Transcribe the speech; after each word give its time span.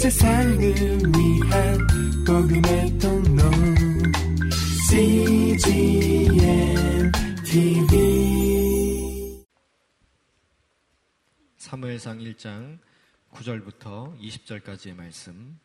세상을 0.00 0.58
위한 0.58 1.78
복음의 2.26 2.98
통로 2.98 3.42
CGM 4.88 6.32
TV 7.44 9.44
사무엘상 11.58 12.18
1장 12.20 12.78
9절부터 13.32 14.18
20절까지의 14.18 14.94
말씀 14.94 15.60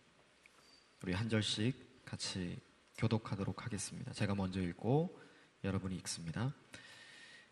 우리 1.02 1.14
한 1.14 1.30
절씩 1.30 2.04
같이 2.04 2.60
교독하도록 2.98 3.64
하겠습니다. 3.64 4.12
제가 4.12 4.36
먼저 4.36 4.60
읽고 4.60 5.18
여러분이 5.64 5.96
읽습니다. 6.00 6.54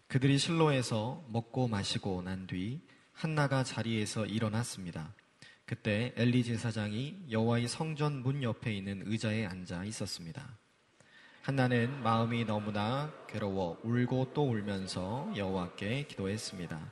그들이 0.09 0.37
실로에서 0.37 1.23
먹고 1.29 1.69
마시고 1.69 2.23
난 2.23 2.45
뒤 2.45 2.81
한나가 3.13 3.63
자리에서 3.63 4.25
일어났습니다. 4.25 5.13
그때 5.65 6.13
엘리 6.17 6.43
제사장이 6.43 7.27
여호와의 7.31 7.67
성전 7.67 8.21
문 8.21 8.43
옆에 8.43 8.73
있는 8.73 9.03
의자에 9.05 9.45
앉아 9.45 9.85
있었습니다. 9.85 10.57
한나는 11.41 12.03
마음이 12.03 12.45
너무나 12.45 13.13
괴로워 13.27 13.79
울고 13.83 14.31
또 14.33 14.49
울면서 14.49 15.31
여호와께 15.35 16.07
기도했습니다. 16.07 16.91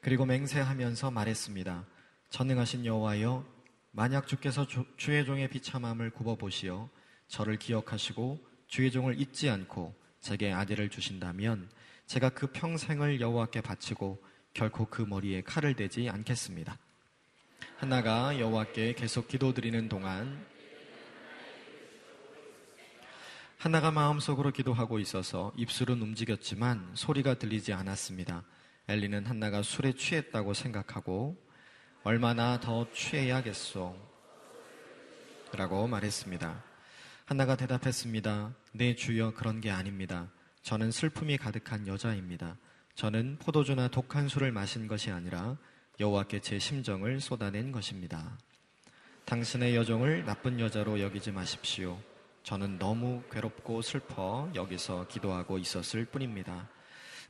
그리고 0.00 0.24
맹세하면서 0.24 1.10
말했습니다. 1.10 1.86
전능하신 2.30 2.86
여호와여 2.86 3.44
만약 3.92 4.26
주께서 4.26 4.66
주, 4.66 4.86
주의 4.96 5.24
종의 5.24 5.48
비참함을 5.48 6.10
굽어 6.10 6.36
보시어 6.36 6.88
저를 7.28 7.58
기억하시고 7.58 8.40
주의 8.66 8.90
종을 8.90 9.20
잊지 9.20 9.50
않고 9.50 9.94
제게 10.20 10.50
아들을 10.50 10.88
주신다면 10.88 11.68
제가 12.06 12.30
그 12.30 12.46
평생을 12.48 13.20
여호와께 13.20 13.60
바치고 13.60 14.22
결코 14.54 14.86
그 14.86 15.02
머리에 15.02 15.42
칼을 15.42 15.76
대지 15.76 16.08
않겠습니다. 16.08 16.78
한나가 17.82 18.38
여호와께 18.38 18.94
계속 18.94 19.26
기도드리는 19.26 19.88
동안 19.88 20.46
한나가 23.58 23.90
마음속으로 23.90 24.52
기도하고 24.52 25.00
있어서 25.00 25.52
입술은 25.56 26.00
움직였지만 26.00 26.92
소리가 26.94 27.34
들리지 27.34 27.72
않았습니다. 27.72 28.44
엘리는 28.86 29.26
한나가 29.26 29.62
술에 29.62 29.94
취했다고 29.94 30.54
생각하고 30.54 31.36
얼마나 32.04 32.60
더 32.60 32.86
취해야겠소? 32.92 33.96
라고 35.52 35.88
말했습니다. 35.88 36.62
한나가 37.24 37.56
대답했습니다. 37.56 38.54
네 38.74 38.94
주여 38.94 39.34
그런 39.34 39.60
게 39.60 39.72
아닙니다. 39.72 40.30
저는 40.62 40.92
슬픔이 40.92 41.36
가득한 41.36 41.88
여자입니다. 41.88 42.56
저는 42.94 43.38
포도주나 43.40 43.88
독한 43.88 44.28
술을 44.28 44.52
마신 44.52 44.86
것이 44.86 45.10
아니라 45.10 45.56
여호와께 46.02 46.40
제 46.40 46.58
심정을 46.58 47.20
쏟아낸 47.20 47.70
것입니다. 47.70 48.36
당신의 49.24 49.76
여종을 49.76 50.24
나쁜 50.24 50.58
여자로 50.58 51.00
여기지 51.00 51.30
마십시오. 51.30 51.96
저는 52.42 52.80
너무 52.80 53.22
괴롭고 53.30 53.82
슬퍼 53.82 54.50
여기서 54.52 55.06
기도하고 55.06 55.58
있었을 55.58 56.04
뿐입니다. 56.06 56.68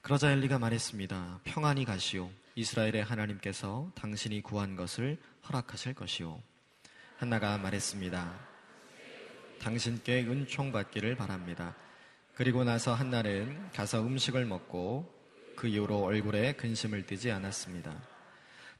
그러자 0.00 0.32
엘리가 0.32 0.58
말했습니다. 0.58 1.40
평안히 1.44 1.84
가시오. 1.84 2.30
이스라엘의 2.54 3.04
하나님께서 3.04 3.90
당신이 3.94 4.40
구한 4.40 4.74
것을 4.74 5.18
허락하실 5.46 5.92
것이오. 5.92 6.40
한나가 7.18 7.58
말했습니다. 7.58 8.34
당신께 9.60 10.22
은총 10.22 10.72
받기를 10.72 11.14
바랍니다. 11.16 11.76
그리고 12.34 12.64
나서 12.64 12.94
한나는 12.94 13.70
가서 13.74 14.00
음식을 14.00 14.46
먹고 14.46 15.12
그 15.56 15.68
이후로 15.68 16.04
얼굴에 16.04 16.54
근심을 16.54 17.04
띠지 17.04 17.30
않았습니다. 17.30 18.11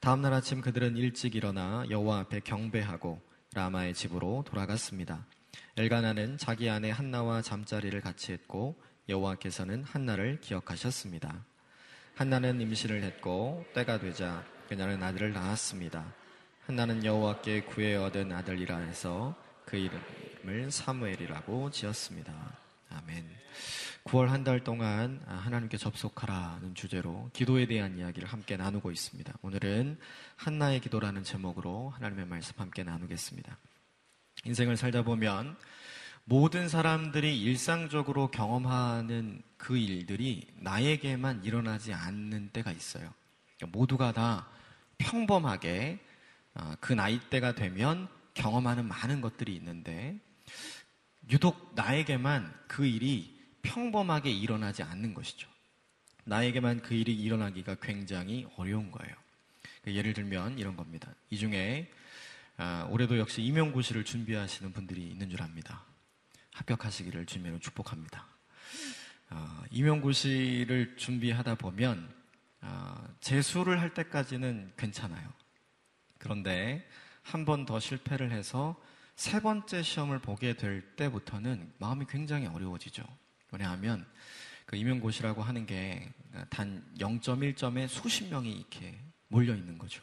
다음날 0.03 0.33
아침 0.33 0.61
그들은 0.61 0.97
일찍 0.97 1.37
일어나 1.37 1.85
여호와 1.89 2.19
앞에 2.19 2.41
경배하고 2.41 3.23
라마의 3.55 3.95
집으로 3.95 4.43
돌아갔습니다. 4.45 5.25
엘가나는 5.77 6.39
자기 6.39 6.69
아내 6.69 6.91
한나와 6.91 7.41
잠자리를 7.41 8.01
같이 8.01 8.33
했고 8.33 8.83
여호와께서는 9.09 9.85
한나를 9.85 10.41
기억하셨습니다. 10.41 11.45
한나는 12.17 12.61
임신을 12.61 13.05
했고 13.05 13.65
때가 13.75 14.01
되자 14.01 14.45
그녀는 14.69 15.01
아들을 15.01 15.33
낳았습니다. 15.35 16.13
한나는 16.67 17.05
여호와께 17.05 17.67
구해 17.67 17.95
얻은 17.95 18.33
아들이라 18.33 18.79
해서 18.79 19.37
그 19.65 19.77
이름을 19.77 20.73
사무엘이라고 20.73 21.71
지었습니다. 21.71 22.33
아멘. 22.95 23.27
9월 24.05 24.27
한 24.27 24.45
달 24.45 24.65
동안 24.65 25.23
하나님께 25.27 25.77
접속하라는 25.77 26.75
주제로 26.75 27.31
기도에 27.33 27.67
대한 27.67 27.97
이야기를 27.97 28.29
함께 28.29 28.57
나누고 28.57 28.91
있습니다. 28.91 29.33
오늘은 29.43 29.99
한나의 30.37 30.81
기도라는 30.81 31.23
제목으로 31.23 31.91
하나님의 31.91 32.27
말씀 32.27 32.55
함께 32.59 32.83
나누겠습니다. 32.83 33.57
인생을 34.45 34.77
살다 34.77 35.03
보면 35.03 35.57
모든 36.25 36.69
사람들이 36.69 37.41
일상적으로 37.41 38.31
경험하는 38.31 39.43
그 39.57 39.77
일들이 39.77 40.47
나에게만 40.57 41.45
일어나지 41.45 41.93
않는 41.93 42.51
때가 42.51 42.73
있어요. 42.73 43.13
그러니까 43.57 43.79
모두가 43.79 44.13
다 44.13 44.49
평범하게 44.99 46.01
어, 46.55 46.75
그 46.81 46.93
나이대가 46.93 47.55
되면 47.55 48.09
경험하는 48.35 48.87
많은 48.87 49.21
것들이 49.21 49.55
있는데 49.55 50.19
유독 51.31 51.73
나에게만 51.75 52.53
그 52.69 52.85
일이 52.87 53.41
평범하게 53.63 54.31
일어나지 54.31 54.83
않는 54.83 55.15
것이죠. 55.15 55.49
나에게만 56.25 56.83
그 56.83 56.95
일이 56.95 57.15
일어나기가 57.15 57.77
굉장히 57.77 58.47
어려운 58.57 58.91
거예요. 58.91 59.15
그 59.83 59.95
예를 59.95 60.13
들면 60.13 60.59
이런 60.59 60.77
겁니다. 60.77 61.13
이 61.31 61.39
중에 61.39 61.91
아, 62.57 62.87
올해도 62.91 63.19
역시 63.19 63.43
임용고시를 63.43 64.05
준비하시는 64.05 64.73
분들이 64.73 65.03
있는 65.09 65.31
줄 65.31 65.43
압니다. 65.43 65.85
합격하시기를 66.53 67.27
주님으로 67.27 67.59
축복합니다. 67.61 68.27
아, 69.31 69.65
임용고시를 69.71 70.97
준비하다 70.97 71.55
보면 71.57 72.13
아, 72.61 73.09
재수를 73.21 73.81
할 73.81 73.95
때까지는 73.95 74.73
괜찮아요. 74.77 75.33
그런데 76.19 76.87
한 77.23 77.45
번 77.45 77.65
더 77.67 77.81
실패를 77.81 78.31
해서 78.33 78.81
세 79.17 79.41
번째 79.41 79.83
시험을 79.83 80.21
보게 80.21 80.55
될 80.55 80.83
때부터는 80.97 81.73
마음이 81.79 82.07
굉장히 82.09 82.47
어려워지죠. 82.47 83.05
왜냐하면 83.51 84.07
그 84.67 84.77
임용고시라고 84.77 85.43
하는 85.43 85.67
게 85.67 86.13
단 86.51 86.85
0.1점에 86.99 87.89
수십 87.89 88.29
명이 88.29 88.53
이렇게 88.53 88.99
몰려 89.29 89.55
있는 89.55 89.79
거죠. 89.79 90.03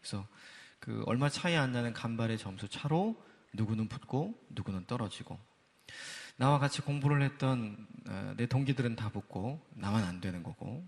그래서 0.00 0.26
그 0.78 1.02
얼마 1.06 1.28
차이 1.28 1.56
안 1.56 1.72
나는 1.72 1.92
간발의 1.92 2.38
점수 2.38 2.68
차로 2.68 3.20
누구는 3.54 3.88
붙고 3.88 4.38
누구는 4.50 4.86
떨어지고 4.86 5.38
나와 6.36 6.58
같이 6.58 6.80
공부를 6.80 7.22
했던 7.22 7.86
어, 8.08 8.34
내 8.36 8.46
동기들은 8.46 8.96
다 8.96 9.08
붙고 9.08 9.64
나만 9.74 10.04
안 10.04 10.20
되는 10.20 10.42
거고 10.42 10.86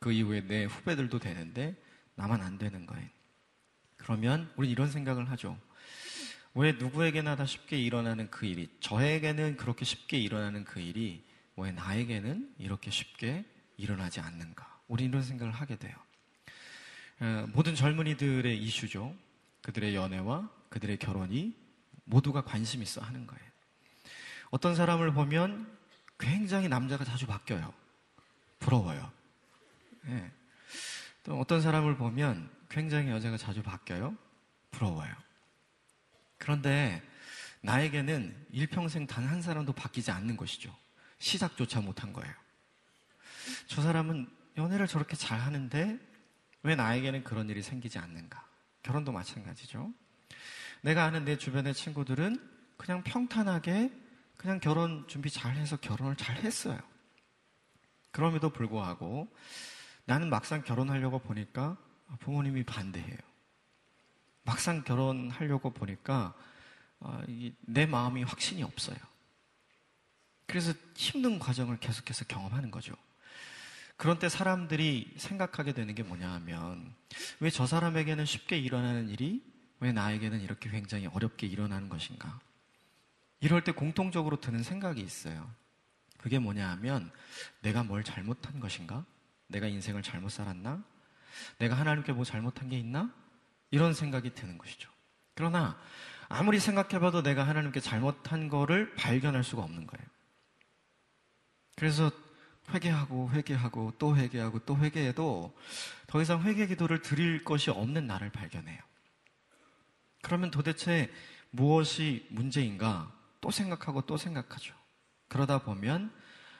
그 0.00 0.12
이후에 0.12 0.42
내 0.46 0.64
후배들도 0.64 1.18
되는데 1.18 1.74
나만 2.14 2.42
안 2.42 2.58
되는 2.58 2.84
거예요. 2.86 3.08
그러면 3.96 4.52
우리 4.56 4.70
이런 4.70 4.90
생각을 4.90 5.30
하죠. 5.30 5.58
왜 6.58 6.72
누구에게나 6.72 7.36
다 7.36 7.46
쉽게 7.46 7.78
일어나는 7.78 8.32
그 8.32 8.44
일이 8.44 8.68
저에게는 8.80 9.56
그렇게 9.56 9.84
쉽게 9.84 10.18
일어나는 10.18 10.64
그 10.64 10.80
일이 10.80 11.24
왜 11.54 11.70
나에게는 11.70 12.56
이렇게 12.58 12.90
쉽게 12.90 13.44
일어나지 13.76 14.18
않는가? 14.18 14.80
우리 14.88 15.04
이런 15.04 15.22
생각을 15.22 15.52
하게 15.52 15.76
돼요. 15.76 15.94
모든 17.52 17.76
젊은이들의 17.76 18.58
이슈죠. 18.58 19.14
그들의 19.62 19.94
연애와 19.94 20.50
그들의 20.68 20.96
결혼이 20.96 21.54
모두가 22.02 22.42
관심 22.42 22.82
있어 22.82 23.02
하는 23.02 23.24
거예요. 23.28 23.44
어떤 24.50 24.74
사람을 24.74 25.12
보면 25.12 25.72
굉장히 26.18 26.68
남자가 26.68 27.04
자주 27.04 27.28
바뀌어요. 27.28 27.72
부러워요. 28.58 29.12
네. 30.02 30.28
또 31.22 31.38
어떤 31.38 31.62
사람을 31.62 31.96
보면 31.96 32.50
굉장히 32.68 33.10
여자가 33.10 33.36
자주 33.36 33.62
바뀌어요. 33.62 34.16
부러워요. 34.72 35.27
그런데 36.38 37.02
나에게는 37.60 38.46
일평생 38.50 39.06
단 39.06 39.26
한 39.26 39.42
사람도 39.42 39.72
바뀌지 39.72 40.10
않는 40.10 40.36
것이죠. 40.36 40.74
시작조차 41.18 41.80
못한 41.80 42.12
거예요. 42.12 42.32
저 43.66 43.82
사람은 43.82 44.28
연애를 44.56 44.86
저렇게 44.86 45.16
잘 45.16 45.40
하는데 45.40 45.98
왜 46.62 46.74
나에게는 46.76 47.24
그런 47.24 47.48
일이 47.48 47.62
생기지 47.62 47.98
않는가? 47.98 48.46
결혼도 48.82 49.12
마찬가지죠. 49.12 49.92
내가 50.82 51.04
아는 51.04 51.24
내 51.24 51.36
주변의 51.36 51.74
친구들은 51.74 52.38
그냥 52.76 53.02
평탄하게 53.02 53.92
그냥 54.36 54.60
결혼 54.60 55.06
준비 55.08 55.30
잘 55.30 55.56
해서 55.56 55.76
결혼을 55.76 56.14
잘 56.16 56.36
했어요. 56.36 56.78
그럼에도 58.12 58.50
불구하고 58.50 59.28
나는 60.04 60.30
막상 60.30 60.62
결혼하려고 60.62 61.18
보니까 61.18 61.76
부모님이 62.20 62.64
반대해요. 62.64 63.18
막상 64.48 64.82
결혼하려고 64.82 65.70
보니까 65.74 66.32
어, 67.00 67.20
내 67.60 67.84
마음이 67.84 68.22
확신이 68.22 68.62
없어요. 68.62 68.96
그래서 70.46 70.72
힘든 70.96 71.38
과정을 71.38 71.78
계속해서 71.78 72.24
경험하는 72.24 72.70
거죠. 72.70 72.94
그런 73.98 74.18
때 74.18 74.30
사람들이 74.30 75.12
생각하게 75.18 75.72
되는 75.72 75.94
게 75.94 76.02
뭐냐 76.02 76.32
하면 76.32 76.94
왜 77.40 77.50
저 77.50 77.66
사람에게는 77.66 78.24
쉽게 78.24 78.58
일어나는 78.58 79.10
일이 79.10 79.44
왜 79.80 79.92
나에게는 79.92 80.40
이렇게 80.40 80.70
굉장히 80.70 81.06
어렵게 81.08 81.46
일어나는 81.46 81.90
것인가? 81.90 82.40
이럴 83.40 83.62
때 83.62 83.72
공통적으로 83.72 84.40
드는 84.40 84.62
생각이 84.62 85.02
있어요. 85.02 85.48
그게 86.16 86.38
뭐냐 86.38 86.70
하면 86.70 87.12
내가 87.60 87.82
뭘 87.84 88.02
잘못한 88.02 88.60
것인가? 88.60 89.04
내가 89.48 89.66
인생을 89.66 90.02
잘못 90.02 90.30
살았나? 90.30 90.82
내가 91.58 91.76
하나님께 91.76 92.12
뭐 92.12 92.24
잘못한 92.24 92.70
게 92.70 92.78
있나? 92.78 93.12
이런 93.70 93.94
생각이 93.94 94.34
드는 94.34 94.58
것이죠. 94.58 94.90
그러나 95.34 95.78
아무리 96.28 96.58
생각해봐도 96.60 97.22
내가 97.22 97.46
하나님께 97.46 97.80
잘못한 97.80 98.48
거를 98.48 98.94
발견할 98.94 99.44
수가 99.44 99.62
없는 99.62 99.86
거예요. 99.86 100.06
그래서 101.76 102.10
회개하고 102.70 103.30
회개하고 103.30 103.94
또 103.98 104.16
회개하고 104.16 104.58
또 104.60 104.76
회개해도 104.76 105.56
더 106.06 106.22
이상 106.22 106.42
회개 106.42 106.66
기도를 106.66 107.00
드릴 107.00 107.44
것이 107.44 107.70
없는 107.70 108.06
나를 108.06 108.30
발견해요. 108.30 108.78
그러면 110.22 110.50
도대체 110.50 111.10
무엇이 111.50 112.26
문제인가 112.30 113.12
또 113.40 113.50
생각하고 113.50 114.02
또 114.02 114.16
생각하죠. 114.16 114.74
그러다 115.28 115.58
보면 115.58 116.12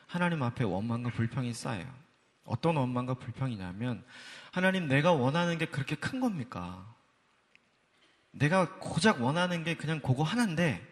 하나님 0.07 0.43
앞에 0.43 0.65
원망과 0.65 1.11
불평이 1.11 1.53
쌓여요. 1.53 1.93
어떤 2.45 2.77
원망과 2.77 3.15
불평이냐면 3.15 4.05
하나님 4.53 4.89
내가 4.89 5.13
원하는 5.13 5.59
게 5.59 5.67
그렇게 5.67 5.97
큰 5.97 6.21
겁니까? 6.21 6.95
내가 8.39 8.79
고작 8.79 9.21
원하는 9.21 9.65
게 9.65 9.77
그냥 9.77 10.01
그거 10.01 10.23
하나인데 10.23 10.87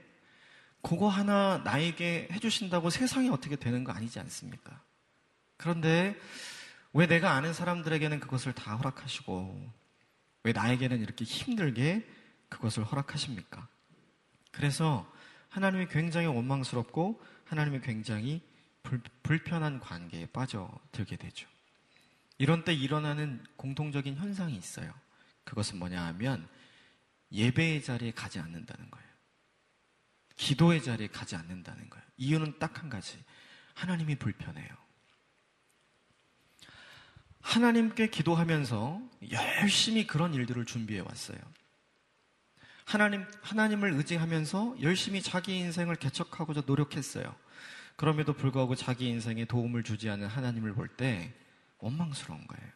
그거 0.83 1.09
하나 1.09 1.59
나에게 1.65 2.29
해주신다고 2.33 2.91
세상이 2.91 3.29
어떻게 3.31 3.57
되는 3.57 3.85
거 3.85 3.93
아니지 3.93 4.19
않습니까? 4.21 4.81
그런데 5.57 6.19
왜 6.93 7.07
내가 7.07 7.33
아는 7.33 7.55
사람들에게는 7.55 8.21
그것을 8.21 8.53
다 8.53 8.77
허락하시고 8.77 9.71
왜 10.45 10.53
나에게는 10.53 11.01
이렇게 11.01 11.25
힘들게 11.25 12.07
그것을 12.49 12.85
허락하십니까? 12.85 13.67
그래서 14.51 15.11
하나님이 15.49 15.87
굉장히 15.89 16.27
원망스럽고 16.27 17.21
하나님이 17.45 17.81
굉장히 17.81 18.43
불, 18.83 19.01
불편한 19.23 19.81
관계에 19.81 20.27
빠져들게 20.27 21.17
되죠. 21.17 21.49
이런 22.39 22.65
때 22.65 22.73
일어나는 22.73 23.43
공통적인 23.57 24.17
현상이 24.17 24.57
있어요. 24.57 24.93
그것은 25.45 25.79
뭐냐 25.79 26.05
하면 26.07 26.47
예배의 27.33 27.83
자리에 27.83 28.13
가지 28.13 28.39
않는다는 28.39 28.91
거예요. 28.91 29.07
기도의 30.37 30.83
자리에 30.83 31.09
가지 31.09 31.35
않는다는 31.37 31.89
거예요. 31.91 32.07
이유는 32.17 32.59
딱 32.59 32.79
한 32.79 32.89
가지. 32.89 33.23
하나님이 33.75 34.17
불편해요. 34.17 34.69
하나님께 37.41 38.09
기도하면서 38.09 39.01
열심히 39.33 40.07
그런 40.07 40.35
일들을 40.35 40.65
준비해 40.67 41.01
왔어요. 41.01 41.39
하나님, 42.85 43.25
하나님을 43.43 43.93
의지하면서 43.95 44.77
열심히 44.83 45.23
자기 45.23 45.57
인생을 45.57 45.97
개척하고자 45.97 46.63
노력했어요. 46.67 47.35
그럼에도 47.97 48.33
불구하고 48.33 48.75
자기 48.75 49.09
인생에 49.09 49.45
도움을 49.47 49.83
주지 49.83 50.11
않은 50.11 50.27
하나님을 50.27 50.75
볼 50.75 50.89
때 50.97 51.33
원망스러운 51.79 52.47
거예요. 52.47 52.73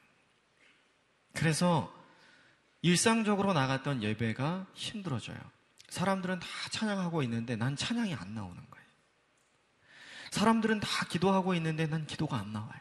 그래서 1.32 1.93
일상적으로 2.82 3.53
나갔던 3.53 4.03
예배가 4.03 4.67
힘들어져요. 4.75 5.38
사람들은 5.88 6.38
다 6.38 6.47
찬양하고 6.71 7.23
있는데 7.25 7.56
난 7.56 7.77
찬양이 7.77 8.15
안 8.15 8.35
나오는 8.35 8.56
거예요. 8.56 8.87
사람들은 10.31 10.81
다 10.81 10.88
기도하고 11.06 11.55
있는데 11.55 11.87
난 11.87 12.06
기도가 12.06 12.38
안 12.38 12.53
나와요. 12.53 12.81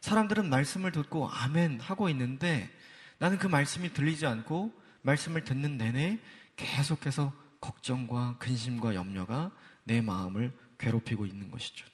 사람들은 0.00 0.48
말씀을 0.48 0.92
듣고 0.92 1.28
아멘 1.28 1.80
하고 1.80 2.08
있는데 2.10 2.70
나는 3.18 3.38
그 3.38 3.46
말씀이 3.46 3.92
들리지 3.92 4.26
않고 4.26 4.72
말씀을 5.02 5.44
듣는 5.44 5.76
내내 5.76 6.20
계속해서 6.54 7.32
걱정과 7.60 8.36
근심과 8.38 8.94
염려가 8.94 9.50
내 9.84 10.00
마음을 10.00 10.56
괴롭히고 10.78 11.26
있는 11.26 11.50
것이죠. 11.50 11.86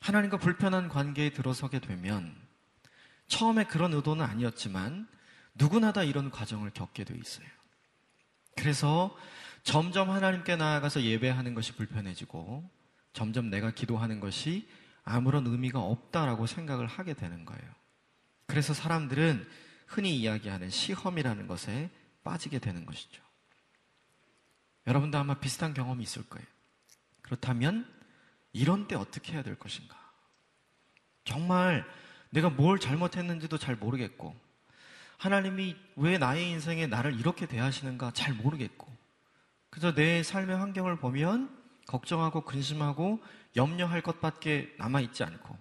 하나님과 0.00 0.38
불편한 0.38 0.88
관계에 0.88 1.30
들어서게 1.30 1.80
되면 1.80 2.34
처음에 3.28 3.64
그런 3.64 3.92
의도는 3.92 4.24
아니었지만 4.24 5.08
누구나 5.54 5.92
다 5.92 6.02
이런 6.02 6.30
과정을 6.30 6.70
겪게 6.70 7.04
돼 7.04 7.14
있어요. 7.16 7.46
그래서 8.56 9.16
점점 9.62 10.10
하나님께 10.10 10.56
나아가서 10.56 11.02
예배하는 11.02 11.54
것이 11.54 11.72
불편해지고 11.72 12.68
점점 13.12 13.50
내가 13.50 13.70
기도하는 13.70 14.20
것이 14.20 14.68
아무런 15.04 15.46
의미가 15.46 15.80
없다라고 15.80 16.46
생각을 16.46 16.86
하게 16.86 17.14
되는 17.14 17.44
거예요. 17.44 17.74
그래서 18.46 18.74
사람들은 18.74 19.46
흔히 19.86 20.16
이야기하는 20.16 20.70
시험이라는 20.70 21.46
것에 21.46 21.90
빠지게 22.24 22.58
되는 22.58 22.84
것이죠. 22.84 23.22
여러분도 24.86 25.18
아마 25.18 25.34
비슷한 25.34 25.74
경험이 25.74 26.02
있을 26.04 26.28
거예요. 26.28 26.46
그렇다면 27.22 27.92
이런 28.52 28.86
때 28.86 28.94
어떻게 28.94 29.32
해야 29.32 29.42
될 29.42 29.58
것인가? 29.58 29.96
정말 31.24 31.84
내가 32.30 32.50
뭘 32.50 32.78
잘못했는지도 32.78 33.58
잘 33.58 33.76
모르겠고 33.76 34.34
하나님이 35.18 35.76
왜 35.96 36.18
나의 36.18 36.50
인생에 36.50 36.86
나를 36.86 37.18
이렇게 37.18 37.46
대하시는가 37.46 38.12
잘 38.12 38.34
모르겠고 38.34 38.86
그저 39.70 39.94
내 39.94 40.22
삶의 40.22 40.56
환경을 40.56 40.96
보면 40.96 41.54
걱정하고 41.86 42.42
근심하고 42.42 43.22
염려할 43.56 44.02
것밖에 44.02 44.74
남아있지 44.78 45.24
않고 45.24 45.56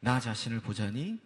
나 0.00 0.20
자신을 0.20 0.60
보자니 0.60 1.18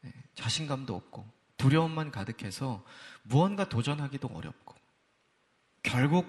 네, 0.00 0.12
자신감도 0.34 0.94
없고 0.94 1.26
두려움만 1.56 2.10
가득해서 2.10 2.84
무언가 3.22 3.68
도전하기도 3.68 4.28
어렵고 4.28 4.74
결국 5.82 6.26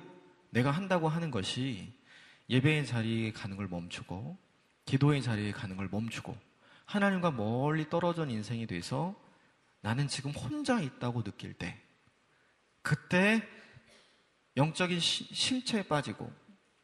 내가 0.50 0.72
한다고 0.72 1.08
하는 1.08 1.32
것이 1.32 1.94
예배의 2.50 2.86
자리에 2.86 3.32
가는 3.32 3.56
걸 3.56 3.68
멈추고 3.68 4.38
기도의 4.86 5.22
자리에 5.22 5.52
가는 5.52 5.78
걸 5.78 5.88
멈추고 5.90 6.36
하나님과 6.90 7.30
멀리 7.30 7.88
떨어진 7.88 8.32
인생이 8.32 8.66
돼서 8.66 9.16
나는 9.82 10.08
지금 10.08 10.32
혼자 10.32 10.80
있다고 10.80 11.24
느낄 11.24 11.54
때 11.54 11.80
그때 12.82 13.48
영적인 14.58 15.00
시, 15.00 15.24
실체에 15.32 15.84
빠지고 15.84 16.34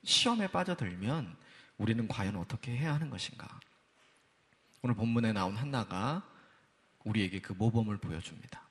시험에 0.03 0.45
빠져들면 0.47 1.35
우리는 1.79 2.07
과연 2.07 2.35
어떻게 2.35 2.77
해야 2.77 2.93
하는 2.93 3.09
것인가? 3.09 3.59
오늘 4.83 4.95
본문에 4.95 5.33
나온 5.33 5.55
한나가 5.55 6.23
우리에게 7.03 7.41
그 7.41 7.53
모범을 7.53 7.97
보여줍니다. 7.97 8.61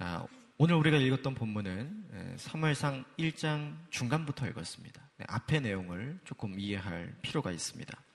아, 0.00 0.26
오늘 0.58 0.74
우리가 0.74 0.98
읽었던 0.98 1.34
본문은 1.34 2.36
사무엘상 2.36 3.06
1장 3.18 3.90
중간부터 3.90 4.46
읽었습니다. 4.48 5.00
네, 5.16 5.24
앞의 5.28 5.62
내용을 5.62 6.20
조금 6.24 6.60
이해할 6.60 7.16
필요가 7.22 7.50
있습니다. 7.50 8.05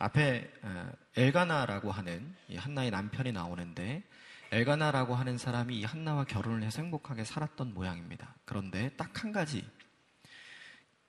앞에 0.00 0.50
아, 0.62 0.90
엘가나라고 1.16 1.92
하는 1.92 2.34
한나의 2.56 2.90
남편이 2.90 3.32
나오는데 3.32 4.02
엘가나라고 4.50 5.14
하는 5.14 5.36
사람이 5.36 5.78
이 5.78 5.84
한나와 5.84 6.24
결혼을 6.24 6.62
해서 6.62 6.80
행복하게 6.82 7.24
살았던 7.24 7.74
모양입니다. 7.74 8.34
그런데 8.44 8.90
딱 8.96 9.22
한 9.22 9.32
가지 9.32 9.68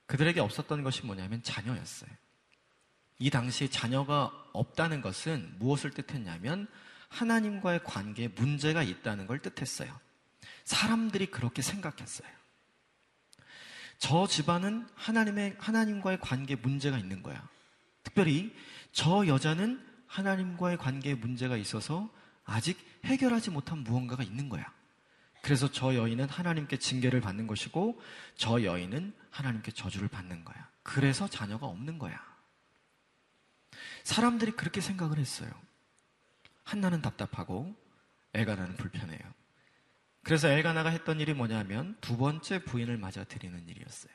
그들에게 0.06 0.40
없었던 0.40 0.82
것이 0.82 1.06
뭐냐면 1.06 1.42
자녀였어요. 1.42 2.10
이 3.18 3.30
당시에 3.30 3.68
자녀가 3.68 4.30
없다는 4.52 5.00
것은 5.00 5.54
무엇을 5.58 5.92
뜻했냐면 5.92 6.68
하나님과의 7.08 7.84
관계에 7.84 8.28
문제가 8.28 8.82
있다는 8.82 9.26
걸 9.26 9.38
뜻했어요. 9.38 9.98
사람들이 10.64 11.26
그렇게 11.26 11.62
생각했어요. 11.62 12.28
저 13.96 14.26
집안은 14.26 14.86
하나님의, 14.94 15.56
하나님과의 15.58 16.20
관계에 16.20 16.56
문제가 16.56 16.98
있는 16.98 17.22
거야. 17.22 17.48
특별히 18.02 18.54
저 18.92 19.26
여자는 19.26 19.84
하나님과의 20.06 20.76
관계에 20.76 21.14
문제가 21.14 21.56
있어서 21.56 22.10
아직 22.44 22.78
해결하지 23.04 23.50
못한 23.50 23.78
무언가가 23.78 24.22
있는 24.22 24.48
거야. 24.48 24.72
그래서 25.42 25.70
저 25.70 25.94
여인은 25.94 26.28
하나님께 26.28 26.78
징계를 26.78 27.20
받는 27.20 27.46
것이고 27.46 28.00
저 28.36 28.62
여인은 28.62 29.14
하나님께 29.30 29.72
저주를 29.72 30.08
받는 30.08 30.44
거야. 30.44 30.68
그래서 30.82 31.26
자녀가 31.26 31.66
없는 31.66 31.98
거야. 31.98 32.20
사람들이 34.04 34.52
그렇게 34.52 34.80
생각을 34.80 35.18
했어요. 35.18 35.50
한나는 36.64 37.02
답답하고 37.02 37.74
엘가나는 38.34 38.76
불편해요. 38.76 39.20
그래서 40.22 40.48
엘가나가 40.48 40.90
했던 40.90 41.18
일이 41.18 41.34
뭐냐면 41.34 41.96
두 42.00 42.16
번째 42.16 42.62
부인을 42.64 42.96
맞아 42.96 43.24
드리는 43.24 43.68
일이었어요. 43.68 44.12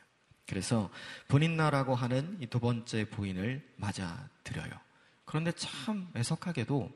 그래서 0.48 0.90
분인나라고 1.28 1.96
하는 1.96 2.38
이 2.42 2.48
두 2.48 2.60
번째 2.60 3.06
부인을 3.10 3.68
맞아 3.76 4.30
드려요. 4.44 4.72
그런데 5.26 5.52
참 5.52 6.10
애석하게도 6.16 6.90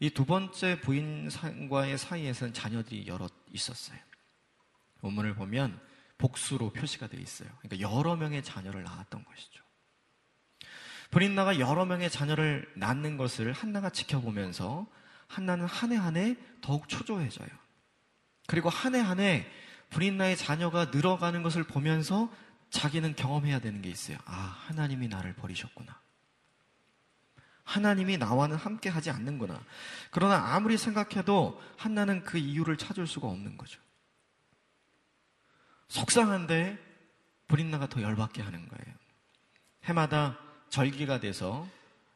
이 0.00 0.10
두 0.10 0.24
번째 0.24 0.80
부인과의 0.80 1.98
사이에서는 1.98 2.52
자녀들이 2.54 3.06
여럿 3.06 3.32
있었어요. 3.52 3.98
원문을 5.00 5.34
보면 5.34 5.80
복수로 6.18 6.70
표시가 6.72 7.06
되어 7.06 7.20
있어요. 7.20 7.48
그러니까 7.60 7.88
여러 7.88 8.16
명의 8.16 8.42
자녀를 8.42 8.82
낳았던 8.82 9.24
것이죠. 9.24 9.62
브린나가 11.10 11.58
여러 11.58 11.84
명의 11.86 12.10
자녀를 12.10 12.70
낳는 12.76 13.16
것을 13.16 13.52
한나가 13.52 13.90
지켜보면서 13.90 14.86
한나는 15.26 15.66
한 15.66 15.92
해 15.92 15.96
한 15.96 16.16
해 16.16 16.36
더욱 16.60 16.88
초조해져요. 16.88 17.48
그리고 18.46 18.68
한 18.68 18.94
해 18.94 19.00
한 19.00 19.20
해 19.20 19.46
브린나의 19.90 20.36
자녀가 20.36 20.86
늘어가는 20.86 21.42
것을 21.42 21.64
보면서 21.64 22.30
자기는 22.70 23.16
경험해야 23.16 23.60
되는 23.60 23.82
게 23.82 23.88
있어요. 23.88 24.18
아, 24.24 24.32
하나님이 24.66 25.08
나를 25.08 25.34
버리셨구나. 25.34 25.98
하나님이 27.64 28.16
나와는 28.16 28.56
함께 28.56 28.88
하지 28.88 29.10
않는구나. 29.10 29.62
그러나 30.10 30.54
아무리 30.54 30.78
생각해도 30.78 31.60
한나는 31.76 32.24
그 32.24 32.38
이유를 32.38 32.78
찾을 32.78 33.06
수가 33.06 33.28
없는 33.28 33.58
거죠. 33.58 33.78
속상한데 35.88 36.78
브린나가 37.46 37.88
더 37.88 38.00
열받게 38.00 38.42
하는 38.42 38.66
거예요. 38.68 38.94
해마다 39.84 40.38
절기가 40.70 41.20
돼서 41.20 41.66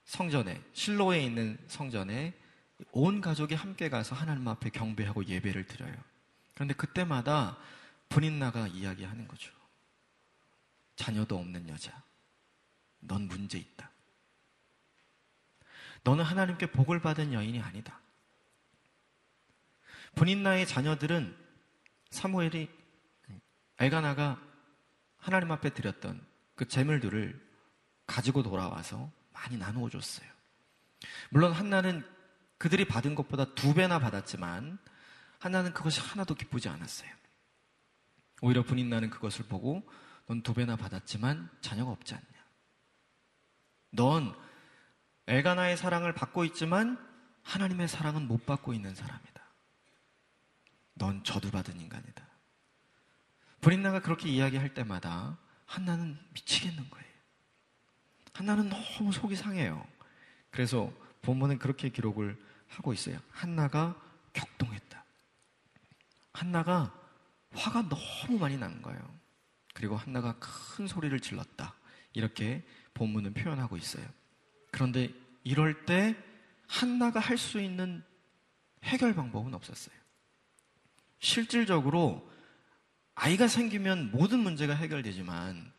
성전에, 0.04 0.60
실로에 0.72 1.22
있는 1.22 1.58
성전에 1.68 2.34
온 2.90 3.20
가족이 3.20 3.54
함께 3.54 3.88
가서 3.88 4.14
하나님 4.14 4.48
앞에 4.48 4.70
경배하고 4.70 5.26
예배를 5.26 5.66
드려요. 5.66 5.94
그런데 6.54 6.74
그때마다 6.74 7.56
브린나가 8.08 8.66
이야기하는 8.68 9.28
거죠. 9.28 9.52
자녀도 11.02 11.36
없는 11.36 11.68
여자. 11.68 12.00
넌 13.00 13.22
문제 13.26 13.58
있다. 13.58 13.90
너는 16.04 16.24
하나님께 16.24 16.70
복을 16.70 17.00
받은 17.00 17.32
여인이 17.32 17.60
아니다. 17.60 18.00
분인나의 20.14 20.64
자녀들은 20.64 21.36
사무엘이 22.10 22.70
엘가나가 23.80 24.40
하나님 25.16 25.50
앞에 25.50 25.70
드렸던 25.70 26.24
그 26.54 26.68
재물들을 26.68 27.50
가지고 28.06 28.44
돌아와서 28.44 29.10
많이 29.32 29.56
나누어 29.56 29.88
줬어요. 29.90 30.30
물론 31.30 31.52
한나는 31.52 32.06
그들이 32.58 32.84
받은 32.84 33.16
것보다 33.16 33.54
두 33.54 33.74
배나 33.74 33.98
받았지만 33.98 34.78
한나는 35.40 35.72
그것이 35.72 36.00
하나도 36.00 36.36
기쁘지 36.36 36.68
않았어요. 36.68 37.10
오히려 38.40 38.62
분인나는 38.62 39.10
그것을 39.10 39.46
보고 39.46 39.82
넌 40.26 40.42
두 40.42 40.54
배나 40.54 40.76
받았지만 40.76 41.50
자녀가 41.60 41.90
없지 41.90 42.14
않냐. 42.14 42.26
넌 43.90 44.34
엘가나의 45.26 45.76
사랑을 45.76 46.14
받고 46.14 46.44
있지만 46.46 46.98
하나님의 47.42 47.88
사랑은 47.88 48.28
못 48.28 48.46
받고 48.46 48.72
있는 48.72 48.94
사람이다. 48.94 49.42
넌 50.94 51.22
저주받은 51.24 51.80
인간이다. 51.80 52.26
브린나가 53.60 54.00
그렇게 54.00 54.28
이야기할 54.28 54.74
때마다 54.74 55.38
한나는 55.66 56.18
미치겠는 56.32 56.90
거예요. 56.90 57.12
한나는 58.32 58.68
너무 58.68 59.12
속이 59.12 59.36
상해요. 59.36 59.86
그래서 60.50 60.92
본문은 61.22 61.58
그렇게 61.58 61.88
기록을 61.88 62.42
하고 62.68 62.92
있어요. 62.92 63.18
한나가 63.30 64.00
격동했다. 64.32 65.04
한나가 66.32 66.92
화가 67.52 67.88
너무 67.88 68.38
많이 68.38 68.56
난 68.56 68.80
거예요. 68.82 69.21
그리고 69.72 69.96
한나가 69.96 70.38
큰 70.38 70.86
소리를 70.86 71.18
질렀다. 71.20 71.74
이렇게 72.12 72.64
본문은 72.94 73.34
표현하고 73.34 73.76
있어요. 73.76 74.06
그런데 74.70 75.12
이럴 75.44 75.84
때 75.84 76.16
한나가 76.66 77.20
할 77.20 77.36
수 77.36 77.60
있는 77.60 78.02
해결 78.84 79.14
방법은 79.14 79.54
없었어요. 79.54 79.94
실질적으로 81.20 82.28
아이가 83.14 83.46
생기면 83.46 84.10
모든 84.10 84.40
문제가 84.40 84.74
해결되지만 84.74 85.72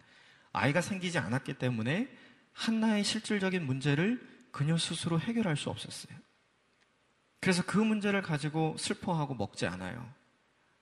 아이가 0.51 0.81
생기지 0.81 1.17
않았기 1.17 1.55
때문에 1.55 2.09
한나의 2.53 3.03
실질적인 3.03 3.65
문제를 3.65 4.25
그녀 4.51 4.77
스스로 4.77 5.19
해결할 5.19 5.57
수 5.57 5.69
없었어요. 5.69 6.15
그래서 7.39 7.63
그 7.63 7.77
문제를 7.77 8.21
가지고 8.21 8.75
슬퍼하고 8.77 9.35
먹지 9.35 9.65
않아요. 9.65 10.13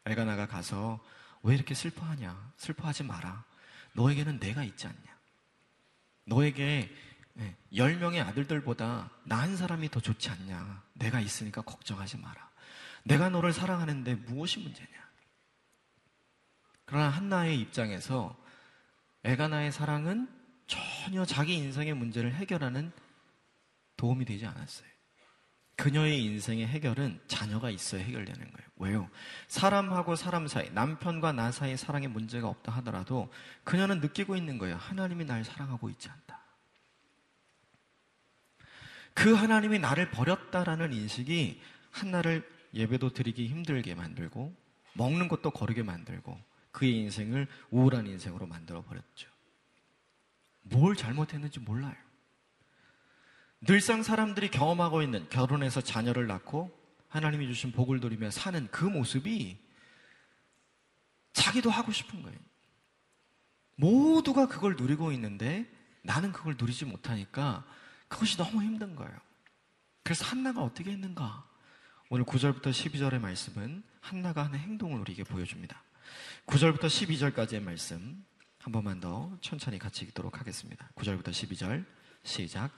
엘가나가 0.06 0.46
가서 0.46 1.04
왜 1.44 1.56
이렇게 1.56 1.74
슬퍼하냐? 1.74 2.54
슬퍼하지 2.58 3.04
마라. 3.04 3.44
너에게는 3.94 4.40
내가 4.40 4.64
있지 4.64 4.88
않냐? 4.88 5.18
너에게 6.26 6.94
네, 7.34 7.56
10명의 7.74 8.26
아들들보다 8.28 9.10
나 9.24 9.42
한 9.42 9.58
사람이 9.58 9.90
더 9.90 10.00
좋지 10.00 10.30
않냐. 10.30 10.84
내가 10.94 11.20
있으니까 11.20 11.62
걱정하지 11.62 12.18
마라. 12.18 12.50
내가 13.04 13.30
너를 13.30 13.54
사랑하는데 13.54 14.16
무엇이 14.16 14.60
문제냐. 14.60 14.90
그러나 16.86 17.10
한나의 17.10 17.60
입장에서 17.60 18.38
에가나의 19.24 19.72
사랑은 19.72 20.28
전혀 20.68 21.26
자기 21.26 21.56
인생의 21.56 21.94
문제를 21.94 22.34
해결하는 22.36 22.92
도움이 23.98 24.26
되지 24.26 24.46
않았어요. 24.46 24.91
그녀의 25.76 26.24
인생의 26.24 26.68
해결은 26.68 27.20
자녀가 27.28 27.70
있어야 27.70 28.04
해결되는 28.04 28.52
거예요. 28.52 28.70
왜요? 28.78 29.10
사람하고 29.48 30.16
사람 30.16 30.48
사이, 30.48 30.70
남편과 30.72 31.32
나 31.32 31.52
사이 31.52 31.76
사랑에 31.76 32.08
문제가 32.08 32.48
없다 32.48 32.72
하더라도 32.74 33.32
그녀는 33.64 34.00
느끼고 34.00 34.36
있는 34.36 34.58
거예요. 34.58 34.76
하나님이 34.76 35.26
날 35.26 35.44
사랑하고 35.44 35.90
있지 35.90 36.10
않다. 36.10 36.40
그 39.14 39.34
하나님이 39.34 39.80
나를 39.80 40.12
버렸다라는 40.12 40.94
인식이 40.94 41.62
한나를 41.92 42.48
예배도 42.74 43.14
드리기 43.14 43.48
힘들게 43.48 43.96
만들고 43.96 44.56
먹는 44.94 45.28
것도 45.28 45.52
거르게 45.52 45.84
만들고 45.84 46.40
그의 46.72 46.96
인생을 46.98 47.48
우울한 47.70 48.08
인생으로 48.08 48.48
만들어 48.48 48.82
버렸죠. 48.84 49.30
뭘 50.62 50.96
잘못했는지 50.96 51.60
몰라요. 51.60 51.96
늘상 53.62 54.02
사람들이 54.02 54.50
경험하고 54.50 55.04
있는 55.04 55.30
결혼해서 55.30 55.82
자녀를 55.82 56.28
낳고 56.28 56.76
하나님이 57.10 57.48
주신 57.48 57.72
복을 57.72 58.00
누리며 58.00 58.32
사는 58.32 58.68
그 58.72 58.86
모습이 58.86 59.58
자기도 61.34 61.70
하고 61.70 61.92
싶은 61.92 62.24
거예요. 62.24 62.38
모두가 63.76 64.48
그걸 64.48 64.76
누리고 64.76 65.12
있는데 65.12 65.70
나는 66.02 66.32
그걸 66.32 66.56
누리지 66.58 66.86
못하니까 66.86 67.66
그것이 68.08 68.38
너무 68.38 68.64
힘든 68.64 68.96
거예요. 68.96 69.16
그래서 70.04 70.26
한나가 70.26 70.62
어떻게 70.62 70.92
했는가? 70.92 71.46
오늘 72.10 72.26
9절부터 72.26 72.72
12절의 72.72 73.20
말씀은 73.20 73.84
한나가 74.02 74.46
하는 74.46 74.60
행동을 74.60 75.00
우리에게 75.00 75.24
보여줍니다. 75.24 75.82
9절부터 76.48 76.86
12절까지의 76.86 77.62
말씀 77.62 78.26
한 78.58 78.72
번만 78.72 79.00
더 79.00 79.38
천천히 79.42 79.78
같이 79.78 80.04
읽도록 80.06 80.40
하겠습니다. 80.40 80.90
9절부터 80.96 81.30
12절 81.30 81.86
시작. 82.24 82.72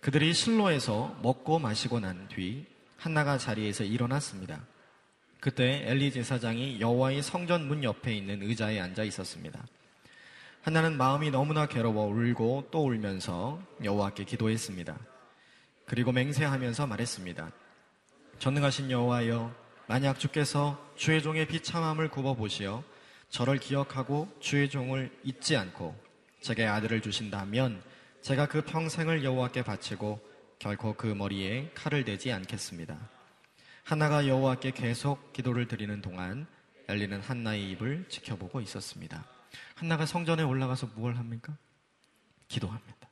그들이 0.00 0.32
실로에서 0.32 1.18
먹고 1.22 1.58
마시고 1.58 2.00
난 2.00 2.28
뒤 2.28 2.66
한나가 2.96 3.38
자리에서 3.38 3.84
일어났습니다. 3.84 4.64
그때 5.40 5.84
엘리 5.86 6.12
제사장이 6.12 6.80
여호와의 6.80 7.22
성전 7.22 7.68
문 7.68 7.84
옆에 7.84 8.12
있는 8.12 8.42
의자에 8.42 8.80
앉아 8.80 9.04
있었습니다. 9.04 9.64
한나는 10.62 10.96
마음이 10.96 11.30
너무나 11.30 11.66
괴로워 11.66 12.06
울고 12.06 12.68
또 12.72 12.84
울면서 12.84 13.62
여호와께 13.84 14.24
기도했습니다. 14.24 14.98
그리고 15.86 16.10
맹세하면서 16.10 16.88
말했습니다. 16.88 17.52
전능하신 18.40 18.90
여호와여, 18.90 19.54
만약 19.86 20.18
주께서 20.18 20.84
주의 20.96 21.22
종의 21.22 21.46
비참함을 21.46 22.08
굽어 22.08 22.34
보시어 22.34 22.82
저를 23.30 23.58
기억하고 23.58 24.28
주의 24.40 24.68
종을 24.68 25.16
잊지 25.22 25.56
않고 25.56 25.96
제게 26.40 26.66
아들을 26.66 27.00
주신다면 27.00 27.80
제가 28.20 28.46
그 28.46 28.62
평생을 28.62 29.24
여호와께 29.24 29.62
바치고 29.62 30.20
결코 30.58 30.94
그 30.94 31.06
머리에 31.06 31.70
칼을 31.74 32.04
대지 32.04 32.32
않겠습니다. 32.32 32.98
한나가 33.84 34.26
여호와께 34.26 34.72
계속 34.72 35.32
기도를 35.32 35.68
드리는 35.68 36.02
동안 36.02 36.46
엘리는 36.88 37.20
한나의 37.20 37.70
입을 37.70 38.06
지켜보고 38.08 38.60
있었습니다. 38.60 39.24
한나가 39.74 40.04
성전에 40.04 40.42
올라가서 40.42 40.88
무엇을 40.94 41.18
합니까? 41.18 41.56
기도합니다. 42.48 43.08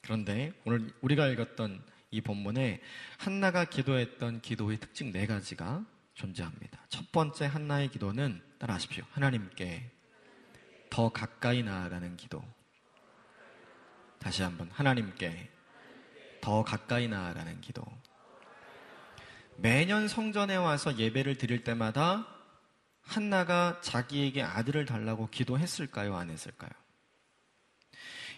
그런데 0.00 0.52
오늘 0.64 0.92
우리가 1.00 1.26
읽었던 1.28 1.82
이 2.10 2.20
본문에 2.20 2.80
한나가 3.18 3.64
기도했던 3.64 4.40
기도의 4.40 4.78
특징 4.78 5.12
네 5.12 5.26
가지가 5.26 5.84
존재합니다. 6.14 6.78
첫 6.88 7.10
번째 7.10 7.46
한나의 7.46 7.88
기도는 7.88 8.40
따라하십시오. 8.58 9.04
하나님께 9.10 9.90
더 10.90 11.08
가까이 11.08 11.62
나아가는 11.62 12.16
기도. 12.16 12.44
다시 14.24 14.42
한번 14.42 14.70
하나님께 14.72 15.50
더 16.40 16.64
가까이 16.64 17.08
나아가는 17.08 17.60
기도. 17.60 17.84
매년 19.58 20.08
성전에 20.08 20.56
와서 20.56 20.96
예배를 20.96 21.36
드릴 21.36 21.62
때마다 21.62 22.26
한나가 23.02 23.82
자기에게 23.82 24.42
아들을 24.42 24.86
달라고 24.86 25.28
기도했을까요? 25.28 26.16
안 26.16 26.30
했을까요? 26.30 26.70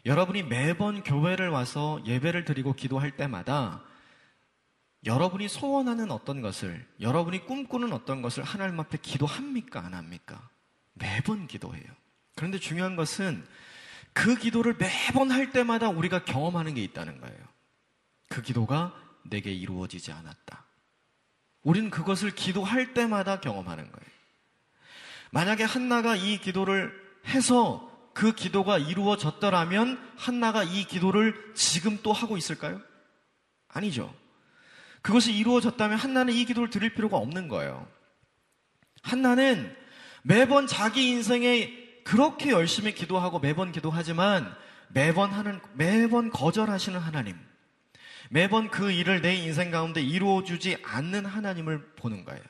여러분이 0.05 0.43
매번 0.43 1.05
교회를 1.05 1.50
와서 1.50 2.02
예배를 2.05 2.45
드리고 2.45 2.73
기도할 2.73 3.12
때마다 3.12 3.85
여러분이 5.05 5.47
소원하는 5.47 6.11
어떤 6.11 6.40
것을, 6.40 6.85
여러분이 7.00 7.47
꿈꾸는 7.47 7.93
어떤 7.93 8.23
것을 8.23 8.43
하나님 8.43 8.81
앞에 8.81 8.99
기도합니까? 9.00 9.87
안 9.87 9.95
합니까? 9.95 10.50
매번 10.95 11.47
기도해요. 11.47 11.87
그런데 12.35 12.59
중요한 12.59 12.97
것은 12.97 13.47
그 14.16 14.35
기도를 14.35 14.76
매번 14.78 15.30
할 15.30 15.50
때마다 15.50 15.90
우리가 15.90 16.25
경험하는 16.25 16.73
게 16.73 16.82
있다는 16.82 17.20
거예요. 17.20 17.38
그 18.30 18.40
기도가 18.40 18.94
내게 19.25 19.52
이루어지지 19.52 20.11
않았다. 20.11 20.64
우리는 21.62 21.90
그것을 21.90 22.30
기도할 22.35 22.94
때마다 22.94 23.40
경험하는 23.40 23.85
거예요. 23.92 24.11
만약에 25.32 25.64
한나가 25.64 26.16
이 26.16 26.38
기도를 26.38 26.99
해서 27.26 27.92
그 28.14 28.32
기도가 28.32 28.78
이루어졌더라면 28.78 30.02
한나가 30.16 30.64
이 30.64 30.85
기도를 30.85 31.52
지금 31.54 31.99
또 32.02 32.14
하고 32.14 32.38
있을까요? 32.38 32.80
아니죠. 33.68 34.14
그것이 35.02 35.35
이루어졌다면 35.35 35.99
한나는 35.99 36.32
이 36.32 36.46
기도를 36.46 36.70
드릴 36.70 36.94
필요가 36.94 37.18
없는 37.18 37.49
거예요. 37.49 37.87
한나는 39.02 39.76
매번 40.23 40.66
자기 40.66 41.11
인생에 41.11 41.86
그렇게 42.06 42.50
열심히 42.50 42.94
기도하고 42.94 43.40
매번 43.40 43.72
기도하지만 43.72 44.56
매번 44.88 45.32
하는, 45.32 45.60
매번 45.75 46.30
거절하시는 46.30 47.00
하나님. 47.00 47.36
매번 48.30 48.70
그 48.70 48.92
일을 48.92 49.22
내 49.22 49.34
인생 49.34 49.72
가운데 49.72 50.00
이루어주지 50.00 50.78
않는 50.84 51.26
하나님을 51.26 51.94
보는 51.96 52.25
거예요. 52.25 52.42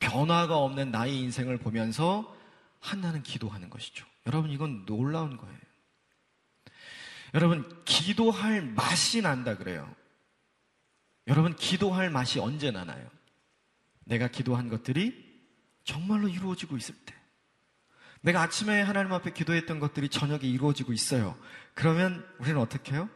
변화가 0.00 0.56
없는 0.56 0.90
나의 0.90 1.16
인생을 1.16 1.58
보면서 1.58 2.36
한나는 2.80 3.22
기도하는 3.22 3.70
것이죠. 3.70 4.04
여러분, 4.26 4.50
이건 4.50 4.84
놀라운 4.84 5.36
거예요. 5.36 5.58
여러분, 7.34 7.84
기도할 7.84 8.62
맛이 8.62 9.22
난다 9.22 9.56
그래요. 9.56 9.88
여러분, 11.28 11.54
기도할 11.54 12.10
맛이 12.10 12.40
언제 12.40 12.72
나나요? 12.72 13.08
내가 14.04 14.26
기도한 14.26 14.68
것들이 14.68 15.24
정말로 15.84 16.26
이루어지고 16.26 16.76
있을 16.76 16.96
때. 17.04 17.15
내가 18.26 18.42
아침에 18.42 18.82
하나님 18.82 19.12
앞에 19.12 19.32
기도했던 19.32 19.78
것들이 19.78 20.08
저녁에 20.08 20.40
이루어지고 20.42 20.92
있어요. 20.92 21.38
그러면 21.74 22.26
우리는 22.38 22.60
어떻게 22.60 22.92
해요? 22.92 23.08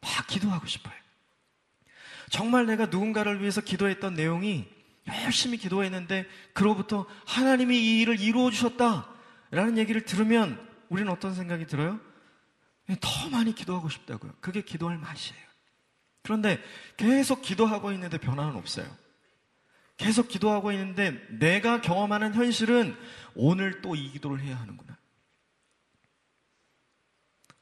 막 0.00 0.26
기도하고 0.26 0.66
싶어요. 0.66 0.94
정말 2.30 2.64
내가 2.64 2.86
누군가를 2.86 3.42
위해서 3.42 3.60
기도했던 3.60 4.14
내용이 4.14 4.66
열심히 5.06 5.58
기도했는데 5.58 6.26
그로부터 6.54 7.04
하나님이 7.26 7.76
이 7.76 8.00
일을 8.00 8.20
이루어 8.20 8.50
주셨다 8.50 9.10
라는 9.50 9.76
얘기를 9.76 10.02
들으면 10.06 10.58
우리는 10.88 11.12
어떤 11.12 11.34
생각이 11.34 11.66
들어요? 11.66 12.00
더 13.00 13.28
많이 13.30 13.54
기도하고 13.54 13.90
싶다고요. 13.90 14.32
그게 14.40 14.62
기도할 14.62 14.96
맛이에요. 14.96 15.42
그런데 16.22 16.58
계속 16.96 17.42
기도하고 17.42 17.92
있는데 17.92 18.16
변화는 18.16 18.56
없어요. 18.56 18.86
계속 19.98 20.28
기도하고 20.28 20.72
있는데 20.72 21.10
내가 21.38 21.80
경험하는 21.82 22.32
현실은 22.34 22.96
오늘 23.34 23.82
또 23.82 23.94
이 23.94 24.10
기도를 24.10 24.40
해야 24.40 24.58
하는구나. 24.58 24.96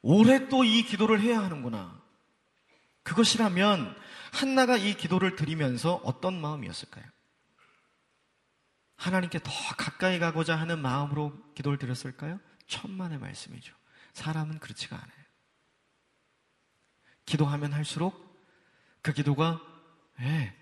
올해 0.01 0.47
또 0.47 0.63
이 0.63 0.83
기도를 0.83 1.19
해야 1.19 1.41
하는구나. 1.43 2.01
그것이라면 3.03 3.95
한나가 4.31 4.77
이 4.77 4.93
기도를 4.95 5.35
드리면서 5.35 5.95
어떤 6.03 6.39
마음이었을까요? 6.39 7.05
하나님께 8.97 9.39
더 9.39 9.51
가까이 9.77 10.19
가고자 10.19 10.55
하는 10.55 10.79
마음으로 10.79 11.33
기도를 11.53 11.77
드렸을까요? 11.77 12.39
천만의 12.67 13.19
말씀이죠. 13.19 13.75
사람은 14.13 14.59
그렇지가 14.59 14.95
않아요. 14.95 15.25
기도하면 17.25 17.73
할수록 17.73 18.25
그 19.01 19.13
기도가 19.13 19.61
예, 20.21 20.56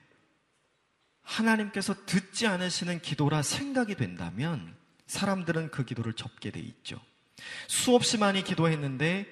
하나님께서 1.26 2.06
듣지 2.06 2.48
않으시는 2.48 3.02
기도라 3.02 3.42
생각이 3.42 3.96
된다면 3.96 4.76
사람들은 5.08 5.72
그 5.72 5.84
기도를 5.84 6.14
접게 6.14 6.52
돼 6.52 6.60
있죠. 6.60 7.00
수없이 7.68 8.18
많이 8.18 8.44
기도했는데 8.44 9.28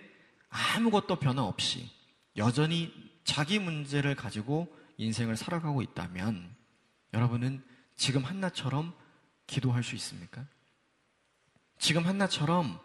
아무것도 0.49 1.17
변화 1.17 1.43
없이 1.43 1.89
여전히 2.35 2.93
자기 3.23 3.59
문제를 3.59 4.15
가지고 4.15 4.75
인생을 4.97 5.37
살아가고 5.37 5.81
있다면 5.81 6.55
여러분은 7.13 7.63
지금 7.95 8.23
한나처럼 8.23 8.93
기도할 9.47 9.83
수 9.83 9.95
있습니까? 9.95 10.45
지금 11.77 12.05
한나처럼 12.05 12.79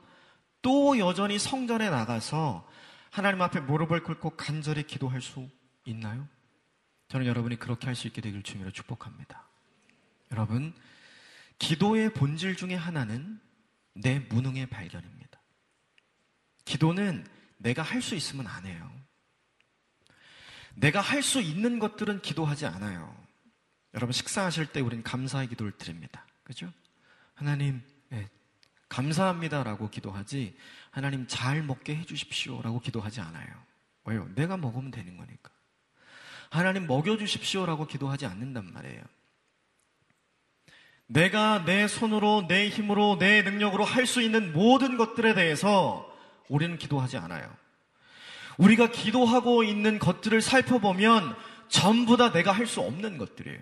또 0.63 0.99
여전히 0.99 1.39
성전에 1.39 1.91
나가서 1.91 2.69
하나님 3.11 3.41
앞에 3.43 3.61
무릎을 3.61 4.03
꿇고 4.03 4.31
간절히 4.31 4.87
기도할 4.87 5.23
수 5.23 5.49
있나요? 5.85 6.29
저는 7.09 7.27
여러분이 7.27 7.59
그렇게 7.59 7.87
할 7.87 7.95
수 7.95 8.07
있게 8.07 8.21
되길 8.21 8.43
주님으로 8.43 8.71
축복합니다. 8.71 9.47
여러분, 10.31 10.75
기도의 11.59 12.13
본질 12.13 12.57
중에 12.57 12.75
하나는 12.75 13.41
내 13.95 14.19
무능의 14.21 14.67
발견입니다. 14.67 15.41
기도는 16.65 17.27
내가 17.57 17.83
할 17.83 18.03
수 18.03 18.15
있으면 18.15 18.47
안 18.47 18.67
해요. 18.67 18.93
내가 20.75 21.01
할 21.01 21.23
수 21.23 21.41
있는 21.41 21.79
것들은 21.79 22.21
기도하지 22.23 22.67
않아요. 22.67 23.17
여러분, 23.95 24.13
식사하실 24.13 24.67
때 24.67 24.81
우리는 24.81 25.03
감사의 25.03 25.49
기도를 25.49 25.73
드립니다. 25.73 26.27
그죠? 26.45 26.71
하나님, 27.35 27.83
네, 28.11 28.29
감사합니다라고 28.89 29.89
기도하지, 29.91 30.57
하나님 30.91 31.27
잘 31.27 31.63
먹게 31.63 31.97
해주십시오라고 31.97 32.81
기도하지 32.81 33.21
않아요. 33.23 33.49
왜요? 34.05 34.29
내가 34.35 34.57
먹으면 34.57 34.91
되는 34.91 35.17
거니까. 35.17 35.51
하나님 36.51 36.87
먹여주십시오라고 36.87 37.87
기도하지 37.87 38.27
않는단 38.27 38.73
말이에요. 38.73 39.03
내가 41.07 41.65
내 41.65 41.89
손으로, 41.89 42.47
내 42.49 42.69
힘으로, 42.69 43.17
내 43.19 43.43
능력으로 43.43 43.85
할 43.85 44.07
수 44.07 44.21
있는 44.21 44.53
모든 44.53 44.97
것들에 44.97 45.35
대해서 45.35 46.07
우리는 46.49 46.77
기도하지 46.79 47.17
않아요. 47.19 47.51
우리가 48.59 48.91
기도하고 48.91 49.63
있는 49.63 49.99
것들을 49.99 50.41
살펴보면 50.43 51.35
전부 51.69 52.17
다 52.17 52.33
내가 52.33 52.53
할 52.53 52.67
수 52.67 52.81
없는 52.81 53.19
것들이에요. 53.19 53.61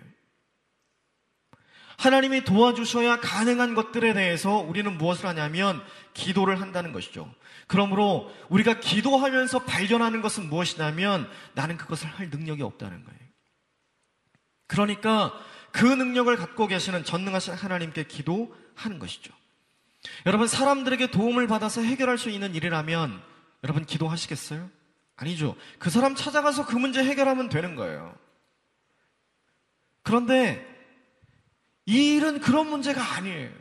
하나님이 1.97 2.43
도와주셔야 2.43 3.19
가능한 3.21 3.73
것들에 3.73 4.13
대해서 4.13 4.57
우리는 4.57 4.97
무엇을 4.97 5.25
하냐면 5.27 5.83
기도를 6.13 6.61
한다는 6.61 6.91
것이죠. 6.91 7.33
그러므로 7.67 8.33
우리가 8.49 8.79
기도하면서 8.79 9.65
발견하는 9.65 10.21
것은 10.21 10.49
무엇이냐면 10.49 11.29
나는 11.53 11.77
그것을 11.77 12.07
할 12.07 12.29
능력이 12.29 12.63
없다는 12.63 13.03
거예요. 13.03 13.19
그러니까 14.67 15.33
그 15.71 15.85
능력을 15.85 16.33
갖고 16.37 16.67
계시는 16.67 17.03
전능하신 17.03 17.53
하나님께 17.53 18.05
기도하는 18.05 18.99
것이죠. 18.99 19.33
여러분, 20.25 20.47
사람들에게 20.47 21.11
도움을 21.11 21.47
받아서 21.47 21.81
해결할 21.81 22.17
수 22.17 22.29
있는 22.29 22.55
일이라면 22.55 23.21
여러분 23.63 23.85
기도하시겠어요? 23.85 24.69
아니죠. 25.15 25.55
그 25.79 25.89
사람 25.89 26.15
찾아가서 26.15 26.65
그 26.65 26.75
문제 26.75 27.03
해결하면 27.03 27.49
되는 27.49 27.75
거예요. 27.75 28.17
그런데 30.03 30.65
이 31.85 32.15
일은 32.15 32.39
그런 32.39 32.69
문제가 32.69 33.01
아니에요. 33.15 33.51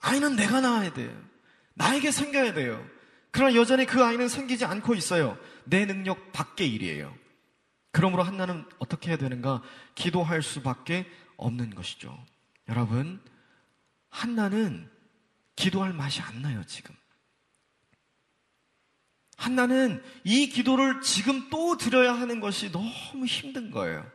아이는 0.00 0.36
내가 0.36 0.60
낳아야 0.60 0.92
돼요. 0.92 1.29
나에게 1.74 2.10
생겨야 2.10 2.52
돼요. 2.52 2.84
그러나 3.30 3.54
여전히 3.54 3.86
그 3.86 4.04
아이는 4.04 4.28
생기지 4.28 4.64
않고 4.64 4.94
있어요. 4.94 5.38
내 5.64 5.86
능력 5.86 6.32
밖의 6.32 6.72
일이에요. 6.72 7.14
그러므로 7.92 8.22
한나는 8.22 8.64
어떻게 8.78 9.10
해야 9.10 9.18
되는가? 9.18 9.62
기도할 9.94 10.42
수밖에 10.42 11.06
없는 11.36 11.74
것이죠. 11.74 12.16
여러분, 12.68 13.20
한나는 14.08 14.90
기도할 15.56 15.92
맛이 15.92 16.20
안 16.20 16.42
나요, 16.42 16.64
지금. 16.66 16.94
한나는 19.36 20.02
이 20.22 20.48
기도를 20.48 21.00
지금 21.00 21.48
또 21.48 21.76
드려야 21.76 22.12
하는 22.12 22.40
것이 22.40 22.70
너무 22.70 23.24
힘든 23.26 23.70
거예요. 23.70 24.06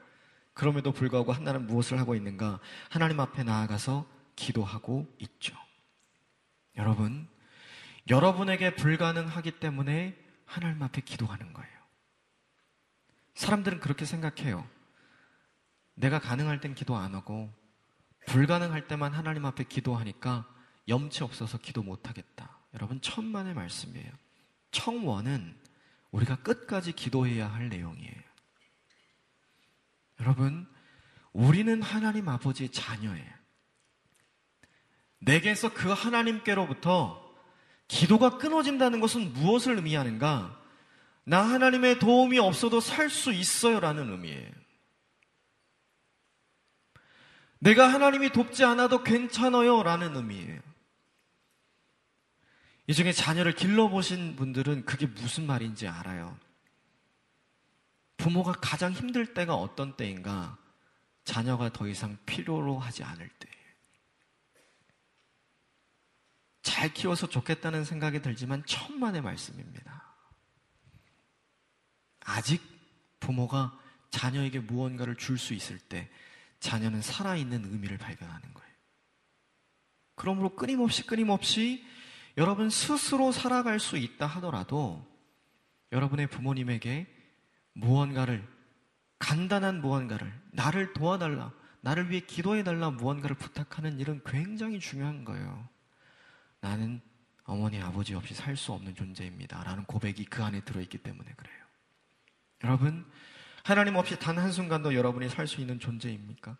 그럼에도 0.53 0.91
불구하고 0.91 1.33
한나는 1.33 1.67
무엇을 1.67 1.99
하고 1.99 2.15
있는가? 2.15 2.59
하나님 2.89 3.19
앞에 3.19 3.43
나아가서 3.43 4.07
기도하고 4.35 5.11
있죠. 5.19 5.55
여러분, 6.77 7.27
여러분에게 8.09 8.75
불가능하기 8.75 9.59
때문에 9.59 10.17
하나님 10.45 10.81
앞에 10.83 11.01
기도하는 11.01 11.53
거예요. 11.53 11.71
사람들은 13.33 13.79
그렇게 13.79 14.05
생각해요. 14.05 14.67
내가 15.95 16.19
가능할 16.19 16.61
땐 16.61 16.75
기도 16.75 16.95
안 16.95 17.15
하고 17.15 17.51
불가능할 18.27 18.87
때만 18.87 19.13
하나님 19.13 19.45
앞에 19.45 19.63
기도하니까 19.63 20.47
염치 20.87 21.23
없어서 21.23 21.57
기도 21.57 21.83
못 21.83 22.07
하겠다. 22.07 22.59
여러분 22.73 23.01
천만의 23.01 23.53
말씀이에요. 23.53 24.11
청원은 24.71 25.57
우리가 26.11 26.37
끝까지 26.37 26.93
기도해야 26.93 27.51
할 27.51 27.69
내용이에요. 27.69 28.21
여러분, 30.21 30.67
우리는 31.33 31.81
하나님 31.81 32.29
아버지의 32.29 32.69
자녀예요. 32.69 33.33
내게서 35.19 35.73
그 35.73 35.89
하나님께로부터 35.89 37.24
기도가 37.87 38.37
끊어진다는 38.37 38.99
것은 38.99 39.33
무엇을 39.33 39.75
의미하는가? 39.77 40.59
나 41.25 41.41
하나님의 41.41 41.99
도움이 41.99 42.39
없어도 42.39 42.79
살 42.79 43.09
수 43.09 43.31
있어요 43.31 43.79
라는 43.79 44.11
의미예요. 44.11 44.51
내가 47.59 47.91
하나님이 47.91 48.31
돕지 48.31 48.63
않아도 48.63 49.03
괜찮아요 49.03 49.81
라는 49.83 50.15
의미예요. 50.15 50.61
이 52.87 52.93
중에 52.93 53.11
자녀를 53.11 53.53
길러보신 53.53 54.35
분들은 54.35 54.85
그게 54.85 55.07
무슨 55.07 55.47
말인지 55.47 55.87
알아요. 55.87 56.37
부모가 58.17 58.53
가장 58.53 58.91
힘들 58.91 59.33
때가 59.33 59.55
어떤 59.55 59.97
때인가? 59.97 60.57
자녀가 61.23 61.73
더 61.73 61.87
이상 61.87 62.17
필요로 62.27 62.77
하지 62.77 63.03
않을 63.03 63.27
때. 63.39 63.49
잘 66.65 66.91
키워서 66.91 67.29
좋겠다는 67.29 67.85
생각이 67.85 68.23
들지만 68.23 68.65
천만의 68.65 69.21
말씀입니다. 69.21 70.03
아직 72.21 72.59
부모가 73.19 73.79
자녀에게 74.09 74.61
무언가를 74.61 75.15
줄 75.15 75.37
수 75.37 75.53
있을 75.53 75.77
때 75.77 76.09
자녀는 76.59 77.03
살아있는 77.03 77.65
의미를 77.65 77.99
발견하는 77.99 78.51
거예요. 78.51 78.69
그러므로 80.15 80.55
끊임없이 80.55 81.05
끊임없이 81.05 81.85
여러분 82.35 82.71
스스로 82.71 83.31
살아갈 83.31 83.79
수 83.79 83.95
있다 83.95 84.25
하더라도 84.25 85.05
여러분의 85.91 86.25
부모님에게 86.25 87.05
무언가를 87.73 88.43
간단한 89.19 89.81
무언가를 89.81 90.33
나를 90.51 90.93
도와달라 90.93 91.53
나를 91.81 92.09
위해 92.09 92.21
기도해달라 92.21 92.89
무언가를 92.89 93.35
부탁하는 93.35 93.99
일은 93.99 94.23
굉장히 94.25 94.79
중요한 94.79 95.25
거예요. 95.25 95.74
나는 96.65 96.99
어머니 97.43 97.79
아버지 97.79 98.15
없이 98.15 98.33
살 98.33 98.57
수 98.57 98.71
없는 98.71 98.95
존재입니다. 98.95 99.63
라는 99.63 99.85
고백이 99.85 100.25
그 100.25 100.43
안에 100.43 100.61
들어있기 100.61 100.97
때문에 100.97 101.31
그래요. 101.37 101.63
여러분 102.63 103.05
하나님 103.63 103.95
없이 103.95 104.17
단 104.17 104.39
한순간도 104.39 104.95
여러분이 104.95 105.29
살 105.29 105.45
수 105.45 105.61
있는 105.61 105.79
존재입니까? 105.79 106.57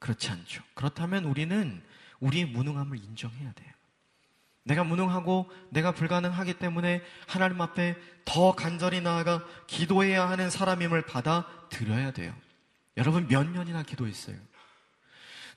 그렇지 0.00 0.30
않죠. 0.30 0.62
그렇다면 0.74 1.24
우리는 1.24 1.82
우리의 2.20 2.44
무능함을 2.46 2.98
인정해야 2.98 3.52
돼요. 3.52 3.72
내가 4.64 4.84
무능하고 4.84 5.50
내가 5.70 5.92
불가능하기 5.92 6.58
때문에 6.58 7.02
하나님 7.26 7.58
앞에 7.62 7.96
더 8.26 8.52
간절히 8.52 9.00
나아가 9.00 9.46
기도해야 9.66 10.28
하는 10.28 10.50
사람임을 10.50 11.06
받아들여야 11.06 12.12
돼요. 12.12 12.36
여러분 12.98 13.26
몇 13.28 13.48
년이나 13.48 13.82
기도했어요? 13.82 14.36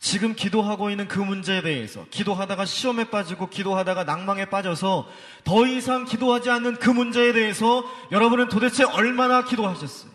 지금 0.04 0.36
기도하고 0.36 0.90
있는 0.90 1.08
그 1.08 1.18
문제에 1.18 1.62
대해서 1.62 2.06
기도하다가 2.12 2.66
시험에 2.66 3.06
빠지고 3.06 3.48
기도하다가 3.48 4.04
낭망에 4.04 4.50
빠져서 4.50 5.08
더 5.46 5.66
이상 5.66 6.04
기도하지 6.04 6.50
않는 6.50 6.76
그 6.76 6.90
문제에 6.90 7.32
대해서 7.32 7.86
여러분은 8.12 8.50
도대체 8.50 8.84
얼마나 8.84 9.46
기도하셨어요? 9.46 10.12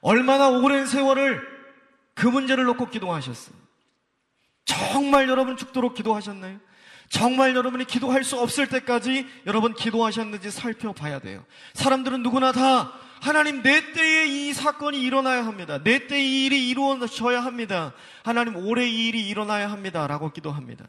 얼마나 0.00 0.48
오랜 0.48 0.86
세월을 0.86 1.42
그 2.14 2.28
문제를 2.28 2.66
놓고 2.66 2.90
기도하셨어요? 2.90 3.56
정말 4.64 5.28
여러분 5.28 5.56
죽도록 5.56 5.94
기도하셨나요? 5.94 6.60
정말 7.08 7.56
여러분이 7.56 7.84
기도할 7.84 8.22
수 8.22 8.38
없을 8.38 8.68
때까지 8.68 9.26
여러분 9.46 9.74
기도하셨는지 9.74 10.52
살펴봐야 10.52 11.18
돼요. 11.18 11.44
사람들은 11.74 12.22
누구나 12.22 12.52
다 12.52 12.92
하나님 13.20 13.62
내 13.62 13.92
때에 13.92 14.26
이 14.26 14.52
사건이 14.52 15.00
일어나야 15.02 15.44
합니다. 15.46 15.82
내 15.82 16.06
때에 16.06 16.22
이 16.22 16.46
일이 16.46 16.68
이루어져야 16.68 17.44
합니다. 17.44 17.92
하나님 18.24 18.56
올해 18.56 18.88
이 18.88 19.08
일이 19.08 19.28
일어나야 19.28 19.70
합니다. 19.70 20.06
라고 20.06 20.30
기도합니다. 20.30 20.86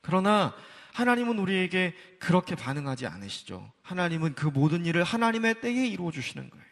그러나 0.00 0.54
하나님은 0.94 1.38
우리에게 1.38 1.94
그렇게 2.18 2.54
반응하지 2.54 3.06
않으시죠. 3.06 3.72
하나님은 3.82 4.34
그 4.34 4.46
모든 4.46 4.84
일을 4.84 5.04
하나님의 5.04 5.60
때에 5.60 5.86
이루어 5.86 6.10
주시는 6.10 6.50
거예요. 6.50 6.64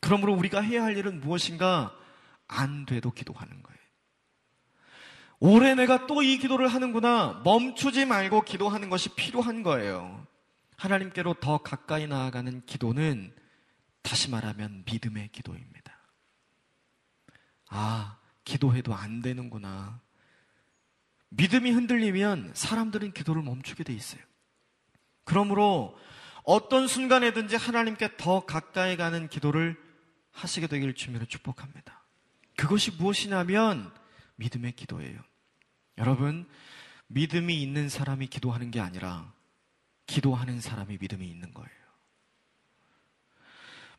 그러므로 0.00 0.34
우리가 0.34 0.60
해야 0.60 0.84
할 0.84 0.96
일은 0.96 1.20
무엇인가 1.20 1.94
안 2.48 2.86
돼도 2.86 3.12
기도하는 3.12 3.62
거예요. 3.62 3.78
올해 5.40 5.74
내가 5.74 6.06
또 6.06 6.22
이 6.22 6.38
기도를 6.38 6.68
하는구나. 6.68 7.40
멈추지 7.44 8.06
말고 8.06 8.42
기도하는 8.42 8.90
것이 8.90 9.08
필요한 9.16 9.62
거예요. 9.64 10.24
하나님께로 10.82 11.34
더 11.34 11.58
가까이 11.58 12.08
나아가는 12.08 12.64
기도는 12.66 13.32
다시 14.02 14.28
말하면 14.30 14.82
믿음의 14.84 15.28
기도입니다. 15.28 15.96
아, 17.68 18.18
기도해도 18.44 18.92
안 18.92 19.22
되는구나. 19.22 20.00
믿음이 21.28 21.70
흔들리면 21.70 22.52
사람들은 22.54 23.12
기도를 23.12 23.42
멈추게 23.42 23.84
돼 23.84 23.92
있어요. 23.92 24.20
그러므로 25.24 25.96
어떤 26.42 26.88
순간에든지 26.88 27.54
하나님께 27.54 28.16
더 28.16 28.44
가까이 28.44 28.96
가는 28.96 29.28
기도를 29.28 29.80
하시게 30.32 30.66
되기를 30.66 30.94
주님으로 30.94 31.26
축복합니다. 31.26 32.04
그것이 32.56 32.90
무엇이냐면 32.90 33.94
믿음의 34.34 34.72
기도예요. 34.72 35.20
여러분, 35.98 36.48
믿음이 37.06 37.62
있는 37.62 37.88
사람이 37.88 38.26
기도하는 38.26 38.72
게 38.72 38.80
아니라 38.80 39.32
기도하는 40.12 40.60
사람이 40.60 40.98
믿음이 41.00 41.26
있는 41.26 41.54
거예요. 41.54 41.70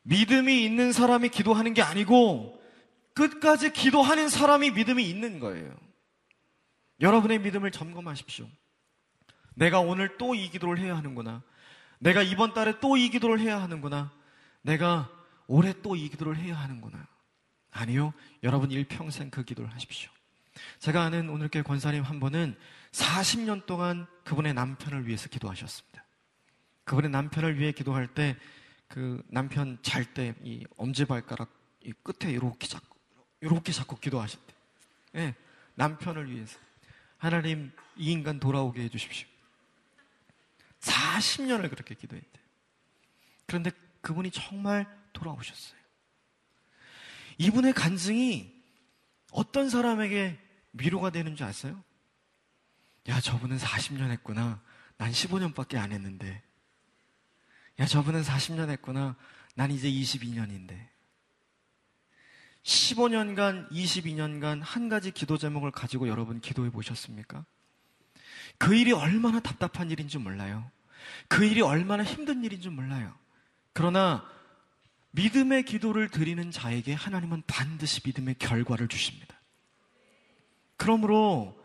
믿음이 0.02 0.64
있는 0.64 0.92
사람이 0.92 1.30
기도하는 1.30 1.74
게 1.74 1.82
아니고 1.82 2.62
끝까지 3.14 3.72
기도하는 3.72 4.28
사람이 4.28 4.70
믿음이 4.72 5.08
있는 5.08 5.40
거예요. 5.40 5.74
여러분의 7.00 7.40
믿음을 7.40 7.70
점검하십시오. 7.70 8.46
내가 9.54 9.80
오늘 9.80 10.16
또 10.16 10.34
이 10.34 10.50
기도를 10.50 10.78
해야 10.78 10.96
하는구나. 10.96 11.42
내가 11.98 12.22
이번 12.22 12.54
달에 12.54 12.78
또 12.80 12.96
이 12.96 13.08
기도를 13.08 13.40
해야 13.40 13.60
하는구나. 13.60 14.12
내가 14.62 15.10
올해 15.46 15.72
또 15.82 15.96
이 15.96 16.08
기도를 16.08 16.36
해야 16.36 16.56
하는구나. 16.56 17.06
아니요. 17.72 18.12
여러분 18.44 18.70
일평생 18.70 19.30
그 19.30 19.44
기도를 19.44 19.72
하십시오. 19.74 20.10
제가 20.78 21.02
아는 21.02 21.28
오늘 21.28 21.48
교 21.48 21.62
권사님 21.64 22.04
한 22.04 22.20
분은 22.20 22.56
40년 22.92 23.66
동안 23.66 24.06
그분의 24.24 24.54
남편을 24.54 25.06
위해서 25.08 25.28
기도하셨습니다. 25.28 26.03
그분의 26.84 27.10
남편을 27.10 27.58
위해 27.58 27.72
기도할 27.72 28.08
때 28.08 28.36
그 28.88 29.22
남편 29.28 29.78
잘 29.82 30.04
때 30.14 30.34
이 30.44 30.64
엄지발가락 30.76 31.50
이 31.80 31.92
끝에 32.02 32.30
이렇게 32.32 32.66
잡고 32.68 32.96
이렇게 33.40 33.72
잡고 33.72 33.96
기도하셨대. 33.96 34.54
예, 35.16 35.34
남편을 35.74 36.30
위해서 36.30 36.58
하나님 37.18 37.72
이 37.96 38.12
인간 38.12 38.38
돌아오게 38.38 38.82
해 38.82 38.88
주십시오. 38.88 39.26
40년을 40.80 41.70
그렇게 41.70 41.94
기도했대. 41.94 42.40
그런데 43.46 43.70
그분이 44.00 44.30
정말 44.30 44.86
돌아오셨어요. 45.12 45.80
이분의 47.38 47.72
간증이 47.72 48.52
어떤 49.32 49.70
사람에게 49.70 50.38
위로가 50.74 51.10
되는 51.10 51.34
줄 51.36 51.46
아세요? 51.46 51.82
야, 53.08 53.20
저분은 53.20 53.58
40년 53.58 54.10
했구나. 54.10 54.62
난 54.96 55.10
15년밖에 55.10 55.76
안 55.76 55.90
했는데. 55.92 56.42
야, 57.80 57.86
저분은 57.86 58.22
40년 58.22 58.70
했구나. 58.70 59.16
난 59.54 59.70
이제 59.70 59.90
22년인데. 59.90 60.94
15년간, 62.62 63.70
22년간 63.70 64.60
한 64.62 64.88
가지 64.88 65.10
기도 65.10 65.36
제목을 65.36 65.70
가지고 65.70 66.08
여러분 66.08 66.40
기도해 66.40 66.70
보셨습니까? 66.70 67.44
그 68.58 68.74
일이 68.74 68.92
얼마나 68.92 69.40
답답한 69.40 69.90
일인 69.90 70.08
줄 70.08 70.20
몰라요. 70.20 70.70
그 71.28 71.44
일이 71.44 71.60
얼마나 71.60 72.02
힘든 72.04 72.42
일인 72.44 72.60
줄 72.60 72.72
몰라요. 72.72 73.14
그러나 73.72 74.24
믿음의 75.10 75.64
기도를 75.64 76.08
드리는 76.08 76.50
자에게 76.50 76.94
하나님은 76.94 77.42
반드시 77.46 78.00
믿음의 78.04 78.36
결과를 78.38 78.88
주십니다. 78.88 79.40
그러므로 80.76 81.62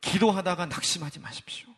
기도하다가 0.00 0.66
낙심하지 0.66 1.18
마십시오. 1.20 1.68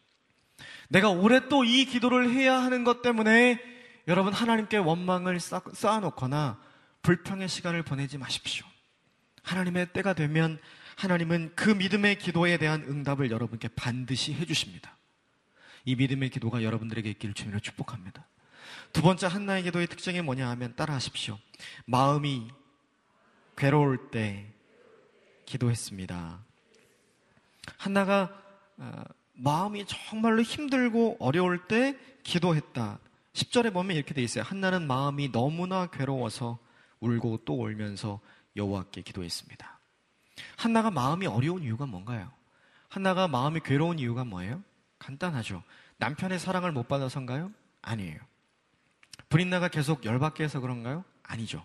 내가 0.90 1.08
올해 1.08 1.48
또 1.48 1.64
이 1.64 1.84
기도를 1.84 2.30
해야 2.30 2.60
하는 2.60 2.82
것 2.84 3.00
때문에 3.00 3.60
여러분 4.08 4.32
하나님께 4.32 4.76
원망을 4.76 5.38
쌓아놓거나 5.40 6.60
불평의 7.02 7.48
시간을 7.48 7.84
보내지 7.84 8.18
마십시오. 8.18 8.66
하나님의 9.42 9.92
때가 9.92 10.14
되면 10.14 10.58
하나님은 10.96 11.52
그 11.54 11.70
믿음의 11.70 12.18
기도에 12.18 12.58
대한 12.58 12.82
응답을 12.82 13.30
여러분께 13.30 13.68
반드시 13.68 14.34
해주십니다. 14.34 14.96
이 15.84 15.94
믿음의 15.94 16.28
기도가 16.30 16.62
여러분들에게 16.62 17.08
있기를 17.10 17.34
주님으로 17.34 17.60
축복합니다. 17.60 18.26
두 18.92 19.00
번째 19.00 19.28
한나의 19.28 19.62
기도의 19.62 19.86
특징이 19.86 20.20
뭐냐 20.20 20.48
하면 20.50 20.74
따라하십시오. 20.74 21.38
마음이 21.86 22.50
괴로울 23.56 24.10
때 24.10 24.52
기도했습니다. 25.46 26.44
한나가 27.78 28.42
어, 28.76 29.02
마음이 29.42 29.86
정말로 29.86 30.42
힘들고 30.42 31.16
어려울 31.18 31.66
때 31.66 31.96
기도했다. 32.22 32.98
10절에 33.32 33.72
보면 33.72 33.96
이렇게 33.96 34.12
돼 34.12 34.22
있어요. 34.22 34.44
한나는 34.44 34.86
마음이 34.86 35.32
너무나 35.32 35.86
괴로워서 35.86 36.58
울고 37.00 37.44
또 37.44 37.62
울면서 37.62 38.20
여호와께 38.56 39.02
기도했습니다. 39.02 39.78
한나가 40.56 40.90
마음이 40.90 41.26
어려운 41.26 41.62
이유가 41.62 41.86
뭔가요? 41.86 42.30
한나가 42.88 43.28
마음이 43.28 43.60
괴로운 43.60 43.98
이유가 43.98 44.24
뭐예요? 44.24 44.62
간단하죠. 44.98 45.62
남편의 45.96 46.38
사랑을 46.38 46.72
못 46.72 46.88
받아서인가요? 46.88 47.52
아니에요. 47.82 48.18
브린나가 49.28 49.68
계속 49.68 50.04
열받게 50.04 50.44
해서 50.44 50.60
그런가요? 50.60 51.04
아니죠. 51.22 51.64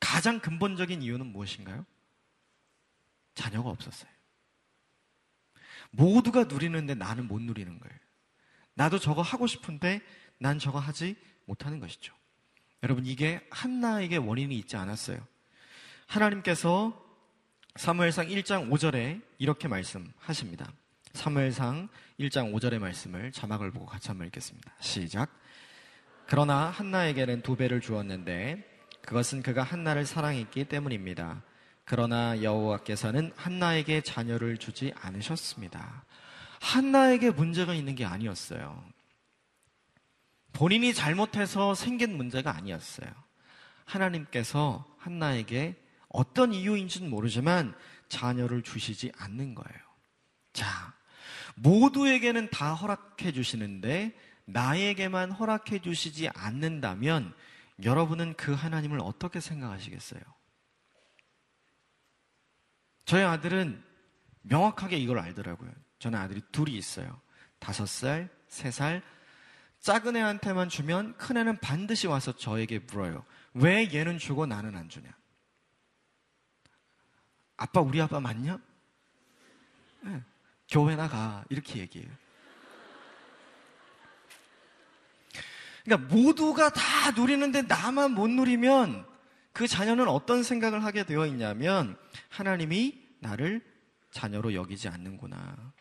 가장 0.00 0.40
근본적인 0.40 1.02
이유는 1.02 1.26
무엇인가요? 1.26 1.84
자녀가 3.34 3.70
없었어요. 3.70 4.10
모두가 5.90 6.44
누리는데 6.44 6.94
나는 6.94 7.26
못 7.26 7.40
누리는 7.40 7.78
거예요. 7.78 7.98
나도 8.74 8.98
저거 8.98 9.22
하고 9.22 9.46
싶은데 9.46 10.00
난 10.38 10.58
저거 10.58 10.78
하지 10.78 11.16
못하는 11.46 11.80
것이죠. 11.80 12.14
여러분, 12.82 13.04
이게 13.04 13.46
한나에게 13.50 14.16
원인이 14.16 14.56
있지 14.56 14.76
않았어요. 14.76 15.18
하나님께서 16.06 17.06
사무엘상 17.76 18.28
1장 18.28 18.70
5절에 18.70 19.22
이렇게 19.38 19.68
말씀하십니다. 19.68 20.72
사무엘상 21.12 21.88
1장 22.18 22.52
5절의 22.54 22.78
말씀을 22.78 23.32
자막을 23.32 23.70
보고 23.70 23.86
같이 23.86 24.08
한번 24.08 24.26
읽겠습니다. 24.28 24.72
시작. 24.80 25.30
그러나 26.26 26.66
한나에게는 26.66 27.42
두 27.42 27.56
배를 27.56 27.80
주었는데 27.80 28.64
그것은 29.02 29.42
그가 29.42 29.62
한나를 29.62 30.06
사랑했기 30.06 30.64
때문입니다. 30.64 31.42
그러나 31.90 32.40
여호와께서는 32.40 33.32
한나에게 33.34 34.02
자녀를 34.02 34.58
주지 34.58 34.94
않으셨습니다. 34.94 36.04
한나에게 36.60 37.30
문제가 37.30 37.74
있는 37.74 37.96
게 37.96 38.04
아니었어요. 38.04 38.84
본인이 40.52 40.94
잘못해서 40.94 41.74
생긴 41.74 42.16
문제가 42.16 42.54
아니었어요. 42.54 43.10
하나님께서 43.86 44.86
한나에게 44.98 45.82
어떤 46.08 46.54
이유인지는 46.54 47.10
모르지만 47.10 47.74
자녀를 48.08 48.62
주시지 48.62 49.10
않는 49.18 49.56
거예요. 49.56 49.80
자, 50.52 50.94
모두에게는 51.56 52.50
다 52.50 52.72
허락해 52.72 53.32
주시는데 53.32 54.16
나에게만 54.44 55.32
허락해 55.32 55.80
주시지 55.80 56.28
않는다면 56.36 57.34
여러분은 57.82 58.34
그 58.34 58.52
하나님을 58.54 59.00
어떻게 59.02 59.40
생각하시겠어요? 59.40 60.20
저희 63.10 63.24
아들은 63.24 63.82
명확하게 64.42 64.96
이걸 64.96 65.18
알더라고요. 65.18 65.68
저는 65.98 66.16
아들이 66.16 66.42
둘이 66.52 66.76
있어요. 66.76 67.20
다섯 67.58 67.84
살, 67.84 68.28
세 68.46 68.70
살. 68.70 69.02
작은 69.80 70.14
애한테만 70.14 70.68
주면 70.68 71.16
큰 71.16 71.36
애는 71.36 71.58
반드시 71.58 72.06
와서 72.06 72.30
저에게 72.30 72.78
물어요. 72.78 73.24
왜 73.54 73.92
얘는 73.92 74.18
주고 74.18 74.46
나는 74.46 74.76
안 74.76 74.88
주냐? 74.88 75.10
아빠 77.56 77.80
우리 77.80 78.00
아빠 78.00 78.20
맞냐? 78.20 78.60
네. 80.02 80.22
교회 80.68 80.94
나가 80.94 81.44
이렇게 81.48 81.80
얘기해요. 81.80 82.12
그러니까 85.82 86.14
모두가 86.14 86.70
다 86.70 87.10
누리는데 87.10 87.62
나만 87.62 88.12
못 88.12 88.30
누리면 88.30 89.04
그 89.52 89.66
자녀는 89.66 90.06
어떤 90.06 90.44
생각을 90.44 90.84
하게 90.84 91.02
되어 91.02 91.26
있냐면 91.26 91.98
하나님이 92.28 92.99
나를 93.20 93.64
자녀로 94.10 94.54
여기지 94.54 94.88
않는구나. 94.88 95.72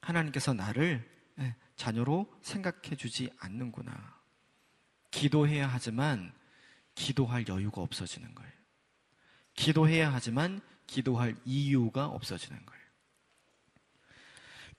하나님께서 0.00 0.52
나를 0.52 1.08
예, 1.38 1.56
자녀로 1.76 2.30
생각해 2.42 2.96
주지 2.96 3.30
않는구나. 3.38 4.20
기도해야 5.10 5.66
하지만 5.66 6.32
기도할 6.94 7.46
여유가 7.48 7.80
없어지는 7.80 8.34
거예요. 8.34 8.52
기도해야 9.54 10.12
하지만 10.12 10.60
기도할 10.86 11.36
이유가 11.44 12.06
없어지는 12.06 12.64
거예요. 12.64 12.80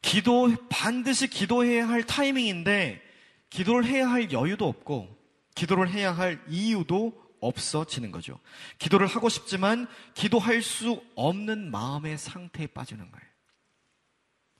기도, 0.01 0.55
반드시 0.69 1.27
기도해야 1.27 1.87
할 1.87 2.03
타이밍인데, 2.03 3.01
기도를 3.49 3.85
해야 3.85 4.09
할 4.09 4.31
여유도 4.31 4.67
없고, 4.67 5.17
기도를 5.55 5.89
해야 5.89 6.11
할 6.11 6.43
이유도 6.47 7.21
없어지는 7.41 8.11
거죠. 8.11 8.39
기도를 8.77 9.07
하고 9.07 9.27
싶지만, 9.27 9.87
기도할 10.13 10.61
수 10.61 11.03
없는 11.15 11.69
마음의 11.69 12.17
상태에 12.17 12.67
빠지는 12.67 13.11
거예요. 13.11 13.27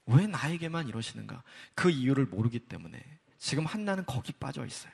왜 0.08 0.28
나에게만 0.28 0.90
이러시는가? 0.90 1.44
그 1.74 1.90
이유를 1.90 2.26
모르기 2.26 2.60
때문에 2.60 3.02
지금 3.38 3.66
한나는 3.66 4.06
거기 4.06 4.34
빠져 4.34 4.66
있어요. 4.66 4.92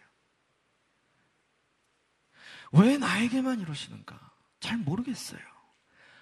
왜 2.72 2.98
나에게만 2.98 3.62
이러시는가? 3.62 4.32
잘 4.60 4.78
모르겠어요. 4.78 5.40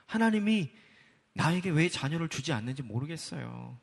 하나님이 0.06 0.72
나에게 1.34 1.70
왜 1.72 1.90
자녀를 1.90 2.30
주지 2.30 2.54
않는지 2.54 2.84
모르겠어요. 2.84 3.78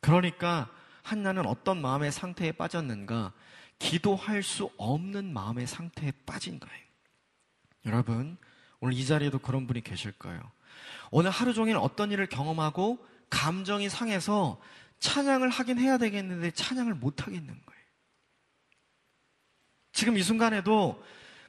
그러니까 0.00 0.70
한나는 1.02 1.46
어떤 1.46 1.80
마음의 1.80 2.12
상태에 2.12 2.52
빠졌는가? 2.52 3.32
기도할 3.78 4.42
수 4.42 4.70
없는 4.76 5.32
마음의 5.32 5.66
상태에 5.66 6.12
빠진 6.26 6.60
거예요. 6.60 6.83
여러분, 7.86 8.36
오늘 8.80 8.94
이 8.94 9.06
자리에도 9.06 9.38
그런 9.38 9.66
분이 9.66 9.82
계실 9.82 10.12
거예요. 10.12 10.40
오늘 11.10 11.30
하루 11.30 11.54
종일 11.54 11.76
어떤 11.76 12.10
일을 12.10 12.26
경험하고 12.26 13.04
감정이 13.30 13.88
상해서 13.88 14.60
찬양을 14.98 15.48
하긴 15.50 15.78
해야 15.78 15.98
되겠는데 15.98 16.50
찬양을 16.52 16.94
못 16.94 17.26
하겠는 17.26 17.46
거예요. 17.46 17.80
지금 19.92 20.16
이 20.16 20.22
순간에도 20.22 21.02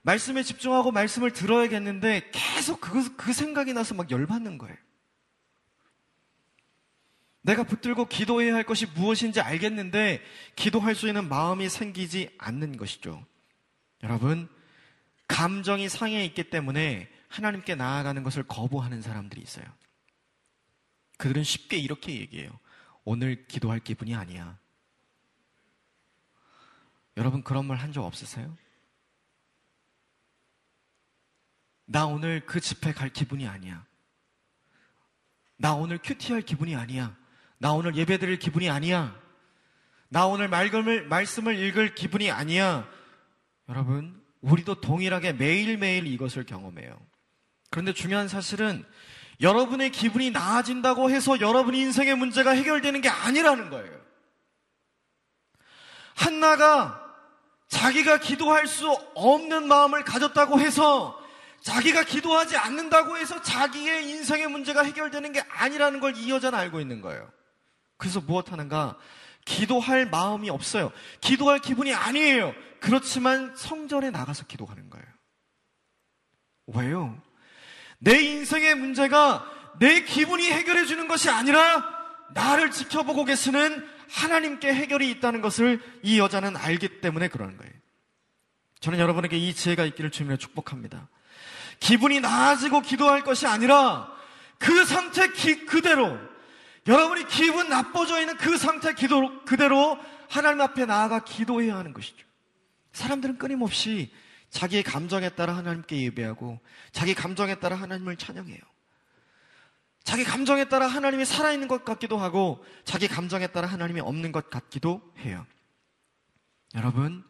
말씀에 0.03 0.43
집중하고 0.43 0.91
말씀을 0.91 1.31
들어야겠는데 1.31 2.29
계속 2.31 2.79
그, 2.79 3.15
그 3.15 3.33
생각이 3.33 3.73
나서 3.73 3.95
막 3.95 4.11
열받는 4.11 4.57
거예요. 4.57 4.77
내가 7.41 7.63
붙들고 7.63 8.05
기도해야 8.05 8.55
할 8.55 8.63
것이 8.63 8.85
무엇인지 8.87 9.39
알겠는데 9.39 10.21
기도할 10.55 10.95
수 10.95 11.07
있는 11.07 11.27
마음이 11.29 11.69
생기지 11.69 12.29
않는 12.37 12.77
것이죠. 12.77 13.25
여러분, 14.03 14.49
감정이 15.27 15.89
상해 15.89 16.23
있기 16.25 16.49
때문에 16.49 17.09
하나님께 17.29 17.75
나아가는 17.75 18.21
것을 18.23 18.43
거부하는 18.43 19.01
사람들이 19.01 19.41
있어요. 19.41 19.65
그들은 21.17 21.43
쉽게 21.43 21.77
이렇게 21.77 22.15
얘기해요. 22.19 22.51
오늘 23.03 23.47
기도할 23.47 23.79
기분이 23.79 24.15
아니야. 24.15 24.57
여러분 27.17 27.43
그런 27.43 27.65
말 27.65 27.77
한 27.77 27.91
적 27.93 28.03
없으세요? 28.03 28.55
나 31.85 32.05
오늘 32.05 32.45
그 32.45 32.59
집회 32.59 32.93
갈 32.93 33.09
기분이 33.09 33.47
아니야. 33.47 33.85
나 35.57 35.73
오늘 35.75 35.99
큐티 35.99 36.33
할 36.33 36.41
기분이 36.41 36.75
아니야. 36.75 37.15
나 37.57 37.71
오늘 37.73 37.95
예배 37.95 38.17
드릴 38.17 38.37
기분이 38.39 38.69
아니야. 38.69 39.19
나 40.09 40.25
오늘 40.27 40.47
말씀을, 40.49 41.07
말씀을 41.07 41.57
읽을 41.57 41.95
기분이 41.95 42.31
아니야. 42.31 42.89
여러분, 43.69 44.24
우리도 44.45 44.75
동일하게 44.81 45.33
매일매일 45.33 46.05
이것을 46.07 46.45
경험해요. 46.45 46.97
그런데 47.71 47.93
중요한 47.93 48.27
사실은 48.27 48.85
여러분의 49.41 49.89
기분이 49.91 50.31
나아진다고 50.31 51.09
해서 51.09 51.39
여러분의 51.41 51.81
인생의 51.81 52.15
문제가 52.15 52.51
해결되는 52.51 53.01
게 53.01 53.09
아니라는 53.09 53.69
거예요. 53.69 53.99
한나가 56.15 57.01
자기가 57.67 58.19
기도할 58.19 58.67
수 58.67 58.89
없는 59.15 59.67
마음을 59.67 60.03
가졌다고 60.03 60.59
해서 60.59 61.19
자기가 61.61 62.03
기도하지 62.03 62.55
않는다고 62.55 63.17
해서 63.17 63.41
자기의 63.41 64.07
인생의 64.09 64.47
문제가 64.47 64.83
해결되는 64.83 65.31
게 65.33 65.41
아니라는 65.49 65.99
걸 65.99 66.13
이 66.15 66.29
여자는 66.29 66.57
알고 66.57 66.79
있는 66.79 67.01
거예요. 67.01 67.29
그래서 67.97 68.21
무엇 68.21 68.51
하는가? 68.51 68.95
기도할 69.45 70.07
마음이 70.07 70.49
없어요. 70.49 70.91
기도할 71.21 71.59
기분이 71.59 71.93
아니에요. 71.93 72.53
그렇지만 72.79 73.55
성전에 73.55 74.09
나가서 74.09 74.45
기도하는 74.47 74.89
거예요. 74.89 75.05
왜요? 76.67 77.21
내 77.99 78.19
인생의 78.21 78.75
문제가 78.75 79.49
내 79.79 80.01
기분이 80.01 80.51
해결해 80.51 80.85
주는 80.85 81.07
것이 81.07 81.29
아니라 81.29 81.83
나를 82.33 82.71
지켜보고 82.71 83.25
계시는 83.25 83.87
하나님께 84.09 84.73
해결이 84.73 85.09
있다는 85.11 85.41
것을 85.41 85.81
이 86.03 86.19
여자는 86.19 86.57
알기 86.57 87.01
때문에 87.01 87.27
그러는 87.27 87.57
거예요. 87.57 87.73
저는 88.79 88.99
여러분에게 88.99 89.37
이 89.37 89.53
지혜가 89.53 89.85
있기를 89.85 90.11
주님으로 90.11 90.37
축복합니다. 90.37 91.07
기분이 91.79 92.19
나아지고 92.19 92.81
기도할 92.81 93.23
것이 93.23 93.47
아니라 93.47 94.11
그 94.57 94.85
상태 94.85 95.31
기, 95.31 95.65
그대로 95.65 96.17
여러분이 96.87 97.27
기분 97.27 97.69
나빠져 97.69 98.19
있는 98.19 98.37
그 98.37 98.57
상태 98.57 98.93
기도 98.93 99.43
그대로 99.45 99.97
하나님 100.29 100.61
앞에 100.61 100.85
나아가 100.85 101.23
기도해야 101.23 101.75
하는 101.75 101.93
것이죠. 101.93 102.25
사람들은 102.93 103.37
끊임없이 103.37 104.11
자기의 104.49 104.83
감정에 104.83 105.29
따라 105.29 105.55
하나님께 105.57 106.01
예배하고 106.03 106.59
자기 106.91 107.13
감정에 107.13 107.55
따라 107.55 107.75
하나님을 107.75 108.17
찬양해요. 108.17 108.59
자기 110.03 110.23
감정에 110.23 110.65
따라 110.65 110.87
하나님이 110.87 111.25
살아있는 111.25 111.67
것 111.67 111.83
같기도 111.83 112.17
하고 112.17 112.63
자기 112.83 113.07
감정에 113.07 113.47
따라 113.47 113.67
하나님이 113.67 114.01
없는 114.01 114.31
것 114.31 114.51
같기도 114.51 115.01
해요. 115.19 115.45
여러분, 116.75 117.23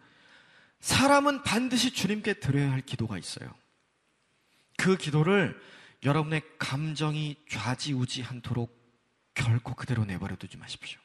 사람은 0.82 1.44
반드시 1.44 1.92
주님께 1.92 2.36
드려야 2.36 2.72
할 2.72 2.82
기도가 2.82 3.18
있어요. 3.18 3.50
그 4.78 4.98
기도를 4.98 5.60
여러분의 6.04 6.42
감정이 6.60 7.38
좌지우지 7.50 8.24
않도록 8.24 8.85
결코 9.36 9.76
그대로 9.76 10.06
내버려 10.06 10.36
두지 10.36 10.58
마십시오. 10.58 11.00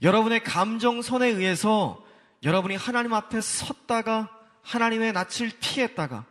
여러분의 0.00 0.42
감정선에 0.44 1.26
의해서 1.26 2.04
여러분이 2.42 2.76
하나님 2.76 3.12
앞에 3.12 3.40
섰다가 3.40 4.30
하나님의 4.62 5.12
낯을 5.12 5.50
피했다가 5.60 6.24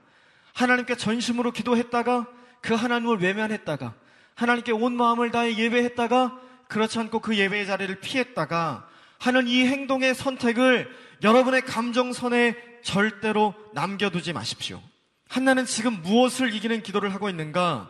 하나님께 0.53 0.95
전심으로 0.95 1.51
기도했다가 1.51 2.27
그 2.62 2.73
하나님을 2.73 3.19
외면했다가 3.19 3.93
하나님께 4.36 4.71
온 4.71 4.95
마음을 4.95 5.31
다해 5.31 5.57
예배했다가 5.57 6.39
그렇지 6.67 6.99
않고 6.99 7.19
그 7.19 7.38
예배의 7.38 7.65
자리를 7.65 7.99
피했다가 7.99 8.88
하는 9.19 9.47
이 9.47 9.65
행동의 9.65 10.15
선택을 10.15 10.89
여러분의 11.23 11.62
감정선에 11.62 12.55
절대로 12.83 13.53
남겨두지 13.73 14.33
마십시오. 14.33 14.81
한나는 15.27 15.65
지금 15.65 16.01
무엇을 16.01 16.53
이기는 16.53 16.83
기도를 16.83 17.13
하고 17.13 17.29
있는가? 17.29 17.89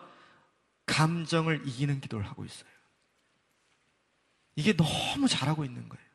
감정을 0.88 1.62
이기는 1.68 2.02
기도를 2.02 2.26
하고 2.26 2.44
있어요. 2.44 2.70
이게 4.56 4.76
너무 4.76 5.28
잘하고 5.28 5.64
있는 5.64 5.88
거예요. 5.88 6.08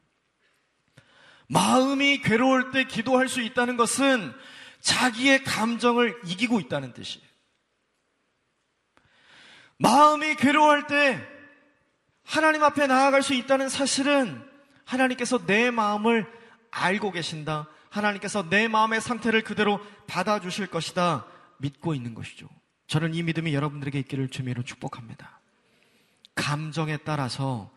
마음이 1.48 2.22
괴로울 2.22 2.72
때 2.72 2.84
기도할 2.84 3.28
수 3.28 3.40
있다는 3.40 3.76
것은 3.76 4.34
자기의 4.80 5.44
감정을 5.44 6.20
이기고 6.24 6.58
있다는 6.58 6.92
뜻이에요. 6.92 7.26
마음이 9.78 10.34
괴로워할 10.36 10.86
때 10.86 11.24
하나님 12.24 12.64
앞에 12.64 12.86
나아갈 12.86 13.22
수 13.22 13.34
있다는 13.34 13.68
사실은 13.68 14.42
하나님께서 14.84 15.44
내 15.46 15.70
마음을 15.70 16.26
알고 16.70 17.12
계신다. 17.12 17.68
하나님께서 17.90 18.48
내 18.48 18.68
마음의 18.68 19.00
상태를 19.00 19.42
그대로 19.42 19.80
받아주실 20.06 20.68
것이다. 20.68 21.26
믿고 21.58 21.94
있는 21.94 22.14
것이죠. 22.14 22.48
저는 22.86 23.14
이 23.14 23.22
믿음이 23.22 23.54
여러분들에게 23.54 23.98
있기를 24.00 24.28
주미로 24.28 24.62
축복합니다. 24.62 25.40
감정에 26.34 26.98
따라서 26.98 27.72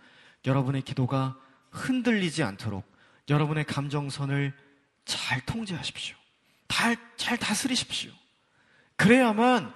여러분의 0.45 0.81
기도가 0.81 1.37
흔들리지 1.71 2.43
않도록 2.43 2.85
여러분의 3.29 3.65
감정선을 3.65 4.53
잘 5.05 5.45
통제하십시오. 5.45 6.15
잘, 6.85 6.97
잘 7.15 7.37
다스리십시오. 7.37 8.11
그래야만 8.97 9.73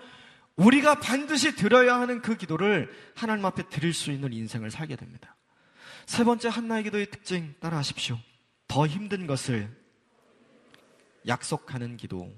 우리가 0.58 1.00
반드시 1.00 1.56
드려야 1.56 1.96
하는 2.00 2.22
그 2.22 2.36
기도를 2.36 2.94
하나님 3.16 3.46
앞에 3.46 3.70
드릴 3.70 3.94
수 3.94 4.12
있는 4.12 4.34
인생을 4.34 4.70
살게 4.70 4.98
됩니다. 4.98 5.36
세 6.06 6.26
번째 6.26 6.50
한나의 6.50 6.84
기도의 6.84 7.10
특징 7.10 7.56
따라 7.62 7.78
하십시오. 7.78 8.20
더 8.68 8.86
힘든 8.86 9.28
것을 9.28 9.70
약속하는 11.26 11.96
기도. 11.96 12.30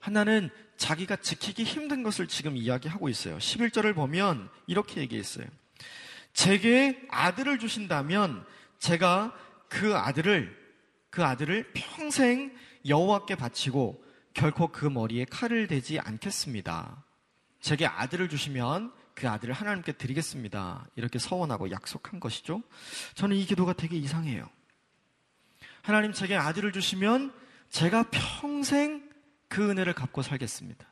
하나는 0.00 0.50
자기가 0.82 1.14
지키기 1.14 1.62
힘든 1.62 2.02
것을 2.02 2.26
지금 2.26 2.56
이야기하고 2.56 3.08
있어요. 3.08 3.38
11절을 3.38 3.94
보면 3.94 4.50
이렇게 4.66 5.00
얘기했어요. 5.00 5.46
제게 6.32 7.00
아들을 7.08 7.60
주신다면 7.60 8.44
제가 8.80 9.32
그 9.68 9.96
아들을 9.96 10.60
그 11.08 11.24
아들을 11.24 11.70
평생 11.72 12.52
여호와께 12.88 13.36
바치고 13.36 14.04
결코 14.34 14.72
그 14.72 14.86
머리에 14.86 15.24
칼을 15.24 15.68
대지 15.68 16.00
않겠습니다. 16.00 17.04
제게 17.60 17.86
아들을 17.86 18.28
주시면 18.28 18.92
그 19.14 19.28
아들을 19.28 19.54
하나님께 19.54 19.92
드리겠습니다. 19.92 20.88
이렇게 20.96 21.20
서원하고 21.20 21.70
약속한 21.70 22.18
것이죠. 22.18 22.60
저는 23.14 23.36
이 23.36 23.44
기도가 23.44 23.72
되게 23.72 23.96
이상해요. 23.96 24.50
하나님 25.82 26.12
제게 26.12 26.34
아들을 26.34 26.72
주시면 26.72 27.32
제가 27.70 28.10
평생 28.10 29.01
그 29.52 29.68
은혜를 29.68 29.92
갚고 29.92 30.22
살겠습니다. 30.22 30.88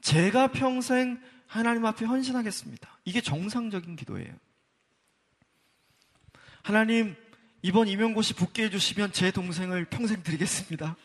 제가 0.00 0.46
평생 0.50 1.20
하나님 1.46 1.84
앞에 1.84 2.06
헌신하겠습니다. 2.06 2.88
이게 3.04 3.20
정상적인 3.20 3.96
기도예요. 3.96 4.34
하나님, 6.62 7.14
이번 7.60 7.86
임용고시 7.86 8.32
붙게 8.32 8.64
해주시면 8.64 9.12
제 9.12 9.30
동생을 9.30 9.84
평생 9.84 10.22
드리겠습니다. 10.22 10.96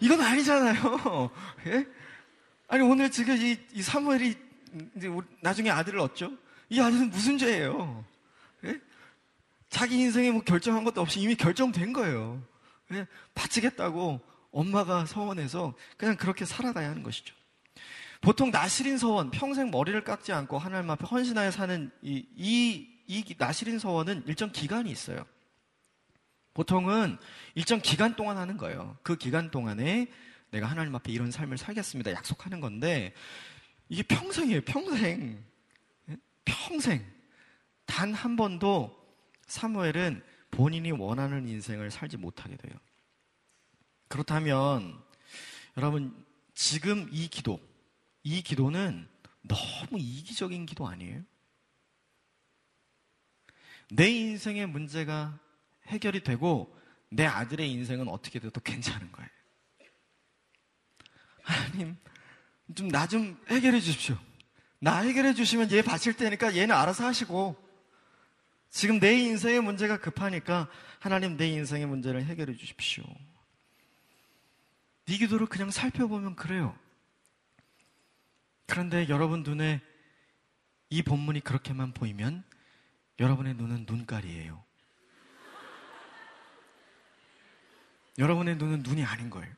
이건 0.00 0.22
아니잖아요. 0.22 1.30
예? 1.66 1.86
아니, 2.66 2.82
오늘 2.82 3.10
지금 3.10 3.36
이, 3.36 3.58
이 3.74 3.82
사무엘이 3.82 4.38
나중에 5.42 5.68
아들을 5.68 6.00
얻죠? 6.00 6.32
이 6.70 6.80
아들은 6.80 7.10
무슨 7.10 7.36
죄예요? 7.36 8.06
예? 8.64 8.80
자기 9.68 9.98
인생에 9.98 10.30
뭐 10.30 10.40
결정한 10.40 10.82
것도 10.84 11.02
없이 11.02 11.20
이미 11.20 11.34
결정된 11.34 11.92
거예요. 11.92 12.42
예? 12.94 13.06
바치겠다고 13.34 14.20
엄마가 14.50 15.06
서원해서 15.06 15.74
그냥 15.96 16.16
그렇게 16.16 16.44
살아가야 16.44 16.90
하는 16.90 17.02
것이죠. 17.02 17.34
보통 18.20 18.50
나시린 18.50 18.98
서원, 18.98 19.30
평생 19.30 19.70
머리를 19.70 20.04
깎지 20.04 20.32
않고 20.32 20.58
하나님 20.58 20.90
앞에 20.90 21.06
헌신하여 21.06 21.50
사는 21.50 21.90
이, 22.02 22.26
이, 22.36 22.88
이 23.06 23.34
나시린 23.36 23.78
서원은 23.78 24.24
일정 24.26 24.52
기간이 24.52 24.90
있어요. 24.90 25.24
보통은 26.54 27.18
일정 27.54 27.80
기간 27.80 28.14
동안 28.14 28.36
하는 28.36 28.56
거예요. 28.56 28.96
그 29.02 29.16
기간 29.16 29.50
동안에 29.50 30.06
내가 30.50 30.66
하나님 30.66 30.94
앞에 30.94 31.10
이런 31.10 31.30
삶을 31.30 31.56
살겠습니다. 31.56 32.12
약속하는 32.12 32.60
건데, 32.60 33.14
이게 33.88 34.02
평생이에요, 34.02 34.60
평생. 34.62 35.42
평생. 36.44 37.04
단 37.86 38.12
한 38.12 38.36
번도 38.36 38.96
사무엘은 39.46 40.22
본인이 40.52 40.92
원하는 40.92 41.48
인생을 41.48 41.90
살지 41.90 42.18
못하게 42.18 42.56
돼요. 42.56 42.72
그렇다면, 44.06 45.02
여러분, 45.76 46.24
지금 46.54 47.08
이 47.10 47.26
기도, 47.28 47.58
이 48.22 48.42
기도는 48.42 49.08
너무 49.42 49.98
이기적인 49.98 50.66
기도 50.66 50.86
아니에요? 50.86 51.22
내 53.90 54.08
인생의 54.10 54.66
문제가 54.68 55.38
해결이 55.86 56.22
되고 56.22 56.78
내 57.08 57.26
아들의 57.26 57.68
인생은 57.70 58.08
어떻게 58.08 58.38
돼도 58.38 58.60
괜찮은 58.60 59.10
거예요. 59.10 59.28
하나님, 61.42 61.96
좀 62.74 62.88
나 62.88 63.06
좀 63.06 63.36
해결해 63.48 63.80
주십시오. 63.80 64.16
나 64.78 64.98
해결해 65.00 65.34
주시면 65.34 65.70
얘 65.72 65.82
바칠 65.82 66.14
테니까 66.16 66.56
얘는 66.56 66.74
알아서 66.74 67.04
하시고 67.06 67.56
지금 68.72 68.98
내 68.98 69.12
인생의 69.12 69.60
문제가 69.60 69.98
급하니까 69.98 70.66
하나님 70.98 71.36
내 71.36 71.46
인생의 71.46 71.86
문제를 71.86 72.24
해결해 72.24 72.56
주십시오. 72.56 73.04
네 75.04 75.18
기도를 75.18 75.46
그냥 75.46 75.70
살펴보면 75.70 76.36
그래요. 76.36 76.76
그런데 78.66 79.06
여러분 79.10 79.42
눈에 79.42 79.82
이 80.88 81.02
본문이 81.02 81.40
그렇게만 81.40 81.92
보이면 81.92 82.44
여러분의 83.20 83.54
눈은 83.54 83.84
눈깔이에요. 83.86 84.64
여러분의 88.18 88.56
눈은 88.56 88.82
눈이 88.82 89.04
아닌 89.04 89.28
거예요. 89.28 89.52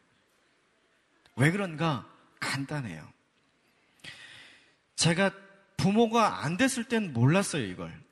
왜 1.37 1.53
그런가? 1.53 2.11
간단해요. 2.41 3.09
제가 4.97 5.31
부모가 5.77 6.45
안 6.45 6.57
됐을 6.57 6.85
땐 6.85 7.13
몰랐어요, 7.13 7.65
이걸. 7.65 8.04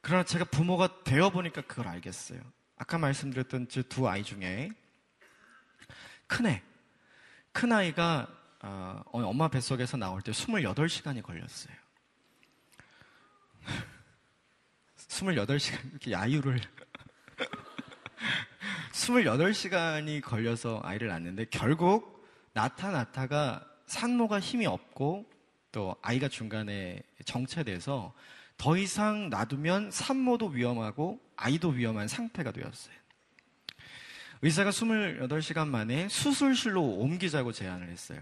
그러나 0.00 0.24
제가 0.24 0.46
부모가 0.46 1.04
되어 1.04 1.30
보니까 1.30 1.60
그걸 1.62 1.88
알겠어요. 1.88 2.40
아까 2.76 2.98
말씀드렸던 2.98 3.68
저두 3.68 4.08
아이 4.08 4.24
중에 4.24 4.70
큰애, 6.26 6.62
큰아이가 7.52 8.40
어, 8.62 9.02
엄마 9.12 9.48
뱃속에서 9.48 9.96
나올 9.96 10.20
때 10.22 10.32
28시간이 10.32 11.22
걸렸어요. 11.22 11.74
28시간 14.96 15.90
이렇게 15.90 16.12
야유를 16.12 16.60
28시간이 18.92 20.22
걸려서 20.22 20.80
아이를 20.84 21.08
낳는데 21.08 21.46
결국 21.50 22.28
나타 22.52 22.90
나타가 22.90 23.66
산모가 23.86 24.40
힘이 24.40 24.66
없고 24.66 25.28
또 25.72 25.96
아이가 26.02 26.28
중간에 26.28 27.02
정체돼서 27.24 28.12
더 28.60 28.76
이상 28.76 29.30
놔두면 29.30 29.90
산모도 29.90 30.48
위험하고 30.48 31.18
아이도 31.34 31.70
위험한 31.70 32.08
상태가 32.08 32.52
되었어요. 32.52 32.94
의사가 34.42 34.68
28시간 34.68 35.66
만에 35.66 36.10
수술실로 36.10 36.82
옮기자고 36.82 37.52
제안을 37.52 37.88
했어요. 37.88 38.20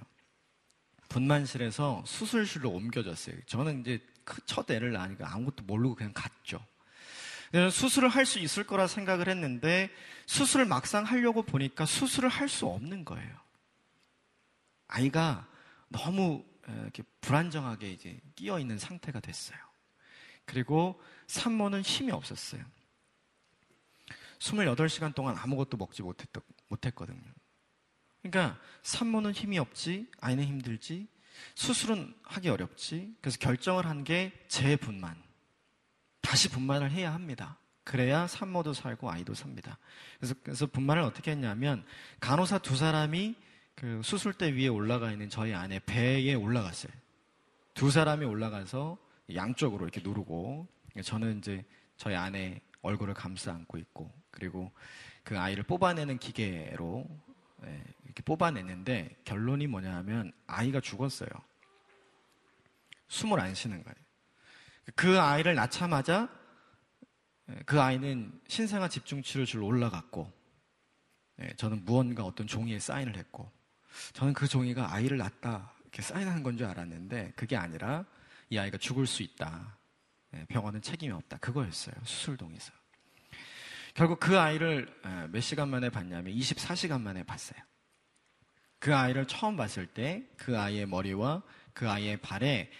분만실에서 1.08 2.04
수술실로 2.06 2.70
옮겨졌어요. 2.70 3.34
저는 3.46 3.80
이제 3.80 3.98
첫 4.46 4.70
애를 4.70 4.92
낳으니까 4.92 5.28
아무것도 5.34 5.64
모르고 5.64 5.96
그냥 5.96 6.12
갔죠. 6.14 6.64
수술을 7.72 8.08
할 8.08 8.24
수 8.24 8.38
있을 8.38 8.62
거라 8.62 8.86
생각을 8.86 9.28
했는데 9.28 9.90
수술을 10.26 10.66
막상 10.66 11.02
하려고 11.02 11.42
보니까 11.42 11.84
수술을 11.84 12.28
할 12.28 12.48
수 12.48 12.66
없는 12.66 13.04
거예요. 13.04 13.36
아이가 14.86 15.48
너무 15.88 16.44
이렇게 16.68 17.02
불안정하게 17.22 17.90
이제 17.90 18.20
끼어 18.36 18.60
있는 18.60 18.78
상태가 18.78 19.18
됐어요. 19.18 19.58
그리고 20.48 20.98
산모는 21.26 21.82
힘이 21.82 22.10
없었어요. 22.10 22.64
28시간 24.38 25.14
동안 25.14 25.36
아무것도 25.36 25.76
먹지 25.76 26.02
못했, 26.02 26.26
못했거든요. 26.68 27.20
그러니까 28.22 28.58
산모는 28.82 29.32
힘이 29.32 29.58
없지, 29.58 30.10
아이는 30.20 30.44
힘들지, 30.44 31.06
수술은 31.54 32.14
하기 32.22 32.48
어렵지. 32.48 33.14
그래서 33.20 33.38
결정을 33.38 33.86
한 33.86 34.04
게 34.04 34.32
재분만. 34.48 35.22
다시 36.22 36.48
분만을 36.48 36.90
해야 36.90 37.12
합니다. 37.12 37.58
그래야 37.84 38.26
산모도 38.26 38.72
살고 38.72 39.10
아이도 39.10 39.34
삽니다. 39.34 39.78
그래서, 40.18 40.34
그래서 40.42 40.66
분만을 40.66 41.02
어떻게 41.02 41.30
했냐면 41.30 41.84
간호사 42.20 42.58
두 42.58 42.76
사람이 42.76 43.34
그 43.74 44.00
수술대 44.02 44.52
위에 44.54 44.68
올라가 44.68 45.12
있는 45.12 45.28
저희 45.28 45.52
안에 45.52 45.78
배에 45.80 46.34
올라갔어요. 46.34 46.92
두 47.74 47.90
사람이 47.90 48.24
올라가서 48.24 48.98
양쪽으로 49.34 49.84
이렇게 49.84 50.00
누르고 50.00 50.66
저는 51.02 51.38
이제 51.38 51.64
저희 51.96 52.14
아내 52.14 52.60
얼굴을 52.82 53.14
감싸 53.14 53.52
안고 53.52 53.78
있고 53.78 54.12
그리고 54.30 54.72
그 55.24 55.38
아이를 55.38 55.64
뽑아내는 55.64 56.18
기계로 56.18 57.06
예, 57.66 57.84
이렇게 58.04 58.22
뽑아냈는데 58.22 59.16
결론이 59.24 59.66
뭐냐 59.66 59.94
하면 59.96 60.32
아이가 60.46 60.80
죽었어요. 60.80 61.28
숨을 63.08 63.40
안 63.40 63.54
쉬는 63.54 63.82
거예요. 63.82 63.96
그 64.94 65.20
아이를 65.20 65.54
낳자마자 65.54 66.28
예, 67.50 67.54
그 67.66 67.80
아이는 67.80 68.40
신생아 68.46 68.88
집중 68.88 69.22
치료줄 69.22 69.62
올라갔고 69.62 70.32
예, 71.40 71.48
저는 71.56 71.84
무언가 71.84 72.24
어떤 72.24 72.46
종이에 72.46 72.78
사인을 72.78 73.16
했고 73.16 73.50
저는 74.12 74.34
그 74.34 74.46
종이가 74.46 74.92
아이를 74.92 75.18
낳다 75.18 75.72
이렇게 75.82 76.02
사인하는 76.02 76.42
건 76.42 76.56
줄 76.56 76.66
알았는데 76.66 77.32
그게 77.34 77.56
아니라 77.56 78.04
이 78.50 78.58
아이가 78.58 78.78
죽을 78.78 79.06
수 79.06 79.22
있다. 79.22 79.78
예, 80.34 80.44
병원은 80.46 80.82
책임이 80.82 81.12
없다. 81.12 81.38
그거였어요. 81.38 81.94
수술동에서. 82.04 82.72
결국 83.94 84.20
그 84.20 84.38
아이를 84.38 84.86
몇 85.30 85.40
시간 85.40 85.68
만에 85.68 85.90
봤냐면 85.90 86.32
24시간 86.34 87.00
만에 87.00 87.24
봤어요. 87.24 87.60
그 88.78 88.94
아이를 88.94 89.26
처음 89.26 89.56
봤을 89.56 89.86
때 89.86 90.24
그 90.36 90.58
아이의 90.58 90.86
머리와 90.86 91.42
그 91.72 91.88
아이의 91.90 92.18
발에 92.18 92.70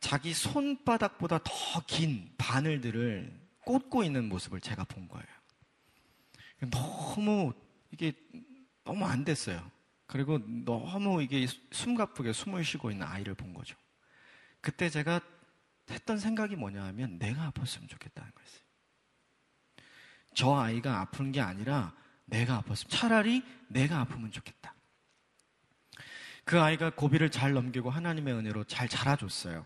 자기 0.00 0.34
손바닥보다 0.34 1.38
더 1.44 1.80
긴 1.86 2.30
바늘들을 2.36 3.40
꽂고 3.64 4.04
있는 4.04 4.28
모습을 4.28 4.60
제가 4.60 4.84
본 4.84 5.08
거예요. 5.08 5.26
너무 6.70 7.52
이게 7.90 8.12
너무 8.84 9.04
안 9.06 9.24
됐어요. 9.24 9.70
그리고 10.06 10.38
너무 10.64 11.22
이게 11.22 11.46
숨가쁘게 11.70 12.32
숨을 12.34 12.64
쉬고 12.64 12.90
있는 12.90 13.06
아이를 13.06 13.34
본 13.34 13.54
거죠. 13.54 13.76
그때 14.62 14.88
제가 14.88 15.20
했던 15.90 16.18
생각이 16.18 16.56
뭐냐 16.56 16.82
하면 16.84 17.18
내가 17.18 17.50
아팠으면 17.50 17.86
좋겠다는 17.88 18.30
거였어요. 18.32 18.62
저 20.34 20.56
아이가 20.56 21.00
아픈 21.00 21.32
게 21.32 21.42
아니라 21.42 21.94
내가 22.24 22.62
아팠으면 22.62 22.88
차라리 22.88 23.44
내가 23.68 24.00
아프면 24.00 24.30
좋겠다. 24.30 24.74
그 26.44 26.60
아이가 26.60 26.90
고비를 26.90 27.30
잘 27.30 27.52
넘기고 27.52 27.90
하나님의 27.90 28.34
은혜로 28.34 28.64
잘 28.64 28.88
자라줬어요. 28.88 29.64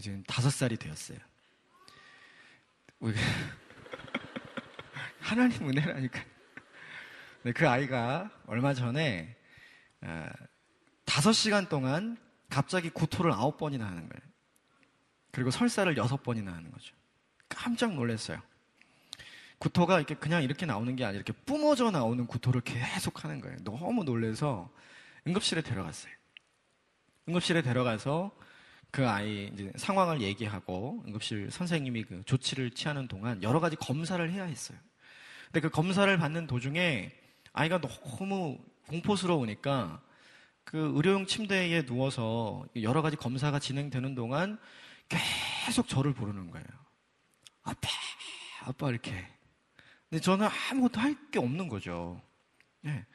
지금 0.00 0.22
다섯 0.24 0.50
살이 0.50 0.76
되었어요. 0.76 1.18
하나님 5.20 5.68
은혜라니까. 5.68 6.24
네, 7.42 7.52
그 7.52 7.68
아이가 7.68 8.30
얼마 8.46 8.74
전에 8.74 9.36
어, 10.00 10.28
다섯 11.04 11.32
시간 11.32 11.68
동안 11.68 12.16
갑자기 12.48 12.90
구토를 12.90 13.32
아홉 13.32 13.56
번이나 13.56 13.86
하는 13.86 14.08
거예요. 14.08 14.28
그리고 15.30 15.50
설사를 15.50 15.94
여섯 15.96 16.22
번이나 16.22 16.52
하는 16.52 16.70
거죠. 16.70 16.94
깜짝 17.48 17.94
놀랐어요. 17.94 18.40
구토가 19.58 19.98
이렇게 19.98 20.14
그냥 20.14 20.42
이렇게 20.42 20.66
나오는 20.66 20.94
게 20.96 21.04
아니라 21.04 21.16
이렇게 21.22 21.32
뿜어져 21.44 21.90
나오는 21.90 22.26
구토를 22.26 22.60
계속 22.60 23.24
하는 23.24 23.40
거예요. 23.40 23.56
너무 23.64 24.04
놀래서 24.04 24.70
응급실에 25.26 25.62
데려갔어요. 25.62 26.12
응급실에 27.28 27.62
데려가서 27.62 28.30
그 28.90 29.06
아이 29.08 29.50
이제 29.52 29.70
상황을 29.76 30.22
얘기하고 30.22 31.02
응급실 31.06 31.50
선생님이 31.50 32.04
그 32.04 32.22
조치를 32.24 32.70
취하는 32.70 33.06
동안 33.08 33.42
여러 33.42 33.60
가지 33.60 33.76
검사를 33.76 34.30
해야 34.30 34.44
했어요. 34.44 34.78
근데 35.46 35.60
그 35.60 35.70
검사를 35.70 36.16
받는 36.16 36.46
도중에 36.46 37.12
아이가 37.52 37.80
너무 37.80 38.58
공포스러우니까 38.86 40.00
그 40.68 40.92
의료용 40.94 41.24
침대에 41.24 41.86
누워서 41.86 42.66
여러 42.82 43.00
가지 43.00 43.16
검사가 43.16 43.58
진행되는 43.58 44.14
동안 44.14 44.58
계속 45.08 45.88
저를 45.88 46.12
부르는 46.12 46.50
거예요. 46.50 46.66
아빠, 47.62 47.88
아빠 48.66 48.90
이렇게. 48.90 49.12
근데 50.10 50.20
저는 50.20 50.46
아무것도 50.70 51.00
할 51.00 51.16
게 51.30 51.38
없는 51.38 51.68
거죠. 51.68 52.20
네. 52.82 53.06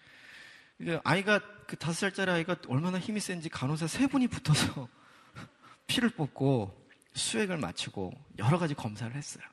아이가 1.04 1.42
그 1.68 1.76
다섯 1.78 1.94
살짜리 1.94 2.32
아이가 2.32 2.56
얼마나 2.68 2.98
힘이 2.98 3.20
센지 3.20 3.50
간호사 3.50 3.86
세 3.86 4.08
분이 4.08 4.30
붙어서 4.30 4.88
피를 5.86 6.10
뽑고 6.10 6.88
수액을 7.14 7.60
맞추고 7.60 8.14
여러 8.40 8.58
가지 8.58 8.74
검사를 8.74 9.16
했어요. 9.16 9.44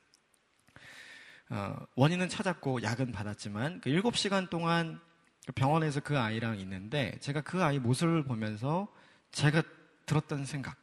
어, 1.51 1.75
원인은 1.95 2.29
찾았고 2.29 2.81
약은 2.81 3.11
받았지만 3.11 3.81
그 3.81 3.91
7시간 3.91 4.49
동안 4.49 4.95
그 4.95 5.10
병원에서 5.55 5.99
그 5.99 6.17
아이랑 6.17 6.59
있는데 6.59 7.17
제가 7.19 7.41
그 7.41 7.63
아이 7.63 7.79
모습을 7.79 8.23
보면서 8.23 8.87
제가 9.31 9.63
들었던 10.05 10.45
생각. 10.45 10.77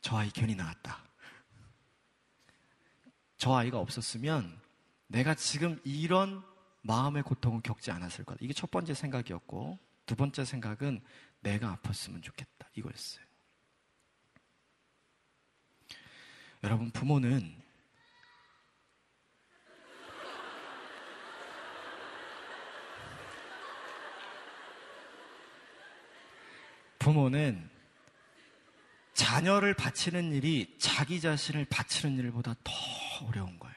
저 0.00 0.16
아이 0.16 0.30
괜히 0.30 0.54
나왔다. 0.54 1.04
저 3.36 3.54
아이가 3.54 3.78
없었으면 3.78 4.60
내가 5.06 5.34
지금 5.34 5.80
이런 5.84 6.42
마음의 6.82 7.22
고통을 7.22 7.62
겪지 7.62 7.90
않았을 7.90 8.24
거다. 8.24 8.38
이게 8.42 8.52
첫 8.52 8.70
번째 8.70 8.94
생각이었고 8.94 9.78
두 10.06 10.16
번째 10.16 10.44
생각은 10.44 11.00
내가 11.40 11.76
아팠으면 11.76 12.22
좋겠다. 12.22 12.68
이거였어요. 12.74 13.24
여러분 16.62 16.90
부모는 16.90 17.63
부모는 27.04 27.68
자녀를 29.12 29.74
바치는 29.74 30.32
일이 30.32 30.74
자기 30.78 31.20
자신을 31.20 31.66
바치는 31.66 32.16
일보다 32.16 32.54
더 32.64 32.72
어려운 33.26 33.58
거예요. 33.58 33.74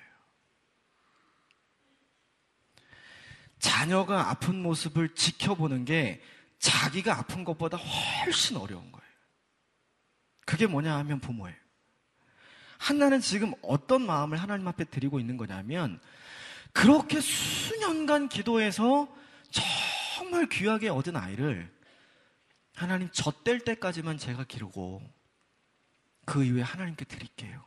자녀가 3.60 4.30
아픈 4.30 4.64
모습을 4.64 5.14
지켜보는 5.14 5.84
게 5.84 6.22
자기가 6.60 7.18
아픈 7.20 7.44
것보다 7.44 7.76
훨씬 7.76 8.56
어려운 8.56 8.90
거예요. 8.94 9.12
그게 10.46 10.66
뭐냐 10.66 10.96
하면 11.00 11.20
부모예요. 11.20 11.58
한나는 12.78 13.20
지금 13.20 13.52
어떤 13.62 14.06
마음을 14.06 14.38
하나님 14.38 14.66
앞에 14.70 14.86
드리고 14.86 15.20
있는 15.20 15.36
거냐면 15.36 16.00
그렇게 16.72 17.20
수년간 17.20 18.30
기도해서 18.30 19.14
정말 19.52 20.48
귀하게 20.48 20.88
얻은 20.88 21.18
아이를 21.18 21.77
하나님 22.78 23.10
젖될 23.12 23.62
때까지만 23.62 24.20
제가 24.20 24.44
기르고 24.44 25.02
그 26.26 26.44
이후에 26.44 26.62
하나님께 26.62 27.06
드릴게요. 27.06 27.66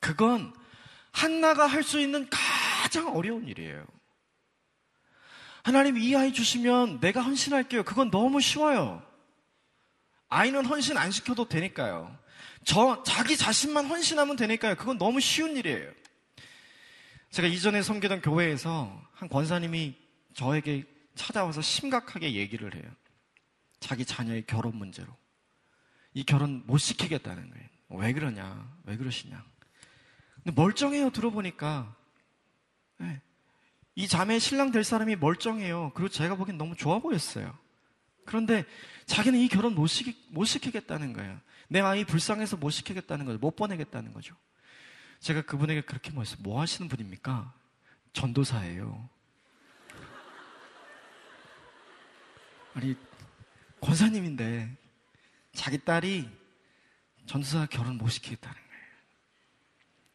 그건 0.00 0.54
한나가 1.12 1.66
할 1.66 1.82
수 1.82 2.00
있는 2.00 2.26
가장 2.30 3.14
어려운 3.14 3.46
일이에요. 3.46 3.84
하나님 5.62 5.98
이 5.98 6.16
아이 6.16 6.32
주시면 6.32 7.00
내가 7.00 7.20
헌신할게요. 7.20 7.82
그건 7.84 8.10
너무 8.10 8.40
쉬워요. 8.40 9.06
아이는 10.30 10.64
헌신 10.64 10.96
안 10.96 11.10
시켜도 11.10 11.48
되니까요. 11.48 12.18
저, 12.64 13.02
자기 13.02 13.36
자신만 13.36 13.86
헌신하면 13.86 14.36
되니까요. 14.36 14.76
그건 14.76 14.96
너무 14.96 15.20
쉬운 15.20 15.54
일이에요. 15.58 15.92
제가 17.30 17.46
이전에 17.46 17.82
섬기던 17.82 18.22
교회에서 18.22 19.02
한 19.12 19.28
권사님이 19.28 19.94
저에게 20.32 20.86
찾아와서 21.14 21.60
심각하게 21.60 22.32
얘기를 22.32 22.74
해요. 22.74 22.90
자기 23.82 24.06
자녀의 24.06 24.46
결혼 24.46 24.76
문제로. 24.76 25.14
이 26.14 26.24
결혼 26.24 26.62
못 26.66 26.78
시키겠다는 26.78 27.50
거예요. 27.50 27.68
왜 27.90 28.12
그러냐? 28.12 28.74
왜 28.84 28.96
그러시냐? 28.96 29.44
근데 30.42 30.60
멀쩡해요, 30.60 31.10
들어보니까. 31.10 31.94
네. 32.98 33.20
이 33.94 34.08
자매 34.08 34.38
신랑 34.38 34.70
될 34.70 34.84
사람이 34.84 35.16
멀쩡해요. 35.16 35.92
그리고 35.94 36.08
제가 36.08 36.36
보기엔 36.36 36.56
너무 36.56 36.74
좋아 36.76 36.98
보였어요. 36.98 37.56
그런데 38.24 38.64
자기는 39.06 39.38
이 39.38 39.48
결혼 39.48 39.74
못, 39.74 39.88
시키, 39.88 40.16
못 40.30 40.44
시키겠다는 40.44 41.12
거예요. 41.12 41.38
내 41.68 41.80
아이 41.80 42.04
불쌍해서 42.04 42.56
못 42.56 42.70
시키겠다는 42.70 43.26
거죠. 43.26 43.38
못 43.38 43.56
보내겠다는 43.56 44.12
거죠. 44.12 44.34
제가 45.20 45.42
그분에게 45.42 45.82
그렇게 45.82 46.10
말했어요. 46.10 46.38
뭐 46.42 46.60
하시는 46.60 46.88
분입니까? 46.88 47.52
전도사예요. 48.12 49.08
아니, 52.74 52.96
권사님인데 53.82 54.74
자기 55.52 55.84
딸이 55.84 56.30
전도사 57.26 57.66
결혼 57.66 57.98
못 57.98 58.08
시키겠다는 58.08 58.54
거예요. 58.54 58.82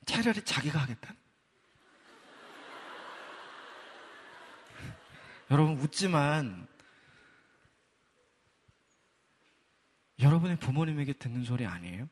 차라리 0.06 0.44
자기가 0.44 0.80
하겠다는. 0.80 1.16
여러분 5.52 5.78
웃지만 5.80 6.68
여러분의 10.20 10.58
부모님에게 10.58 11.14
듣는 11.14 11.44
소리 11.44 11.66
아니에요? 11.66 12.10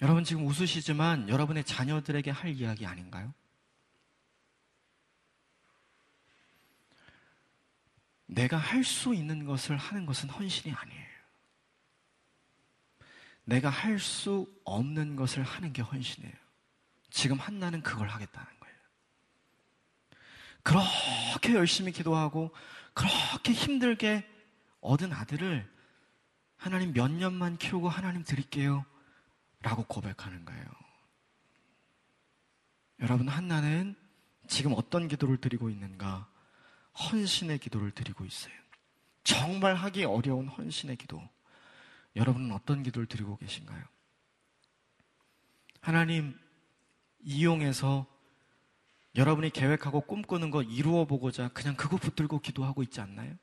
여러분 0.00 0.24
지금 0.24 0.46
웃으시지만 0.46 1.28
여러분의 1.28 1.64
자녀들에게 1.64 2.30
할 2.30 2.50
이야기 2.50 2.86
아닌가요? 2.86 3.34
내가 8.34 8.56
할 8.56 8.82
수 8.84 9.14
있는 9.14 9.44
것을 9.44 9.76
하는 9.76 10.06
것은 10.06 10.28
헌신이 10.28 10.74
아니에요. 10.74 11.14
내가 13.44 13.70
할 13.70 13.98
수 13.98 14.46
없는 14.64 15.16
것을 15.16 15.42
하는 15.42 15.72
게 15.72 15.82
헌신이에요. 15.82 16.34
지금 17.10 17.38
한나는 17.38 17.82
그걸 17.82 18.08
하겠다는 18.08 18.48
거예요. 18.58 18.76
그렇게 20.62 21.54
열심히 21.54 21.92
기도하고 21.92 22.52
그렇게 22.92 23.52
힘들게 23.52 24.28
얻은 24.80 25.12
아들을 25.12 25.72
하나님 26.56 26.92
몇 26.92 27.10
년만 27.10 27.58
키우고 27.58 27.88
하나님 27.88 28.24
드릴게요. 28.24 28.84
라고 29.60 29.84
고백하는 29.84 30.44
거예요. 30.44 30.64
여러분, 33.00 33.28
한나는 33.28 33.94
지금 34.48 34.72
어떤 34.74 35.08
기도를 35.08 35.36
드리고 35.38 35.70
있는가? 35.70 36.28
헌신의 36.98 37.58
기도를 37.58 37.90
드리고 37.90 38.24
있어요. 38.24 38.54
정말 39.24 39.74
하기 39.74 40.04
어려운 40.04 40.48
헌신의 40.48 40.96
기도. 40.96 41.22
여러분은 42.16 42.52
어떤 42.52 42.82
기도를 42.82 43.06
드리고 43.06 43.36
계신가요? 43.38 43.82
하나님, 45.80 46.38
이용해서 47.20 48.06
여러분이 49.16 49.50
계획하고 49.50 50.02
꿈꾸는 50.02 50.50
거 50.50 50.62
이루어 50.62 51.04
보고자 51.06 51.48
그냥 51.48 51.76
그거 51.76 51.96
붙들고 51.96 52.40
기도하고 52.40 52.82
있지 52.82 53.00
않나요? 53.00 53.34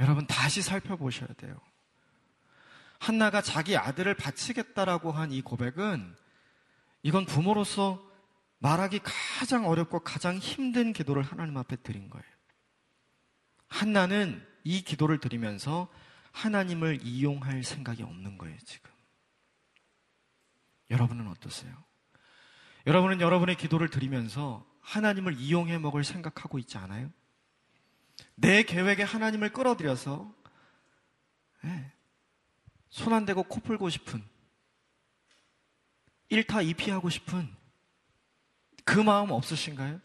여러분 0.00 0.26
다시 0.26 0.62
살펴보셔야 0.62 1.28
돼요. 1.34 1.60
한나가 2.98 3.42
자기 3.42 3.76
아들을 3.76 4.14
바치겠다라고 4.14 5.12
한 5.12 5.30
이 5.30 5.42
고백은 5.42 6.16
이건 7.02 7.26
부모로서 7.26 8.02
말하기 8.58 9.00
가장 9.02 9.66
어렵고 9.66 10.00
가장 10.00 10.38
힘든 10.38 10.92
기도를 10.92 11.22
하나님 11.22 11.56
앞에 11.56 11.76
드린 11.76 12.08
거예요. 12.08 12.26
한나는 13.68 14.46
이 14.62 14.82
기도를 14.82 15.18
드리면서 15.18 15.88
하나님을 16.32 17.00
이용할 17.02 17.62
생각이 17.62 18.02
없는 18.02 18.38
거예요, 18.38 18.56
지금. 18.64 18.90
여러분은 20.90 21.28
어떠세요? 21.28 21.72
여러분은 22.86 23.20
여러분의 23.20 23.56
기도를 23.56 23.88
드리면서 23.88 24.66
하나님을 24.80 25.38
이용해 25.38 25.78
먹을 25.78 26.04
생각하고 26.04 26.58
있지 26.58 26.76
않아요? 26.78 27.10
내 28.34 28.62
계획에 28.62 29.02
하나님을 29.02 29.52
끌어들여서 29.52 30.34
네, 31.62 31.92
손안 32.90 33.24
대고 33.24 33.44
코 33.44 33.60
풀고 33.60 33.88
싶은 33.88 34.22
1타 36.30 36.74
2피 36.74 36.90
하고 36.90 37.08
싶은 37.08 37.54
그 38.84 38.98
마음 38.98 39.30
없으신가요? 39.30 40.00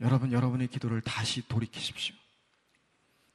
여러분, 0.00 0.32
여러분의 0.32 0.68
기도를 0.68 1.00
다시 1.00 1.46
돌이키십시오. 1.48 2.14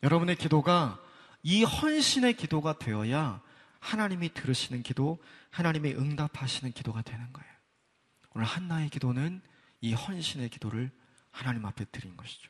여러분의 0.02 0.36
기도가 0.36 1.00
이 1.44 1.64
헌신의 1.64 2.36
기도가 2.38 2.78
되어야 2.78 3.42
하나님이 3.80 4.34
들으시는 4.34 4.82
기도, 4.84 5.22
하나님이 5.50 5.94
응답하시는 5.94 6.72
기도가 6.72 7.02
되는 7.02 7.32
거예요. 7.34 7.52
오늘 8.32 8.46
한나의 8.48 8.90
기도는 8.90 9.42
이 9.82 9.94
헌신의 9.94 10.50
기도를 10.50 10.90
하나님 11.32 11.66
앞에 11.66 11.86
드린 11.86 12.16
것이죠. 12.16 12.50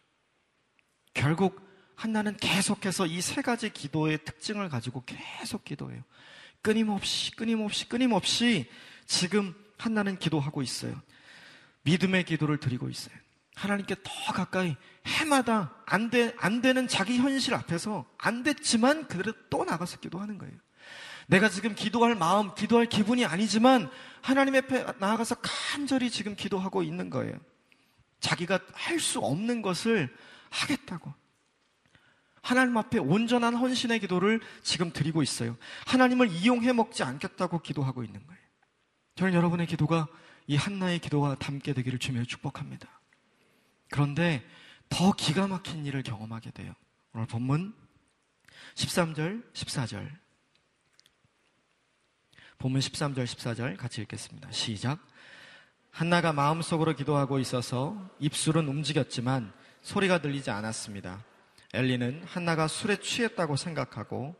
결국 1.14 1.61
한나는 1.95 2.38
계속해서 2.38 3.07
이 3.07 3.22
세 3.22 3.41
가지 3.41 3.72
기도의 3.72 4.24
특징을 4.26 4.70
가지고 4.70 5.03
계속 5.05 5.64
기도해요. 5.64 6.03
끊임없이, 6.61 7.32
끊임없이, 7.36 7.88
끊임없이 7.89 8.70
지금 9.05 9.53
한나는 9.84 10.18
기도하고 10.18 10.62
있어요. 10.62 10.96
믿음의 11.84 12.24
기도를 12.24 12.58
드리고 12.58 12.90
있어요. 12.90 13.14
하나님께 13.56 13.96
더 14.02 14.34
가까이 14.34 14.78
해마다 15.06 15.76
안 15.86 16.10
돼, 16.10 16.34
안 16.40 16.62
되는 16.62 16.88
자기 16.88 17.18
현실 17.18 17.54
앞에서 17.54 18.06
안 18.18 18.44
됐지만 18.44 19.08
그대로 19.08 19.34
또 19.50 19.66
나가서 19.66 20.00
기도하는 20.00 20.38
거예요. 20.38 20.54
내가 21.28 21.50
지금 21.50 21.76
기도할 21.76 22.16
마음, 22.16 22.56
기도할 22.56 22.86
기분이 22.86 23.26
아니지만 23.26 23.90
하나님 24.22 24.56
앞에 24.56 24.86
나아가서 25.00 25.36
간절히 25.42 26.10
지금 26.10 26.36
기도하고 26.36 26.82
있는 26.82 27.10
거예요. 27.10 27.38
자기가 28.22 28.60
할 28.72 29.00
수 29.02 29.20
없는 29.20 29.62
것을 29.62 30.16
하겠다고. 30.50 31.14
하나님 32.42 32.78
앞에 32.78 33.00
온전한 33.00 33.54
헌신의 33.56 34.00
기도를 34.00 34.40
지금 34.62 34.92
드리고 34.92 35.22
있어요. 35.24 35.58
하나님을 35.88 36.30
이용해 36.30 36.72
먹지 36.72 37.04
않겠다고 37.04 37.60
기도하고 37.60 38.04
있는 38.04 38.26
거예요. 38.26 38.43
저는 39.16 39.34
여러분의 39.34 39.68
기도가 39.68 40.07
이 40.47 40.55
한나의 40.55 40.99
기도와 40.99 41.36
닮게 41.36 41.74
되기를 41.74 41.99
주며 41.99 42.24
축복합니다. 42.24 42.88
그런데 43.89 44.43
더 44.89 45.11
기가 45.11 45.47
막힌 45.47 45.86
일을 45.86 46.03
경험하게 46.03 46.51
돼요. 46.51 46.74
오늘 47.14 47.28
본문 47.28 47.76
13절, 48.76 49.43
14절. 49.53 50.09
본문 52.57 52.82
13절, 52.82 53.26
14절 53.26 53.78
같이 53.78 54.01
읽겠습니다. 54.01 54.51
시작. 54.51 54.99
한나가 55.91 56.34
마음속으로 56.34 56.95
기도하고 56.95 57.38
있어서 57.39 58.09
입술은 58.20 58.68
움직였지만 58.68 59.53
소리가 59.84 60.22
들리지 60.22 60.49
않았습니다. 60.49 61.24
엘리는 61.74 62.24
한나가 62.26 62.68
술에 62.68 62.97
취했다고 62.97 63.57
생각하고 63.57 64.36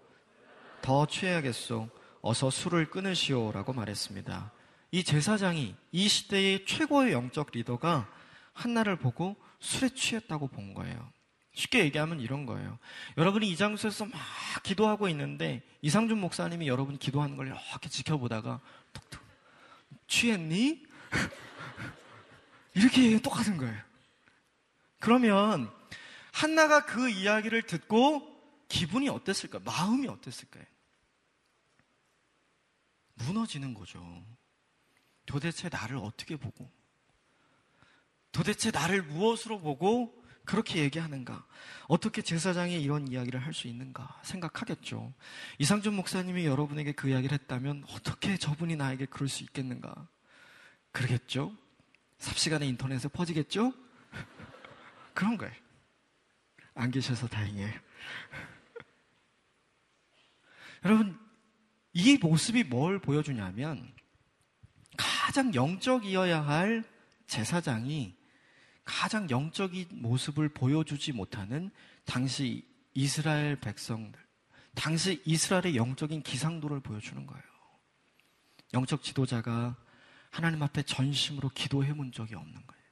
더 0.82 1.05
취해야겠소. 1.05 1.89
어서 2.21 2.49
술을 2.49 2.89
끊으시오라고 2.89 3.74
말했습니다. 3.74 4.51
이 4.94 5.04
제사장이 5.04 5.76
이 5.91 6.08
시대의 6.08 6.68
최고의 6.68 7.14
영적 7.14 7.50
리더가 7.52 8.08
한나를 8.54 8.96
보고 8.96 9.36
술에 9.60 9.89
취했다고 9.89 10.50
본 10.50 10.76
거예요. 10.76 11.12
쉽게 11.56 11.80
얘기하면 11.80 12.20
이런 12.20 12.46
거예요. 12.46 12.78
여러분이 13.18 13.50
이 13.50 13.58
장소에서 13.58 14.06
막 14.06 14.22
기도하고 14.62 15.10
있는데 15.10 15.64
이상준 15.82 16.20
목사님이 16.20 16.68
여러분 16.68 17.00
기도하는 17.00 17.38
걸 17.38 17.48
이렇게 17.48 17.89
지켜보다가 17.89 18.62
톡톡 18.94 19.20
취했니? 20.06 20.86
이렇게 22.76 23.20
똑같은 23.20 23.58
거예요. 23.58 23.82
그러면 25.00 25.72
한나가 26.32 26.86
그 26.86 27.10
이야기를 27.10 27.64
듣고 27.64 28.32
기분이 28.68 29.10
어땠을까요? 29.10 29.64
마음이 29.66 30.08
어땠을까요? 30.08 30.66
무너지는 33.16 33.74
거죠. 33.74 34.24
도대체 35.26 35.69
나를 35.69 35.97
어떻게 35.97 36.36
보고 36.36 36.69
도대체 38.32 38.71
나를 38.71 39.03
무엇으로 39.03 39.59
보고 39.59 40.24
그렇게 40.45 40.80
얘기하는가? 40.80 41.45
어떻게 41.88 42.21
제사장이 42.21 42.82
이런 42.82 43.07
이야기를 43.07 43.39
할 43.39 43.53
수 43.53 43.67
있는가? 43.67 44.19
생각하겠죠. 44.24 45.13
이상준 45.59 45.93
목사님이 45.93 46.45
여러분에게 46.45 46.91
그 46.91 47.09
이야기를 47.09 47.38
했다면 47.39 47.86
어떻게 47.89 48.38
저분이 48.38 48.76
나에게 48.76 49.05
그럴 49.05 49.30
수 49.30 49.43
있겠는가? 49.43 50.07
그러겠죠? 50.91 51.55
삽시간에 52.17 52.67
인터넷에 52.67 53.07
퍼지겠죠? 53.07 53.74
그런 55.13 55.38
거예요. 55.38 55.53
안 56.74 56.91
계셔서 56.91 57.28
다행이에요. 57.28 57.71
여러분, 60.84 61.17
이 61.93 62.17
모습이 62.17 62.63
뭘 62.63 62.99
보여주냐면 62.99 63.93
가장 65.26 65.55
영적이어야 65.55 66.45
할 66.45 66.84
제사장이 67.28 68.13
가장 68.84 69.30
영적인 69.30 69.88
모습을 70.01 70.49
보여주지 70.49 71.13
못하는 71.13 71.71
당시 72.03 72.67
이스라엘 72.93 73.55
백성들, 73.55 74.19
당시 74.76 75.21
이스라엘의 75.24 75.78
영적인 75.78 76.24
기상도를 76.24 76.82
보여주는 76.82 77.26
거예요. 77.26 77.43
영적 78.74 79.01
지도자가 79.01 79.78
하나님 80.30 80.61
앞에 80.61 80.84
전심으로 80.84 81.47
기도해 81.55 81.93
본 81.93 82.11
적이 82.11 82.36
없는 82.36 82.53
거예요. 82.53 82.84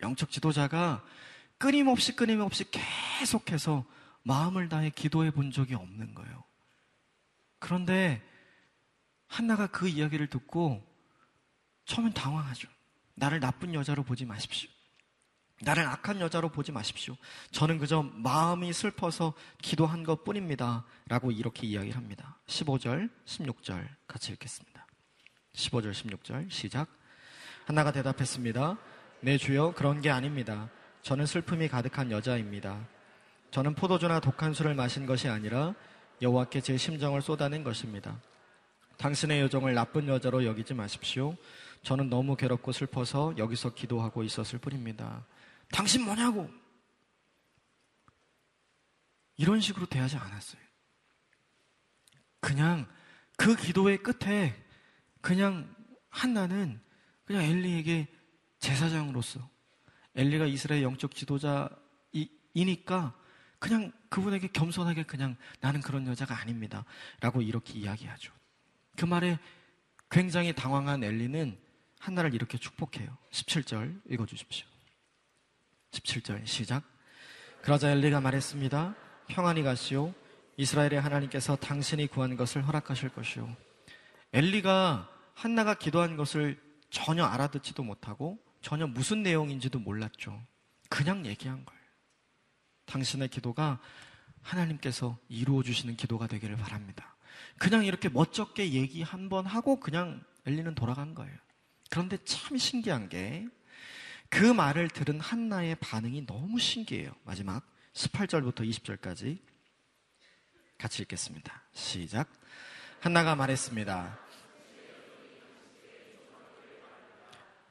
영적 0.00 0.32
지도자가 0.32 1.04
끊임없이 1.58 2.16
끊임없이 2.16 2.64
계속해서 2.72 3.86
마음을 4.24 4.68
다해 4.68 4.90
기도해 4.90 5.30
본 5.30 5.52
적이 5.52 5.76
없는 5.76 6.12
거예요. 6.12 6.42
그런데 7.60 8.20
한나가 9.32 9.66
그 9.66 9.88
이야기를 9.88 10.26
듣고 10.26 10.86
처음엔 11.86 12.12
당황하죠. 12.12 12.68
나를 13.14 13.40
나쁜 13.40 13.72
여자로 13.72 14.02
보지 14.02 14.26
마십시오. 14.26 14.68
나를 15.62 15.86
악한 15.86 16.20
여자로 16.20 16.50
보지 16.50 16.70
마십시오. 16.70 17.16
저는 17.50 17.78
그저 17.78 18.02
마음이 18.02 18.74
슬퍼서 18.74 19.32
기도한 19.62 20.02
것 20.02 20.22
뿐입니다. 20.24 20.84
라고 21.06 21.30
이렇게 21.30 21.66
이야기를 21.66 21.96
합니다. 21.96 22.36
15절, 22.46 23.08
16절 23.24 23.88
같이 24.06 24.32
읽겠습니다. 24.32 24.86
15절, 25.54 25.92
16절 25.92 26.50
시작. 26.50 26.88
하나가 27.64 27.90
대답했습니다. 27.90 28.76
내 29.20 29.32
네, 29.32 29.38
주여 29.38 29.72
그런 29.72 30.02
게 30.02 30.10
아닙니다. 30.10 30.68
저는 31.00 31.24
슬픔이 31.24 31.68
가득한 31.68 32.10
여자입니다. 32.10 32.86
저는 33.50 33.76
포도주나 33.76 34.20
독한 34.20 34.52
술을 34.52 34.74
마신 34.74 35.06
것이 35.06 35.28
아니라 35.28 35.74
여호와께 36.20 36.60
제 36.60 36.76
심정을 36.76 37.22
쏟아낸 37.22 37.64
것입니다. 37.64 38.20
당신의 38.96 39.40
여정을 39.42 39.74
나쁜 39.74 40.08
여자로 40.08 40.44
여기지 40.44 40.74
마십시오. 40.74 41.36
저는 41.82 42.08
너무 42.08 42.36
괴롭고 42.36 42.72
슬퍼서 42.72 43.34
여기서 43.38 43.74
기도하고 43.74 44.22
있었을 44.22 44.58
뿐입니다. 44.58 45.26
당신 45.72 46.04
뭐냐고? 46.04 46.48
이런 49.36 49.60
식으로 49.60 49.86
대하지 49.86 50.16
않았어요. 50.16 50.62
그냥 52.40 52.86
그 53.36 53.56
기도의 53.56 53.98
끝에 53.98 54.54
그냥 55.20 55.74
한나는 56.10 56.80
그냥 57.24 57.42
엘리에게 57.42 58.08
제사장으로서 58.58 59.40
엘리가 60.14 60.46
이스라엘 60.46 60.82
영적 60.82 61.14
지도자이니까 61.14 61.72
그냥 63.58 63.92
그분에게 64.08 64.48
겸손하게 64.48 65.04
그냥 65.04 65.36
나는 65.60 65.80
그런 65.80 66.06
여자가 66.06 66.38
아닙니다. 66.38 66.84
라고 67.20 67.40
이렇게 67.40 67.74
이야기하죠. 67.74 68.32
그 68.96 69.04
말에 69.04 69.38
굉장히 70.10 70.52
당황한 70.52 71.02
엘리는 71.02 71.58
한나를 71.98 72.34
이렇게 72.34 72.58
축복해요. 72.58 73.16
17절 73.30 74.00
읽어주십시오. 74.10 74.66
17절 75.92 76.46
시작. 76.46 76.82
그러자 77.62 77.90
엘리가 77.90 78.20
말했습니다. 78.20 78.94
평안히 79.28 79.62
가시오. 79.62 80.12
이스라엘의 80.56 81.00
하나님께서 81.00 81.56
당신이 81.56 82.08
구한 82.08 82.36
것을 82.36 82.66
허락하실 82.66 83.10
것이오. 83.10 83.48
엘리가 84.32 85.08
한나가 85.34 85.74
기도한 85.74 86.16
것을 86.16 86.60
전혀 86.90 87.24
알아듣지도 87.24 87.82
못하고 87.82 88.38
전혀 88.60 88.86
무슨 88.86 89.22
내용인지도 89.22 89.78
몰랐죠. 89.78 90.40
그냥 90.88 91.24
얘기한 91.24 91.64
거예요. 91.64 91.82
당신의 92.86 93.28
기도가 93.28 93.80
하나님께서 94.42 95.18
이루어 95.28 95.62
주시는 95.62 95.96
기도가 95.96 96.26
되기를 96.26 96.56
바랍니다. 96.56 97.11
그냥 97.58 97.84
이렇게 97.84 98.08
멋쩍게 98.08 98.72
얘기 98.72 99.02
한 99.02 99.28
번 99.28 99.46
하고 99.46 99.80
그냥 99.80 100.22
엘리는 100.46 100.74
돌아간 100.74 101.14
거예요. 101.14 101.36
그런데 101.90 102.18
참 102.24 102.56
신기한 102.56 103.08
게 103.08 103.46
그 104.32 104.46
말을 104.46 104.88
들은 104.88 105.20
한나의 105.20 105.74
반응이 105.74 106.24
너무 106.24 106.58
신기해요. 106.58 107.12
마지막 107.24 107.70
18절부터 107.92 108.66
20절까지 108.66 109.38
같이 110.78 111.02
읽겠습니다. 111.02 111.62
시작. 111.74 112.32
한나가 113.00 113.36
말했습니다. 113.36 114.18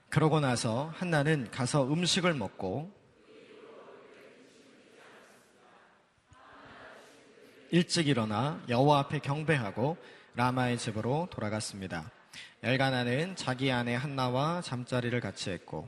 그러고 0.09 0.39
나서 0.39 0.93
한나는 0.95 1.49
가서 1.49 1.91
음식을 1.91 2.35
먹고 2.35 2.93
일찍 7.73 8.09
일어나 8.09 8.61
여호와 8.67 8.99
앞에 8.99 9.19
경배하고 9.19 9.95
라마의 10.35 10.77
집으로 10.77 11.29
돌아갔습니다. 11.31 12.11
엘가나는 12.63 13.37
자기 13.37 13.71
아내 13.71 13.95
한나와 13.95 14.61
잠자리를 14.61 15.17
같이 15.21 15.51
했고 15.51 15.87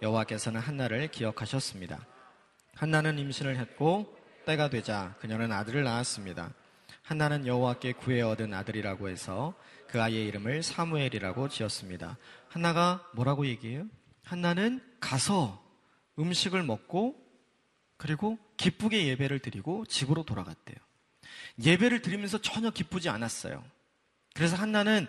여호와께서는 0.00 0.58
한나를 0.58 1.08
기억하셨습니다. 1.08 2.06
한나는 2.74 3.18
임신을 3.18 3.58
했고 3.58 4.16
때가 4.46 4.70
되자 4.70 5.16
그녀는 5.20 5.52
아들을 5.52 5.84
낳았습니다. 5.84 6.54
한나는 7.02 7.46
여호와께 7.46 7.92
구해 7.92 8.22
얻은 8.22 8.54
아들이라고 8.54 9.10
해서 9.10 9.52
그 9.86 10.00
아이의 10.00 10.26
이름을 10.28 10.62
사무엘이라고 10.62 11.50
지었습니다. 11.50 12.16
한나가 12.48 13.06
뭐라고 13.12 13.46
얘기해요? 13.46 13.84
한나는 14.22 14.80
가서 14.98 15.62
음식을 16.18 16.62
먹고 16.62 17.16
그리고 17.98 18.38
기쁘게 18.56 19.06
예배를 19.08 19.40
드리고 19.40 19.84
집으로 19.84 20.22
돌아갔대요. 20.22 20.87
예배를 21.62 22.02
드리면서 22.02 22.38
전혀 22.38 22.70
기쁘지 22.70 23.08
않았어요. 23.08 23.64
그래서 24.34 24.56
한나는 24.56 25.06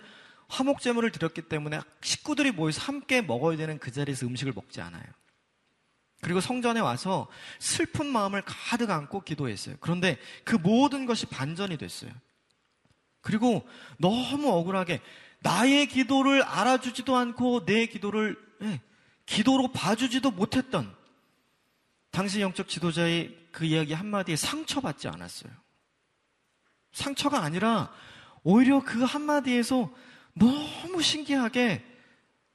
화목제물을 0.48 1.12
드렸기 1.12 1.44
때문에 1.44 1.80
식구들이 2.02 2.52
모여서 2.52 2.82
함께 2.82 3.22
먹어야 3.22 3.56
되는 3.58 3.78
그 3.78 3.92
자리에서 3.92 4.26
음식을 4.26 4.54
먹지 4.54 4.82
않아요. 4.82 5.04
그리고 6.22 6.42
성전에 6.42 6.80
와서 6.80 7.28
슬픈 7.60 8.08
마음을 8.08 8.42
가득 8.46 8.90
안고 8.90 9.22
기도했어요. 9.22 9.78
그런데 9.80 10.18
그 10.44 10.56
모든 10.56 11.06
것이 11.06 11.26
반전이 11.28 11.78
됐어요. 11.78 12.12
그리고 13.22 13.68
너무 13.98 14.50
억울하게 14.50 15.02
나의 15.42 15.88
기도를 15.88 16.44
알아주지도 16.44 17.16
않고 17.16 17.66
내 17.66 17.86
기도를 17.86 18.38
예, 18.64 18.82
기도로 19.26 19.72
봐주지도 19.72 20.32
못했던 20.32 20.94
당시 22.12 22.42
영적 22.42 22.68
지도자의 22.68 23.38
그 23.52 23.66
이야기 23.66 23.94
한마디에 23.94 24.36
상처받지 24.36 25.08
않았어요. 25.08 25.52
상처가 26.92 27.44
아니라 27.44 27.92
오히려 28.44 28.84
그 28.84 29.04
한마디에서 29.04 29.94
너무 30.34 31.02
신기하게 31.02 31.84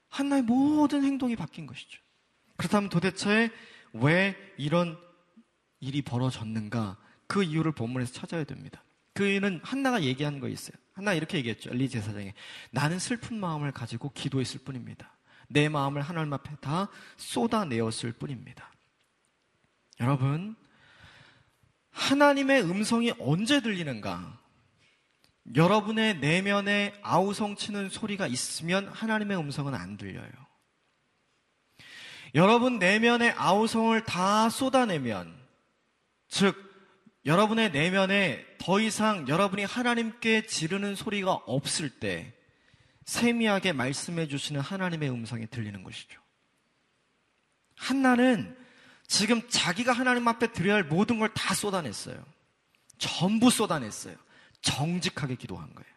한나의 0.08 0.42
모든 0.42 1.04
행동이 1.04 1.36
바뀐 1.36 1.66
것이죠. 1.66 2.00
그렇다면 2.56 2.88
도대체 2.88 3.50
왜 3.92 4.36
이런 4.56 4.98
일이 5.80 6.02
벌어졌는가? 6.02 6.96
그 7.26 7.42
이유를 7.42 7.72
본문에서 7.72 8.12
찾아야 8.12 8.44
됩니다. 8.44 8.84
그 9.12 9.26
이유는 9.26 9.60
한나가 9.62 10.02
얘기한 10.02 10.40
거 10.40 10.48
있어요. 10.48 10.76
한나 10.92 11.12
이렇게 11.14 11.38
얘기했죠. 11.38 11.70
엘리 11.70 11.88
제사장에. 11.88 12.34
나는 12.70 12.98
슬픈 12.98 13.38
마음을 13.38 13.72
가지고 13.72 14.12
기도했을 14.12 14.60
뿐입니다. 14.60 15.16
내 15.48 15.68
마음을 15.68 16.02
하나님 16.02 16.32
앞에 16.32 16.56
다 16.60 16.88
쏟아내었을 17.16 18.12
뿐입니다. 18.12 18.72
여러분, 20.00 20.56
하나님의 21.94 22.62
음성이 22.62 23.12
언제 23.18 23.60
들리는가? 23.60 24.38
여러분의 25.54 26.18
내면에 26.18 26.92
아우성 27.02 27.56
치는 27.56 27.88
소리가 27.88 28.26
있으면 28.26 28.88
하나님의 28.88 29.38
음성은 29.38 29.74
안 29.74 29.96
들려요. 29.96 30.30
여러분 32.34 32.78
내면의 32.78 33.32
아우성을 33.36 34.04
다 34.04 34.50
쏟아내면, 34.50 35.32
즉, 36.28 36.56
여러분의 37.24 37.70
내면에 37.70 38.44
더 38.58 38.80
이상 38.80 39.28
여러분이 39.28 39.64
하나님께 39.64 40.46
지르는 40.46 40.96
소리가 40.96 41.32
없을 41.32 41.88
때, 41.88 42.34
세미하게 43.04 43.72
말씀해 43.72 44.26
주시는 44.26 44.60
하나님의 44.60 45.10
음성이 45.10 45.46
들리는 45.46 45.84
것이죠. 45.84 46.20
한나는 47.76 48.63
지금 49.06 49.42
자기가 49.48 49.92
하나님 49.92 50.26
앞에 50.28 50.52
드려야 50.52 50.76
할 50.76 50.84
모든 50.84 51.18
걸 51.18 51.28
다 51.34 51.54
쏟아냈어요. 51.54 52.24
전부 52.98 53.50
쏟아냈어요. 53.50 54.16
정직하게 54.62 55.36
기도한 55.36 55.72
거예요. 55.74 55.88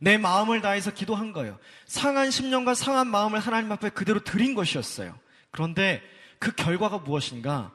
내 0.00 0.18
마음을 0.18 0.60
다해서 0.60 0.92
기도한 0.92 1.32
거예요. 1.32 1.58
상한 1.86 2.30
심령과 2.30 2.74
상한 2.74 3.06
마음을 3.06 3.38
하나님 3.38 3.70
앞에 3.70 3.90
그대로 3.90 4.24
드린 4.24 4.54
것이었어요. 4.54 5.16
그런데 5.52 6.02
그 6.40 6.52
결과가 6.52 6.98
무엇인가? 6.98 7.72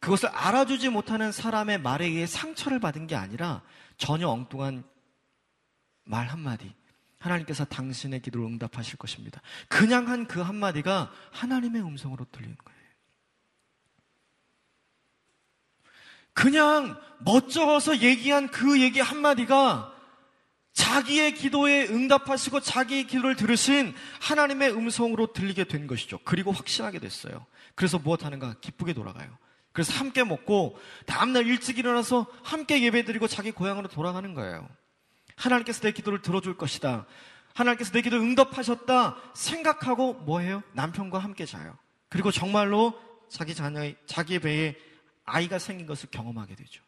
그것을 0.00 0.28
알아주지 0.28 0.90
못하는 0.90 1.32
사람의 1.32 1.80
말에 1.80 2.06
의해 2.06 2.26
상처를 2.26 2.80
받은 2.80 3.06
게 3.06 3.16
아니라 3.16 3.62
전혀 3.96 4.28
엉뚱한 4.28 4.84
말 6.04 6.26
한마디. 6.26 6.74
하나님께서 7.18 7.64
당신의 7.66 8.20
기도를 8.22 8.46
응답하실 8.46 8.96
것입니다. 8.96 9.40
그냥 9.68 10.08
한 10.08 10.26
그 10.26 10.40
한마디가 10.40 11.10
하나님의 11.32 11.82
음성으로 11.82 12.26
들리는 12.32 12.56
거예요. 12.56 12.69
그냥 16.40 16.98
멋쩍어서 17.18 17.98
얘기한 17.98 18.48
그 18.48 18.80
얘기 18.80 18.98
한마디가 18.98 19.92
자기의 20.72 21.34
기도에 21.34 21.86
응답하시고 21.88 22.60
자기의 22.60 23.06
기도를 23.08 23.36
들으신 23.36 23.94
하나님의 24.22 24.72
음성으로 24.72 25.34
들리게 25.34 25.64
된 25.64 25.86
것이죠. 25.86 26.18
그리고 26.24 26.50
확신하게 26.50 26.98
됐어요. 26.98 27.44
그래서 27.74 27.98
무엇 27.98 28.24
하는가? 28.24 28.54
기쁘게 28.62 28.94
돌아가요. 28.94 29.28
그래서 29.72 29.92
함께 29.92 30.24
먹고 30.24 30.78
다음날 31.04 31.46
일찍 31.46 31.76
일어나서 31.78 32.26
함께 32.42 32.82
예배드리고 32.84 33.28
자기 33.28 33.50
고향으로 33.50 33.88
돌아가는 33.88 34.32
거예요. 34.32 34.66
하나님께서 35.36 35.82
내 35.82 35.92
기도를 35.92 36.22
들어줄 36.22 36.56
것이다. 36.56 37.04
하나님께서 37.52 37.92
내 37.92 38.00
기도를 38.00 38.24
응답하셨다 38.24 39.16
생각하고 39.34 40.14
뭐해요? 40.14 40.62
남편과 40.72 41.18
함께 41.18 41.44
자요. 41.44 41.76
그리고 42.08 42.30
정말로 42.30 42.98
자기 43.28 43.54
자녀의 43.54 43.96
자기의 44.06 44.40
배에 44.40 44.89
아이가 45.30 45.58
생긴 45.58 45.86
것을 45.86 46.10
경험하게 46.10 46.54
되죠. 46.54 46.82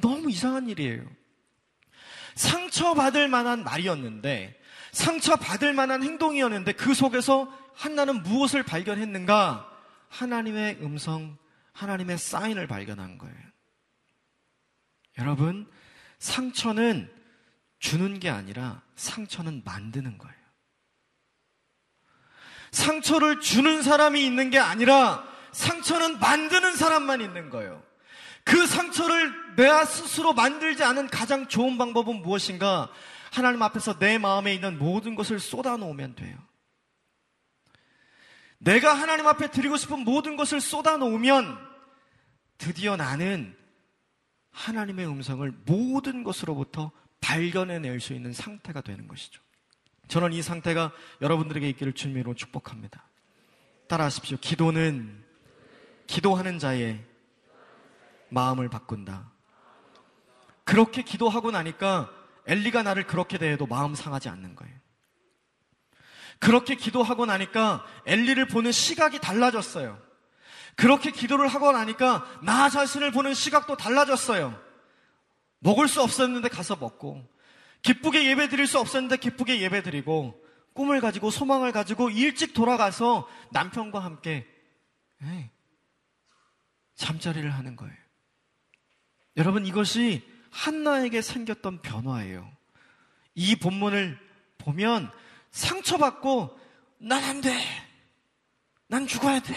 너무 0.00 0.30
이상한 0.30 0.68
일이에요. 0.68 1.04
상처받을 2.34 3.28
만한 3.28 3.62
말이었는데, 3.62 4.58
상처받을 4.92 5.72
만한 5.72 6.02
행동이었는데, 6.02 6.72
그 6.72 6.94
속에서 6.94 7.52
한나는 7.74 8.22
무엇을 8.22 8.62
발견했는가? 8.62 9.70
하나님의 10.08 10.78
음성, 10.82 11.36
하나님의 11.72 12.18
사인을 12.18 12.66
발견한 12.66 13.18
거예요. 13.18 13.36
여러분, 15.18 15.70
상처는 16.18 17.10
주는 17.78 18.20
게 18.20 18.30
아니라 18.30 18.82
상처는 18.96 19.62
만드는 19.64 20.18
거예요. 20.18 20.36
상처를 22.70 23.40
주는 23.40 23.82
사람이 23.82 24.24
있는 24.24 24.50
게 24.50 24.58
아니라 24.58 25.31
상처는 25.52 26.18
만드는 26.18 26.76
사람만 26.76 27.20
있는 27.20 27.50
거예요. 27.50 27.82
그 28.44 28.66
상처를 28.66 29.56
내 29.56 29.84
스스로 29.84 30.32
만들지 30.32 30.82
않은 30.82 31.08
가장 31.08 31.46
좋은 31.46 31.78
방법은 31.78 32.22
무엇인가? 32.22 32.90
하나님 33.30 33.62
앞에서 33.62 33.98
내 33.98 34.18
마음에 34.18 34.52
있는 34.52 34.78
모든 34.78 35.14
것을 35.14 35.38
쏟아놓으면 35.38 36.16
돼요. 36.16 36.36
내가 38.58 38.94
하나님 38.94 39.26
앞에 39.26 39.50
드리고 39.50 39.76
싶은 39.76 40.00
모든 40.00 40.36
것을 40.36 40.60
쏟아놓으면 40.60 41.58
드디어 42.58 42.96
나는 42.96 43.56
하나님의 44.52 45.06
음성을 45.06 45.50
모든 45.64 46.22
것으로부터 46.22 46.92
발견해낼 47.20 48.00
수 48.00 48.12
있는 48.12 48.32
상태가 48.32 48.80
되는 48.80 49.08
것이죠. 49.08 49.40
저는 50.08 50.32
이 50.32 50.42
상태가 50.42 50.92
여러분들에게 51.22 51.68
있기를 51.70 51.94
주님으로 51.94 52.34
축복합니다. 52.34 53.08
따라하십시오. 53.88 54.36
기도는 54.40 55.21
기도하는 56.12 56.58
자의 56.58 57.02
마음을 58.28 58.68
바꾼다. 58.68 59.32
그렇게 60.62 61.00
기도하고 61.00 61.50
나니까 61.50 62.10
엘리가 62.46 62.82
나를 62.82 63.06
그렇게 63.06 63.38
대해도 63.38 63.64
마음 63.66 63.94
상하지 63.94 64.28
않는 64.28 64.54
거예요. 64.54 64.74
그렇게 66.38 66.74
기도하고 66.74 67.24
나니까 67.24 67.86
엘리를 68.04 68.46
보는 68.48 68.72
시각이 68.72 69.20
달라졌어요. 69.20 69.98
그렇게 70.76 71.10
기도를 71.10 71.48
하고 71.48 71.72
나니까 71.72 72.26
나 72.42 72.68
자신을 72.68 73.10
보는 73.12 73.32
시각도 73.32 73.78
달라졌어요. 73.78 74.60
먹을 75.60 75.88
수 75.88 76.02
없었는데 76.02 76.50
가서 76.50 76.76
먹고, 76.76 77.26
기쁘게 77.80 78.26
예배 78.28 78.50
드릴 78.50 78.66
수 78.66 78.78
없었는데 78.78 79.16
기쁘게 79.16 79.62
예배 79.62 79.82
드리고, 79.82 80.38
꿈을 80.74 81.00
가지고 81.00 81.30
소망을 81.30 81.72
가지고 81.72 82.10
일찍 82.10 82.52
돌아가서 82.52 83.26
남편과 83.52 84.00
함께 84.00 84.46
에이, 85.22 85.48
잠자리를 87.02 87.52
하는 87.52 87.74
거예요. 87.76 87.94
여러분 89.36 89.66
이것이 89.66 90.22
한나에게 90.50 91.20
생겼던 91.20 91.82
변화예요. 91.82 92.50
이 93.34 93.56
본문을 93.56 94.18
보면 94.58 95.10
상처받고 95.50 96.58
난 96.98 97.24
안 97.24 97.40
돼. 97.40 97.52
난 98.86 99.06
죽어야 99.06 99.40
돼. 99.40 99.56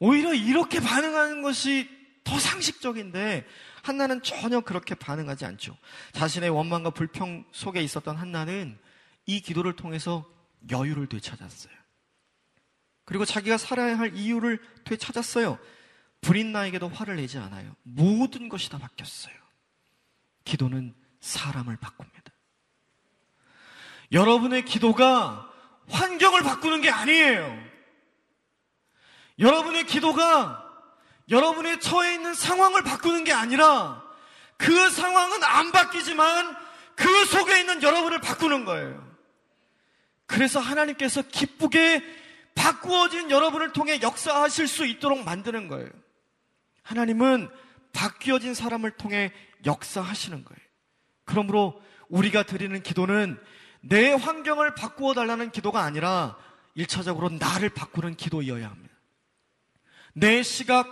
오히려 0.00 0.34
이렇게 0.34 0.80
반응하는 0.80 1.42
것이 1.42 1.88
더 2.24 2.38
상식적인데 2.38 3.46
한나는 3.82 4.22
전혀 4.22 4.60
그렇게 4.60 4.96
반응하지 4.96 5.44
않죠. 5.44 5.78
자신의 6.12 6.50
원망과 6.50 6.90
불평 6.90 7.44
속에 7.52 7.80
있었던 7.82 8.16
한나는 8.16 8.76
이 9.26 9.40
기도를 9.40 9.76
통해서 9.76 10.28
여유를 10.70 11.06
되찾았어요. 11.08 11.72
그리고 13.06 13.24
자기가 13.24 13.56
살아야 13.56 13.98
할 13.98 14.14
이유를 14.14 14.60
되찾았어요. 14.84 15.58
불인 16.20 16.52
나에게도 16.52 16.88
화를 16.88 17.16
내지 17.16 17.38
않아요. 17.38 17.74
모든 17.82 18.48
것이 18.48 18.68
다 18.68 18.78
바뀌었어요. 18.78 19.34
기도는 20.44 20.94
사람을 21.20 21.76
바꿉니다. 21.76 22.32
여러분의 24.12 24.64
기도가 24.64 25.50
환경을 25.88 26.42
바꾸는 26.42 26.80
게 26.80 26.90
아니에요. 26.90 27.64
여러분의 29.38 29.86
기도가 29.86 30.64
여러분의 31.30 31.80
처해 31.80 32.14
있는 32.14 32.34
상황을 32.34 32.82
바꾸는 32.82 33.24
게 33.24 33.32
아니라 33.32 34.02
그 34.56 34.90
상황은 34.90 35.44
안 35.44 35.70
바뀌지만 35.70 36.56
그 36.96 37.24
속에 37.26 37.60
있는 37.60 37.82
여러분을 37.82 38.20
바꾸는 38.20 38.64
거예요. 38.64 39.06
그래서 40.26 40.58
하나님께서 40.58 41.22
기쁘게 41.22 42.25
바꾸어진 42.56 43.30
여러분을 43.30 43.72
통해 43.72 44.00
역사하실 44.02 44.66
수 44.66 44.84
있도록 44.86 45.22
만드는 45.22 45.68
거예요. 45.68 45.88
하나님은 46.82 47.48
바뀌어진 47.92 48.54
사람을 48.54 48.92
통해 48.92 49.32
역사하시는 49.64 50.44
거예요. 50.44 50.60
그러므로 51.24 51.80
우리가 52.08 52.42
드리는 52.42 52.82
기도는 52.82 53.38
내 53.80 54.12
환경을 54.12 54.74
바꾸어 54.74 55.14
달라는 55.14 55.52
기도가 55.52 55.82
아니라 55.82 56.36
1차적으로 56.76 57.38
나를 57.38 57.68
바꾸는 57.68 58.16
기도이어야 58.16 58.68
합니다. 58.68 58.94
내 60.14 60.42
시각, 60.42 60.88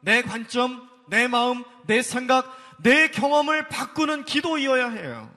내 0.00 0.22
관점, 0.22 0.88
내 1.08 1.26
마음, 1.26 1.64
내 1.86 2.00
생각, 2.00 2.56
내 2.82 3.08
경험을 3.08 3.68
바꾸는 3.68 4.24
기도이어야 4.24 4.90
해요. 4.90 5.34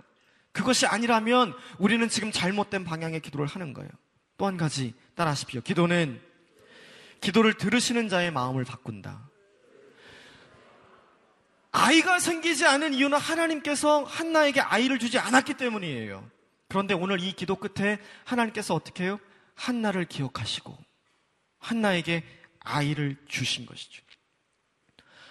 그것이 0.52 0.86
아니라면 0.86 1.54
우리는 1.80 2.08
지금 2.08 2.32
잘못된 2.32 2.84
방향의 2.84 3.22
기도를 3.22 3.48
하는 3.48 3.74
거예요. 3.74 3.90
또 4.38 4.48
한 4.48 4.58
가지 4.58 4.94
따라하십시오. 5.22 5.62
기도는 5.62 6.20
기도를 7.20 7.54
들으시는 7.54 8.10
자의 8.10 8.32
마음을 8.32 8.64
바꾼다. 8.64 9.30
아이가 11.72 12.20
생기지 12.20 12.66
않은 12.66 12.94
이유는 12.94 13.18
하나님께서 13.18 14.04
한나에게 14.04 14.62
아이를 14.62 15.00
주지 15.00 15.20
않았기 15.20 15.54
때문이에요. 15.56 16.30
그런데 16.68 16.94
오늘 16.94 17.20
이 17.22 17.34
기도 17.34 17.56
끝에 17.56 18.00
하나님께서 18.26 18.74
어떻게 18.74 19.04
해요? 19.04 19.20
한나를 19.56 20.06
기억하시고 20.06 20.76
한나에게 21.60 22.24
아이를 22.60 23.18
주신 23.28 23.66
것이죠. 23.66 24.02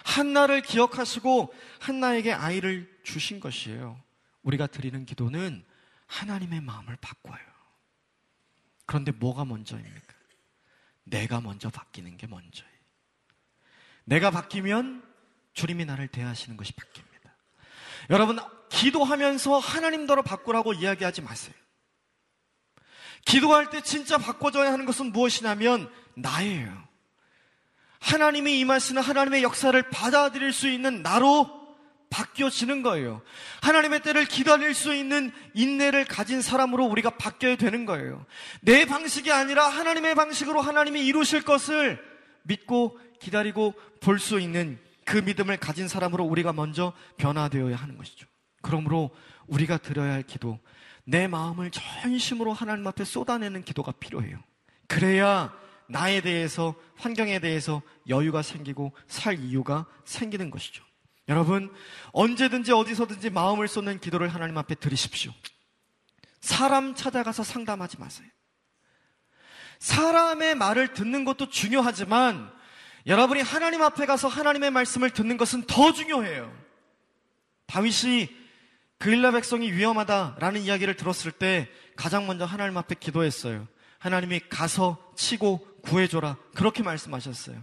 한나를 0.04 0.62
기억하시고 0.62 1.52
한나에게 1.80 2.32
아이를 2.32 3.00
주신 3.02 3.40
것이에요. 3.40 4.00
우리가 4.42 4.66
드리는 4.66 5.04
기도는 5.04 5.64
하나님의 6.06 6.60
마음을 6.60 6.96
바꿔요. 7.00 7.49
그런데 8.90 9.12
뭐가 9.12 9.44
먼저입니까? 9.44 10.14
내가 11.04 11.40
먼저 11.40 11.70
바뀌는 11.70 12.16
게 12.16 12.26
먼저예요. 12.26 12.72
내가 14.02 14.32
바뀌면 14.32 15.04
주님이 15.52 15.84
나를 15.84 16.08
대하시는 16.08 16.56
것이 16.56 16.72
바뀝니다. 16.72 17.30
여러분, 18.10 18.40
기도하면서 18.68 19.60
하나님더러 19.60 20.22
바꾸라고 20.22 20.72
이야기하지 20.72 21.22
마세요. 21.22 21.54
기도할 23.24 23.70
때 23.70 23.80
진짜 23.80 24.18
바꿔줘야 24.18 24.72
하는 24.72 24.86
것은 24.86 25.12
무엇이냐면 25.12 25.88
나예요. 26.16 26.88
하나님이 28.00 28.58
임하시는 28.58 29.00
하나님의 29.00 29.44
역사를 29.44 29.80
받아들일 29.90 30.52
수 30.52 30.68
있는 30.68 31.02
나로 31.02 31.59
바뀌어지는 32.10 32.82
거예요. 32.82 33.22
하나님의 33.62 34.02
때를 34.02 34.24
기다릴 34.26 34.74
수 34.74 34.94
있는 34.94 35.32
인내를 35.54 36.04
가진 36.04 36.42
사람으로 36.42 36.84
우리가 36.86 37.10
바뀌어야 37.10 37.56
되는 37.56 37.86
거예요. 37.86 38.26
내 38.60 38.84
방식이 38.84 39.32
아니라 39.32 39.68
하나님의 39.68 40.14
방식으로 40.14 40.60
하나님이 40.60 41.06
이루실 41.06 41.42
것을 41.42 42.02
믿고 42.42 42.98
기다리고 43.20 43.74
볼 44.00 44.18
수 44.18 44.40
있는 44.40 44.78
그 45.04 45.18
믿음을 45.18 45.56
가진 45.56 45.88
사람으로 45.88 46.24
우리가 46.24 46.52
먼저 46.52 46.92
변화되어야 47.16 47.76
하는 47.76 47.96
것이죠. 47.96 48.26
그러므로 48.62 49.10
우리가 49.46 49.78
드려야 49.78 50.12
할 50.12 50.22
기도, 50.22 50.58
내 51.04 51.26
마음을 51.26 51.70
전심으로 51.70 52.52
하나님 52.52 52.86
앞에 52.86 53.04
쏟아내는 53.04 53.64
기도가 53.64 53.92
필요해요. 53.92 54.38
그래야 54.86 55.52
나에 55.88 56.20
대해서, 56.20 56.74
환경에 56.96 57.40
대해서 57.40 57.82
여유가 58.08 58.42
생기고 58.42 58.92
살 59.08 59.40
이유가 59.40 59.86
생기는 60.04 60.50
것이죠. 60.50 60.84
여러분, 61.30 61.72
언제든지 62.12 62.72
어디서든지 62.72 63.30
마음을 63.30 63.68
쏟는 63.68 64.00
기도를 64.00 64.28
하나님 64.28 64.58
앞에 64.58 64.74
드리십시오. 64.74 65.32
사람 66.40 66.96
찾아가서 66.96 67.44
상담하지 67.44 67.98
마세요. 68.00 68.26
사람의 69.78 70.56
말을 70.56 70.92
듣는 70.92 71.24
것도 71.24 71.48
중요하지만 71.48 72.52
여러분이 73.06 73.42
하나님 73.42 73.80
앞에 73.80 74.06
가서 74.06 74.26
하나님의 74.26 74.72
말씀을 74.72 75.10
듣는 75.10 75.36
것은 75.36 75.66
더 75.68 75.92
중요해요. 75.92 76.52
다윗이 77.66 78.28
그일라 78.98 79.30
백성이 79.30 79.70
위험하다라는 79.72 80.62
이야기를 80.62 80.96
들었을 80.96 81.30
때 81.30 81.70
가장 81.94 82.26
먼저 82.26 82.44
하나님 82.44 82.76
앞에 82.76 82.96
기도했어요. 82.96 83.68
하나님이 84.00 84.40
가서 84.50 84.98
치고 85.16 85.80
구해줘라. 85.82 86.36
그렇게 86.56 86.82
말씀하셨어요. 86.82 87.62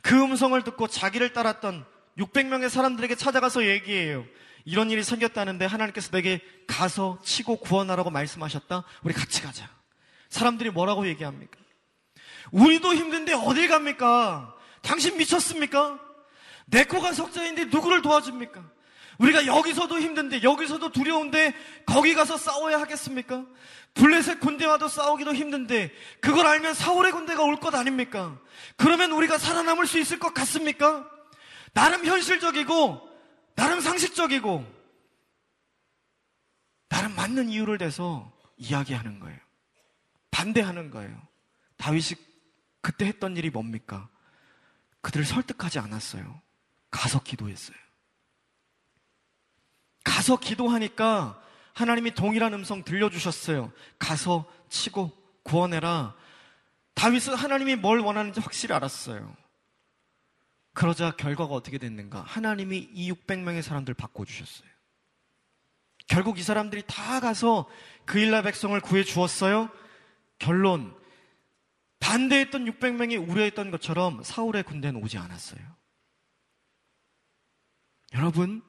그 0.00 0.22
음성을 0.22 0.62
듣고 0.62 0.86
자기를 0.86 1.32
따랐던 1.32 1.84
600명의 2.20 2.68
사람들에게 2.68 3.14
찾아가서 3.14 3.66
얘기해요. 3.66 4.24
이런 4.64 4.90
일이 4.90 5.02
생겼다는데 5.02 5.64
하나님께서 5.64 6.10
내게 6.10 6.40
가서 6.66 7.18
치고 7.24 7.56
구원하라고 7.60 8.10
말씀하셨다. 8.10 8.84
우리 9.02 9.14
같이 9.14 9.42
가자. 9.42 9.68
사람들이 10.28 10.70
뭐라고 10.70 11.06
얘기합니까? 11.06 11.58
우리도 12.52 12.94
힘든데 12.94 13.32
어딜 13.34 13.68
갑니까? 13.68 14.54
당신 14.82 15.16
미쳤습니까? 15.16 15.98
내 16.66 16.84
코가 16.84 17.12
석자인데 17.12 17.66
누구를 17.66 18.02
도와줍니까? 18.02 18.62
우리가 19.18 19.46
여기서도 19.46 20.00
힘든데 20.00 20.42
여기서도 20.42 20.92
두려운데 20.92 21.54
거기 21.84 22.14
가서 22.14 22.36
싸워야 22.38 22.80
하겠습니까? 22.80 23.44
블레셋 23.94 24.40
군대와도 24.40 24.88
싸우기도 24.88 25.34
힘든데 25.34 25.92
그걸 26.20 26.46
알면 26.46 26.74
사울의 26.74 27.12
군대가 27.12 27.42
올 27.42 27.56
것 27.56 27.74
아닙니까? 27.74 28.38
그러면 28.76 29.12
우리가 29.12 29.36
살아남을 29.36 29.86
수 29.86 29.98
있을 29.98 30.18
것 30.18 30.32
같습니까? 30.32 31.09
나름 31.72 32.04
현실적이고 32.04 33.08
나름 33.54 33.80
상식적이고 33.80 34.80
나름 36.88 37.14
맞는 37.14 37.48
이유를 37.48 37.78
대서 37.78 38.32
이야기하는 38.56 39.20
거예요. 39.20 39.38
반대하는 40.30 40.90
거예요. 40.90 41.20
다윗이 41.76 42.16
그때 42.80 43.06
했던 43.06 43.36
일이 43.36 43.50
뭡니까? 43.50 44.08
그들을 45.00 45.24
설득하지 45.24 45.78
않았어요. 45.78 46.40
가서 46.90 47.22
기도했어요. 47.22 47.76
가서 50.04 50.38
기도하니까 50.38 51.40
하나님이 51.72 52.14
동일한 52.14 52.52
음성 52.54 52.82
들려주셨어요. 52.82 53.72
가서 53.98 54.50
치고 54.68 55.16
구원해라. 55.42 56.14
다윗은 56.94 57.34
하나님이 57.34 57.76
뭘 57.76 58.00
원하는지 58.00 58.40
확실히 58.40 58.74
알았어요. 58.74 59.34
그러자 60.80 61.10
결과가 61.10 61.52
어떻게 61.52 61.76
됐는가? 61.76 62.22
하나님이 62.22 62.88
이 62.94 63.12
600명의 63.12 63.60
사람들 63.60 63.92
바꿔주셨어요. 63.92 64.70
결국 66.06 66.38
이 66.38 66.42
사람들이 66.42 66.84
다 66.86 67.20
가서 67.20 67.68
그 68.06 68.18
일라 68.18 68.40
백성을 68.40 68.80
구해 68.80 69.04
주었어요. 69.04 69.68
결론, 70.38 70.98
반대했던 71.98 72.64
600명이 72.64 73.28
우려했던 73.28 73.70
것처럼 73.70 74.22
사울의 74.22 74.62
군대는 74.62 75.02
오지 75.02 75.18
않았어요. 75.18 75.60
여러분, 78.14 78.62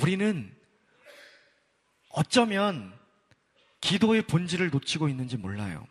우리는 0.00 0.56
어쩌면 2.08 2.98
기도의 3.82 4.22
본질을 4.22 4.70
놓치고 4.70 5.10
있는지 5.10 5.36
몰라요. 5.36 5.86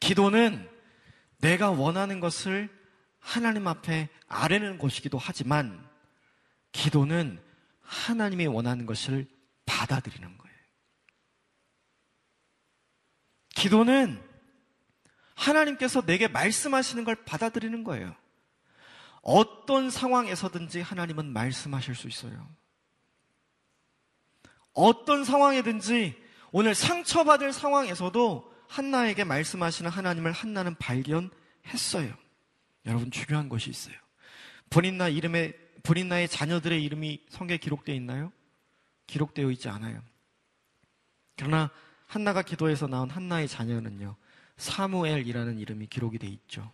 기도는 0.00 0.70
내가 1.40 1.70
원하는 1.70 2.20
것을 2.20 2.79
하나님 3.20 3.68
앞에 3.68 4.08
아뢰는 4.26 4.78
것이기도 4.78 5.18
하지만 5.18 5.88
기도는 6.72 7.40
하나님이 7.82 8.46
원하는 8.46 8.86
것을 8.86 9.28
받아들이는 9.66 10.38
거예요. 10.38 10.56
기도는 13.54 14.22
하나님께서 15.34 16.02
내게 16.02 16.28
말씀하시는 16.28 17.04
걸 17.04 17.14
받아들이는 17.24 17.84
거예요. 17.84 18.14
어떤 19.22 19.90
상황에서든지 19.90 20.80
하나님은 20.80 21.32
말씀하실 21.32 21.94
수 21.94 22.08
있어요. 22.08 22.48
어떤 24.72 25.24
상황이든지 25.24 26.16
오늘 26.52 26.74
상처받을 26.74 27.52
상황에서도 27.52 28.50
한나에게 28.68 29.24
말씀하시는 29.24 29.90
하나님을 29.90 30.32
한나는 30.32 30.74
발견했어요. 30.76 32.14
여러분 32.86 33.10
중요한 33.10 33.48
것이 33.48 33.70
있어요. 33.70 33.94
본인 34.68 34.98
나 34.98 35.08
이름에 35.08 35.52
본인 35.82 36.08
나의 36.08 36.28
자녀들의 36.28 36.82
이름이 36.84 37.26
성경에 37.28 37.58
기록되어 37.58 37.94
있나요? 37.94 38.32
기록되어 39.06 39.50
있지 39.50 39.68
않아요. 39.68 40.02
그러나 41.36 41.70
한나가 42.06 42.42
기도해서 42.42 42.86
나온 42.86 43.10
한나의 43.10 43.48
자녀는요. 43.48 44.16
사무엘이라는 44.56 45.58
이름이 45.58 45.86
기록이 45.86 46.18
돼 46.18 46.26
있죠. 46.26 46.70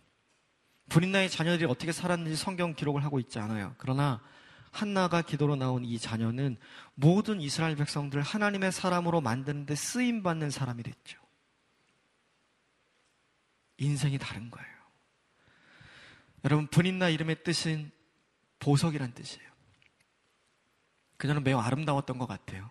본인 0.89 1.11
나의 1.11 1.29
자녀들이 1.29 1.65
어떻게 1.69 1.91
살았는지 1.91 2.35
성경 2.35 2.73
기록을 2.73 3.03
하고 3.03 3.19
있지 3.19 3.39
않아요. 3.39 3.75
그러나 3.77 4.21
한나가 4.71 5.21
기도로 5.21 5.55
나온 5.55 5.85
이 5.85 5.97
자녀는 5.97 6.57
모든 6.93 7.41
이스라엘 7.41 7.75
백성들을 7.75 8.21
하나님의 8.23 8.71
사람으로 8.71 9.21
만드는데 9.21 9.75
쓰임 9.75 10.23
받는 10.23 10.49
사람이 10.49 10.83
됐죠. 10.83 11.19
인생이 13.77 14.17
다른 14.17 14.51
거예요. 14.51 14.76
여러분 16.43 16.67
본인나 16.67 17.09
이름의 17.09 17.43
뜻은 17.43 17.91
보석이란 18.59 19.13
뜻이에요. 19.13 19.47
그녀는 21.17 21.43
매우 21.43 21.59
아름다웠던 21.59 22.17
것 22.17 22.27
같아요. 22.27 22.69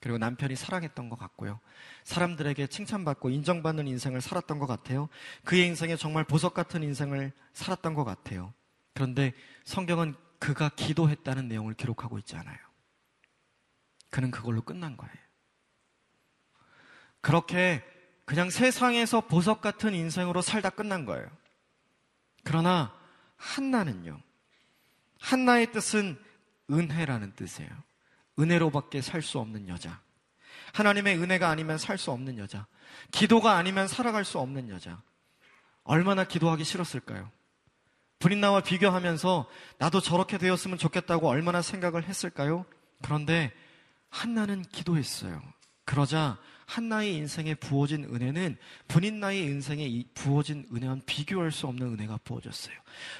그리고 0.00 0.16
남편이 0.18 0.56
사랑했던 0.56 1.10
것 1.10 1.18
같고요. 1.18 1.60
사람들에게 2.04 2.66
칭찬받고 2.68 3.30
인정받는 3.30 3.86
인생을 3.86 4.20
살았던 4.20 4.58
것 4.58 4.66
같아요. 4.66 5.08
그의 5.44 5.66
인생에 5.66 5.96
정말 5.96 6.24
보석 6.24 6.54
같은 6.54 6.82
인생을 6.82 7.32
살았던 7.52 7.94
것 7.94 8.04
같아요. 8.04 8.54
그런데 8.94 9.32
성경은 9.64 10.14
그가 10.38 10.70
기도했다는 10.70 11.48
내용을 11.48 11.74
기록하고 11.74 12.18
있지 12.18 12.34
않아요. 12.36 12.56
그는 14.08 14.30
그걸로 14.30 14.62
끝난 14.62 14.96
거예요. 14.96 15.14
그렇게 17.20 17.84
그냥 18.24 18.48
세상에서 18.48 19.22
보석 19.22 19.60
같은 19.60 19.94
인생으로 19.94 20.40
살다 20.40 20.70
끝난 20.70 21.04
거예요. 21.04 21.28
그러나 22.44 22.92
한나는요. 23.36 24.20
한나의 25.20 25.72
뜻은 25.72 26.18
은혜라는 26.70 27.34
뜻이에요. 27.34 27.70
은혜로밖에 28.38 29.02
살 29.02 29.22
수 29.22 29.38
없는 29.38 29.68
여자. 29.68 30.00
하나님의 30.72 31.18
은혜가 31.18 31.48
아니면 31.48 31.78
살 31.78 31.98
수 31.98 32.10
없는 32.10 32.38
여자. 32.38 32.66
기도가 33.10 33.56
아니면 33.56 33.88
살아갈 33.88 34.24
수 34.24 34.38
없는 34.38 34.68
여자. 34.68 35.02
얼마나 35.84 36.24
기도하기 36.24 36.64
싫었을까요? 36.64 37.30
브린나와 38.18 38.60
비교하면서 38.60 39.48
나도 39.78 40.00
저렇게 40.00 40.38
되었으면 40.38 40.78
좋겠다고 40.78 41.28
얼마나 41.28 41.62
생각을 41.62 42.04
했을까요? 42.04 42.66
그런데 43.02 43.52
한나는 44.10 44.62
기도했어요. 44.62 45.42
그러자 45.84 46.38
한나의 46.70 47.16
인생에 47.16 47.54
부어진 47.56 48.04
은혜는 48.04 48.56
본인 48.86 49.18
나의 49.18 49.42
인생에 49.42 50.04
부어진 50.14 50.68
은혜와는 50.72 51.02
비교할 51.04 51.50
수 51.50 51.66
없는 51.66 51.94
은혜가 51.94 52.20
부어졌어요. 52.22 52.76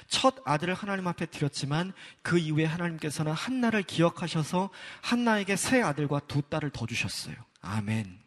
첫 0.07 0.35
아들을 0.45 0.73
하나님 0.73 1.05
앞에 1.07 1.25
드렸지만 1.25 1.91
그 2.21 2.39
이후에 2.39 2.63
하나님께서는 2.63 3.33
한나를 3.33 3.83
기억하셔서 3.83 4.69
한나에게 5.01 5.57
새 5.57 5.81
아들과 5.81 6.21
두 6.21 6.41
딸을 6.41 6.69
더 6.69 6.85
주셨어요. 6.85 7.35
아멘. 7.59 8.21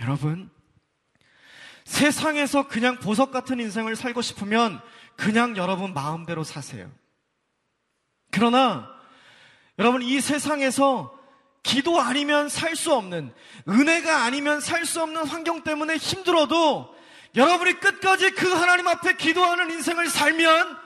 여러분, 0.00 0.50
세상에서 1.84 2.68
그냥 2.68 2.98
보석 2.98 3.30
같은 3.30 3.58
인생을 3.58 3.96
살고 3.96 4.20
싶으면 4.20 4.82
그냥 5.16 5.56
여러분 5.56 5.94
마음대로 5.94 6.44
사세요. 6.44 6.92
그러나 8.30 8.86
여러분 9.78 10.02
이 10.02 10.20
세상에서 10.20 11.15
기도 11.66 12.00
아니면 12.00 12.48
살 12.48 12.76
수 12.76 12.94
없는, 12.94 13.34
은혜가 13.68 14.22
아니면 14.24 14.60
살 14.60 14.84
수 14.86 15.02
없는 15.02 15.26
환경 15.26 15.62
때문에 15.64 15.96
힘들어도 15.96 16.94
여러분이 17.34 17.80
끝까지 17.80 18.30
그 18.30 18.48
하나님 18.52 18.86
앞에 18.86 19.16
기도하는 19.16 19.70
인생을 19.72 20.08
살면 20.08 20.78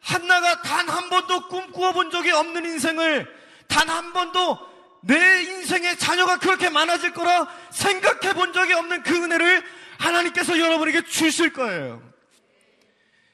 한나가 0.00 0.62
단 0.62 0.88
한 0.88 1.08
번도 1.10 1.48
꿈꾸어 1.48 1.92
본 1.92 2.10
적이 2.10 2.32
없는 2.32 2.64
인생을 2.64 3.26
단 3.68 3.88
한 3.90 4.12
번도 4.12 4.58
내 5.02 5.42
인생에 5.42 5.96
자녀가 5.96 6.38
그렇게 6.38 6.70
많아질 6.70 7.12
거라 7.12 7.46
생각해 7.70 8.32
본 8.32 8.52
적이 8.54 8.72
없는 8.74 9.02
그 9.02 9.14
은혜를 9.22 9.62
하나님께서 9.98 10.58
여러분에게 10.58 11.04
주실 11.04 11.52
거예요. 11.52 12.02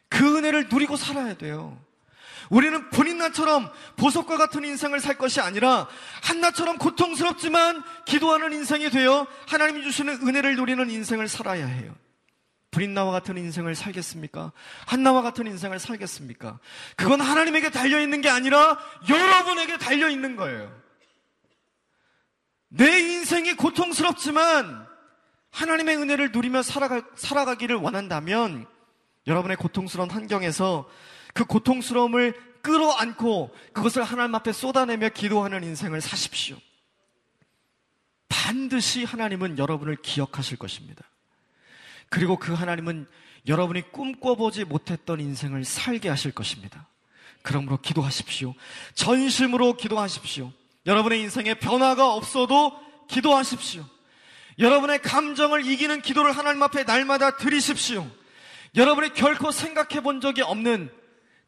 그 0.09 0.37
은혜를 0.39 0.69
누리고 0.71 0.97
살아야 0.97 1.35
돼요. 1.35 1.81
우리는 2.51 2.91
본인 2.91 3.19
나처럼 3.19 3.71
보석과 3.97 4.37
같은 4.37 4.65
인생을 4.65 5.01
살 5.01 5.17
것이 5.17 5.41
아니라 5.41 5.89
한나처럼 6.23 6.79
고통스럽지만 6.79 7.83
기도하는 8.05 8.53
인생이 8.53 8.91
되어 8.91 9.27
하나님이 9.47 9.83
주시는 9.83 10.27
은혜를 10.27 10.57
누리는 10.57 10.91
인생을 10.91 11.29
살아야 11.29 11.67
해요. 11.67 11.95
브린나와 12.73 13.13
같은 13.13 13.37
인생을 13.37 13.75
살겠습니까? 13.75 14.53
한나와 14.87 15.23
같은 15.23 15.47
인생을 15.47 15.79
살겠습니까? 15.79 16.59
그건 16.97 17.21
하나님에게 17.21 17.71
달려있는 17.71 18.21
게 18.21 18.29
아니라 18.29 18.79
여러분에게 19.09 19.79
달려있는 19.79 20.37
거예요. 20.37 20.81
내 22.69 22.99
인생이 23.01 23.55
고통스럽지만 23.55 24.87
하나님의 25.51 25.97
은혜를 25.97 26.31
누리며 26.33 26.63
살아가, 26.63 27.03
살아가기를 27.17 27.77
원한다면 27.77 28.67
여러분의 29.27 29.57
고통스러운 29.57 30.11
환경에서 30.11 30.89
그 31.35 31.45
고통스러움을 31.45 32.35
끌어안고 32.63 33.55
그것을 33.73 34.03
하나님 34.03 34.35
앞에 34.35 34.53
쏟아내며 34.53 35.11
기도하는 35.11 35.63
인생을 35.65 36.01
사십시오. 36.01 36.57
반드시 38.29 39.05
하나님은 39.05 39.59
여러분을 39.59 39.97
기억하실 39.97 40.59
것입니다. 40.59 41.05
그리고 42.09 42.39
그 42.39 42.53
하나님은 42.53 43.07
여러분이 43.47 43.93
꿈꿔보지 43.93 44.65
못했던 44.65 45.21
인생을 45.21 45.65
살게 45.65 46.09
하실 46.09 46.33
것입니다. 46.33 46.87
그러므로 47.43 47.79
기도하십시오. 47.79 48.55
전심으로 48.95 49.77
기도하십시오. 49.77 50.53
여러분의 50.87 51.21
인생에 51.21 51.55
변화가 51.55 52.13
없어도 52.15 52.79
기도하십시오. 53.09 53.85
여러분의 54.59 55.01
감정을 55.01 55.67
이기는 55.67 56.03
기도를 56.03 56.33
하나님 56.33 56.63
앞에 56.63 56.85
날마다 56.85 57.37
드리십시오. 57.37 58.07
여러분이 58.77 59.15
결코 59.15 59.51
생각해 59.51 60.03
본 60.03 60.21
적이 60.21 60.43
없는 60.43 60.91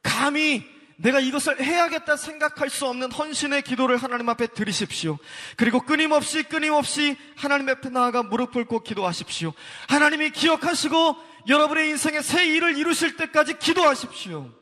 감히 0.03 0.65
내가 0.97 1.19
이것을 1.19 1.61
해야겠다 1.61 2.17
생각할 2.17 2.71
수 2.71 2.87
없는 2.87 3.11
헌신의 3.11 3.63
기도를 3.63 3.97
하나님 3.97 4.29
앞에 4.29 4.49
드리십시오. 4.49 5.19
그리고 5.57 5.81
끊임없이 5.81 6.45
끊임없이 6.45 7.17
하나님 7.35 7.69
앞에 7.69 7.89
나아가 7.89 8.23
무릎 8.23 8.53
꿇고 8.53 8.85
기도하십시오. 8.85 9.53
하나님이 9.89 10.31
기억하시고 10.31 11.17
여러분의 11.49 11.89
인생에 11.91 12.23
새 12.23 12.47
일을 12.47 12.77
이루실 12.79 13.17
때까지 13.17 13.59
기도하십시오. 13.59 14.53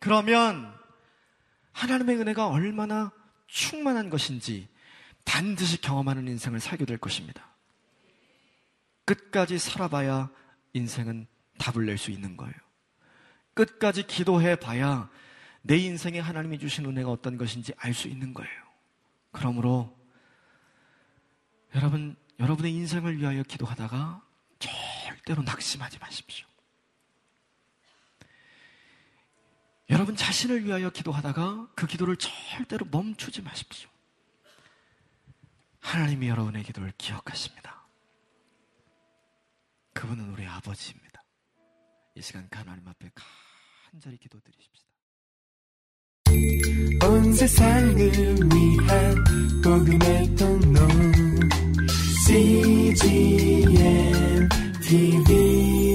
그러면 0.00 0.74
하나님의 1.72 2.16
은혜가 2.16 2.48
얼마나 2.48 3.12
충만한 3.46 4.10
것인지 4.10 4.68
반드시 5.24 5.80
경험하는 5.80 6.26
인생을 6.26 6.58
살게 6.58 6.84
될 6.84 6.98
것입니다. 6.98 7.48
끝까지 9.04 9.58
살아봐야 9.58 10.30
인생은 10.72 11.26
답을 11.58 11.86
낼 11.86 11.98
수 11.98 12.10
있는 12.10 12.36
거예요. 12.36 12.54
끝까지 13.66 14.06
기도해 14.06 14.56
봐야 14.56 15.10
내 15.62 15.76
인생에 15.76 16.18
하나님이 16.18 16.58
주신 16.58 16.86
은혜가 16.86 17.10
어떤 17.10 17.36
것인지 17.36 17.72
알 17.76 17.92
수 17.92 18.08
있는 18.08 18.32
거예요. 18.32 18.60
그러므로 19.32 19.96
여러분, 21.74 22.16
여러분의 22.38 22.72
인생을 22.72 23.18
위하여 23.18 23.42
기도하다가 23.42 24.22
절대로 24.58 25.42
낙심하지 25.42 25.98
마십시오. 25.98 26.46
여러분 29.90 30.14
자신을 30.16 30.64
위하여 30.64 30.90
기도하다가 30.90 31.72
그 31.74 31.86
기도를 31.86 32.16
절대로 32.16 32.86
멈추지 32.90 33.42
마십시오. 33.42 33.90
하나님이 35.80 36.28
여러분의 36.28 36.62
기도를 36.62 36.92
기억하십니다. 36.96 37.84
그분은 39.92 40.30
우리 40.30 40.46
아버지입니다. 40.46 41.22
이 42.14 42.22
시간 42.22 42.48
그 42.48 42.58
하나님 42.58 42.86
앞에 42.86 43.10
간절히 43.90 44.16
기도드리십시다. 44.18 44.88
온 47.08 47.32
세상을 47.32 47.96
위한 47.96 49.24
복음의 49.64 50.36
통로 50.36 50.80
CGM 52.24 53.78
TV 54.80 55.89